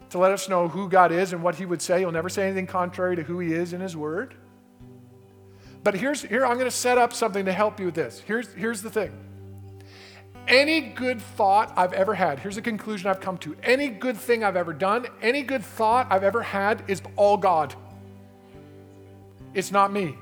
to 0.10 0.18
let 0.18 0.32
us 0.32 0.50
know 0.50 0.68
who 0.68 0.90
God 0.90 1.12
is 1.12 1.34
and 1.34 1.44
what 1.44 1.56
He 1.56 1.66
would 1.66 1.82
say. 1.82 2.00
He'll 2.00 2.12
never 2.12 2.30
say 2.30 2.46
anything 2.46 2.68
contrary 2.68 3.16
to 3.16 3.24
who 3.24 3.40
He 3.40 3.54
is 3.54 3.74
in 3.74 3.82
His 3.82 3.96
Word. 3.96 4.36
But 5.84 5.96
here's, 5.96 6.22
here, 6.22 6.46
I'm 6.46 6.56
going 6.56 6.66
to 6.66 6.72
set 6.72 6.98
up 6.98 7.14
something 7.14 7.46
to 7.46 7.54
help 7.54 7.80
you 7.80 7.88
with 7.88 7.96
this. 7.96 8.22
Here's, 8.26 8.52
here's 8.54 8.82
the 8.82 8.90
thing 8.90 9.12
any 10.50 10.82
good 10.82 11.22
thought 11.22 11.72
I've 11.78 11.94
ever 11.94 12.16
had, 12.16 12.40
here's 12.40 12.58
a 12.58 12.62
conclusion 12.62 13.10
I've 13.10 13.22
come 13.22 13.38
to 13.40 13.56
any 13.62 13.88
good 13.88 14.18
thing 14.18 14.44
I've 14.44 14.56
ever 14.56 14.74
done, 14.74 15.06
any 15.22 15.44
good 15.44 15.64
thought 15.64 16.08
I've 16.10 16.24
ever 16.24 16.42
had 16.42 16.84
is 16.88 17.02
all 17.16 17.38
God. 17.38 17.76
It's 19.54 19.72
not 19.72 19.94
me, 19.94 20.18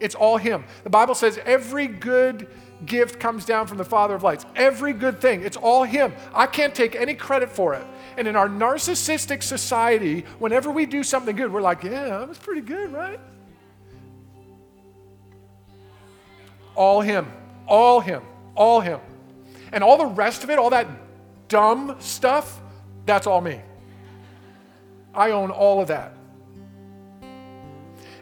it's 0.00 0.14
all 0.14 0.36
Him. 0.36 0.64
The 0.84 0.90
Bible 0.90 1.14
says 1.14 1.40
every 1.44 1.86
good 1.86 2.48
gift 2.84 3.18
comes 3.18 3.46
down 3.46 3.66
from 3.66 3.78
the 3.78 3.84
Father 3.84 4.14
of 4.14 4.22
lights. 4.22 4.44
Every 4.54 4.92
good 4.92 5.20
thing, 5.20 5.42
it's 5.42 5.56
all 5.56 5.84
Him. 5.84 6.12
I 6.34 6.46
can't 6.46 6.74
take 6.74 6.94
any 6.94 7.14
credit 7.14 7.50
for 7.50 7.72
it. 7.72 7.86
And 8.18 8.28
in 8.28 8.36
our 8.36 8.48
narcissistic 8.48 9.42
society, 9.42 10.24
whenever 10.38 10.70
we 10.70 10.84
do 10.84 11.02
something 11.02 11.34
good, 11.34 11.50
we're 11.50 11.62
like, 11.62 11.82
yeah, 11.82 12.18
that 12.18 12.28
was 12.28 12.38
pretty 12.38 12.60
good, 12.60 12.92
right? 12.92 13.18
All 16.74 17.00
Him, 17.00 17.30
all 17.66 18.00
Him, 18.00 18.22
all 18.54 18.80
Him. 18.80 19.00
And 19.72 19.82
all 19.82 19.98
the 19.98 20.06
rest 20.06 20.44
of 20.44 20.50
it, 20.50 20.58
all 20.58 20.70
that 20.70 20.86
dumb 21.48 21.96
stuff, 21.98 22.60
that's 23.06 23.26
all 23.26 23.40
me. 23.40 23.60
I 25.12 25.30
own 25.30 25.50
all 25.50 25.80
of 25.80 25.88
that. 25.88 26.14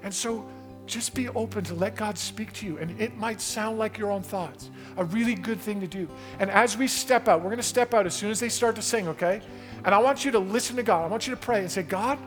And 0.02 0.12
so 0.12 0.48
just 0.86 1.14
be 1.14 1.28
open 1.28 1.64
to 1.64 1.74
let 1.74 1.94
God 1.94 2.18
speak 2.18 2.52
to 2.54 2.66
you. 2.66 2.78
And 2.78 3.00
it 3.00 3.16
might 3.16 3.40
sound 3.40 3.78
like 3.78 3.98
your 3.98 4.10
own 4.10 4.22
thoughts, 4.22 4.70
a 4.96 5.04
really 5.04 5.34
good 5.34 5.60
thing 5.60 5.80
to 5.80 5.86
do. 5.86 6.08
And 6.38 6.50
as 6.50 6.76
we 6.76 6.86
step 6.86 7.28
out, 7.28 7.40
we're 7.40 7.50
going 7.50 7.56
to 7.58 7.62
step 7.62 7.94
out 7.94 8.06
as 8.06 8.14
soon 8.14 8.30
as 8.30 8.40
they 8.40 8.48
start 8.48 8.76
to 8.76 8.82
sing, 8.82 9.08
okay? 9.08 9.40
And 9.84 9.94
I 9.94 9.98
want 9.98 10.24
you 10.24 10.30
to 10.32 10.38
listen 10.38 10.76
to 10.76 10.82
God. 10.82 11.04
I 11.04 11.08
want 11.08 11.26
you 11.26 11.34
to 11.34 11.40
pray 11.40 11.60
and 11.60 11.70
say, 11.70 11.82
God, 11.82 12.18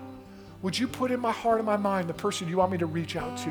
would 0.62 0.78
you 0.78 0.88
put 0.88 1.12
in 1.12 1.20
my 1.20 1.32
heart 1.32 1.58
and 1.58 1.66
my 1.66 1.78
mind 1.78 2.08
the 2.08 2.14
person 2.14 2.48
you 2.48 2.58
want 2.58 2.72
me 2.72 2.78
to 2.80 2.86
reach 2.86 3.16
out 3.16 3.38
to 3.38 3.50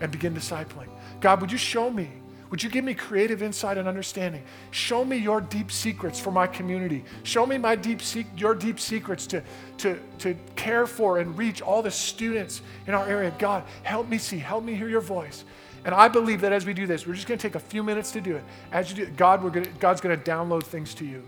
and 0.00 0.10
begin 0.10 0.34
discipling? 0.34 0.88
God, 1.20 1.40
would 1.40 1.52
you 1.52 1.58
show 1.58 1.90
me 1.90 2.10
would 2.50 2.64
you 2.64 2.68
give 2.68 2.84
me 2.84 2.94
creative 2.94 3.42
insight 3.44 3.78
and 3.78 3.86
understanding? 3.86 4.42
Show 4.72 5.04
me 5.04 5.16
your 5.16 5.40
deep 5.40 5.70
secrets 5.70 6.18
for 6.18 6.32
my 6.32 6.48
community. 6.48 7.04
Show 7.22 7.46
me 7.46 7.58
my 7.58 7.76
deep 7.76 8.02
se- 8.02 8.26
your 8.36 8.56
deep 8.56 8.80
secrets 8.80 9.26
to, 9.28 9.42
to, 9.78 9.98
to 10.18 10.36
care 10.56 10.88
for 10.88 11.18
and 11.18 11.38
reach 11.38 11.62
all 11.62 11.80
the 11.80 11.92
students 11.92 12.60
in 12.88 12.94
our 12.94 13.06
area. 13.06 13.32
God, 13.38 13.62
help 13.84 14.08
me 14.08 14.18
see, 14.18 14.38
help 14.38 14.64
me 14.64 14.74
hear 14.74 14.88
your 14.88 15.00
voice. 15.00 15.44
And 15.84 15.94
I 15.94 16.08
believe 16.08 16.40
that 16.40 16.52
as 16.52 16.66
we 16.66 16.74
do 16.74 16.88
this, 16.88 17.06
we're 17.06 17.14
just 17.14 17.28
going 17.28 17.38
to 17.38 17.42
take 17.42 17.54
a 17.54 17.60
few 17.60 17.84
minutes 17.84 18.10
to 18.12 18.20
do 18.20 18.34
it. 18.34 18.42
As 18.72 18.90
you 18.90 19.06
do, 19.06 19.12
God, 19.12 19.44
we're 19.44 19.50
gonna, 19.50 19.68
God's 19.78 20.00
going 20.00 20.20
to 20.20 20.30
download 20.30 20.64
things 20.64 20.92
to 20.94 21.06
you 21.06 21.22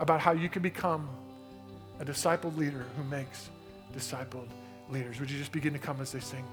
about 0.00 0.20
how 0.20 0.32
you 0.32 0.48
can 0.48 0.60
become 0.60 1.08
a 2.00 2.04
discipled 2.04 2.56
leader 2.56 2.84
who 2.96 3.04
makes 3.04 3.48
discipled 3.96 4.48
leaders. 4.90 5.20
Would 5.20 5.30
you 5.30 5.38
just 5.38 5.52
begin 5.52 5.72
to 5.72 5.78
come 5.78 6.00
as 6.00 6.10
they 6.10 6.20
sing? 6.20 6.44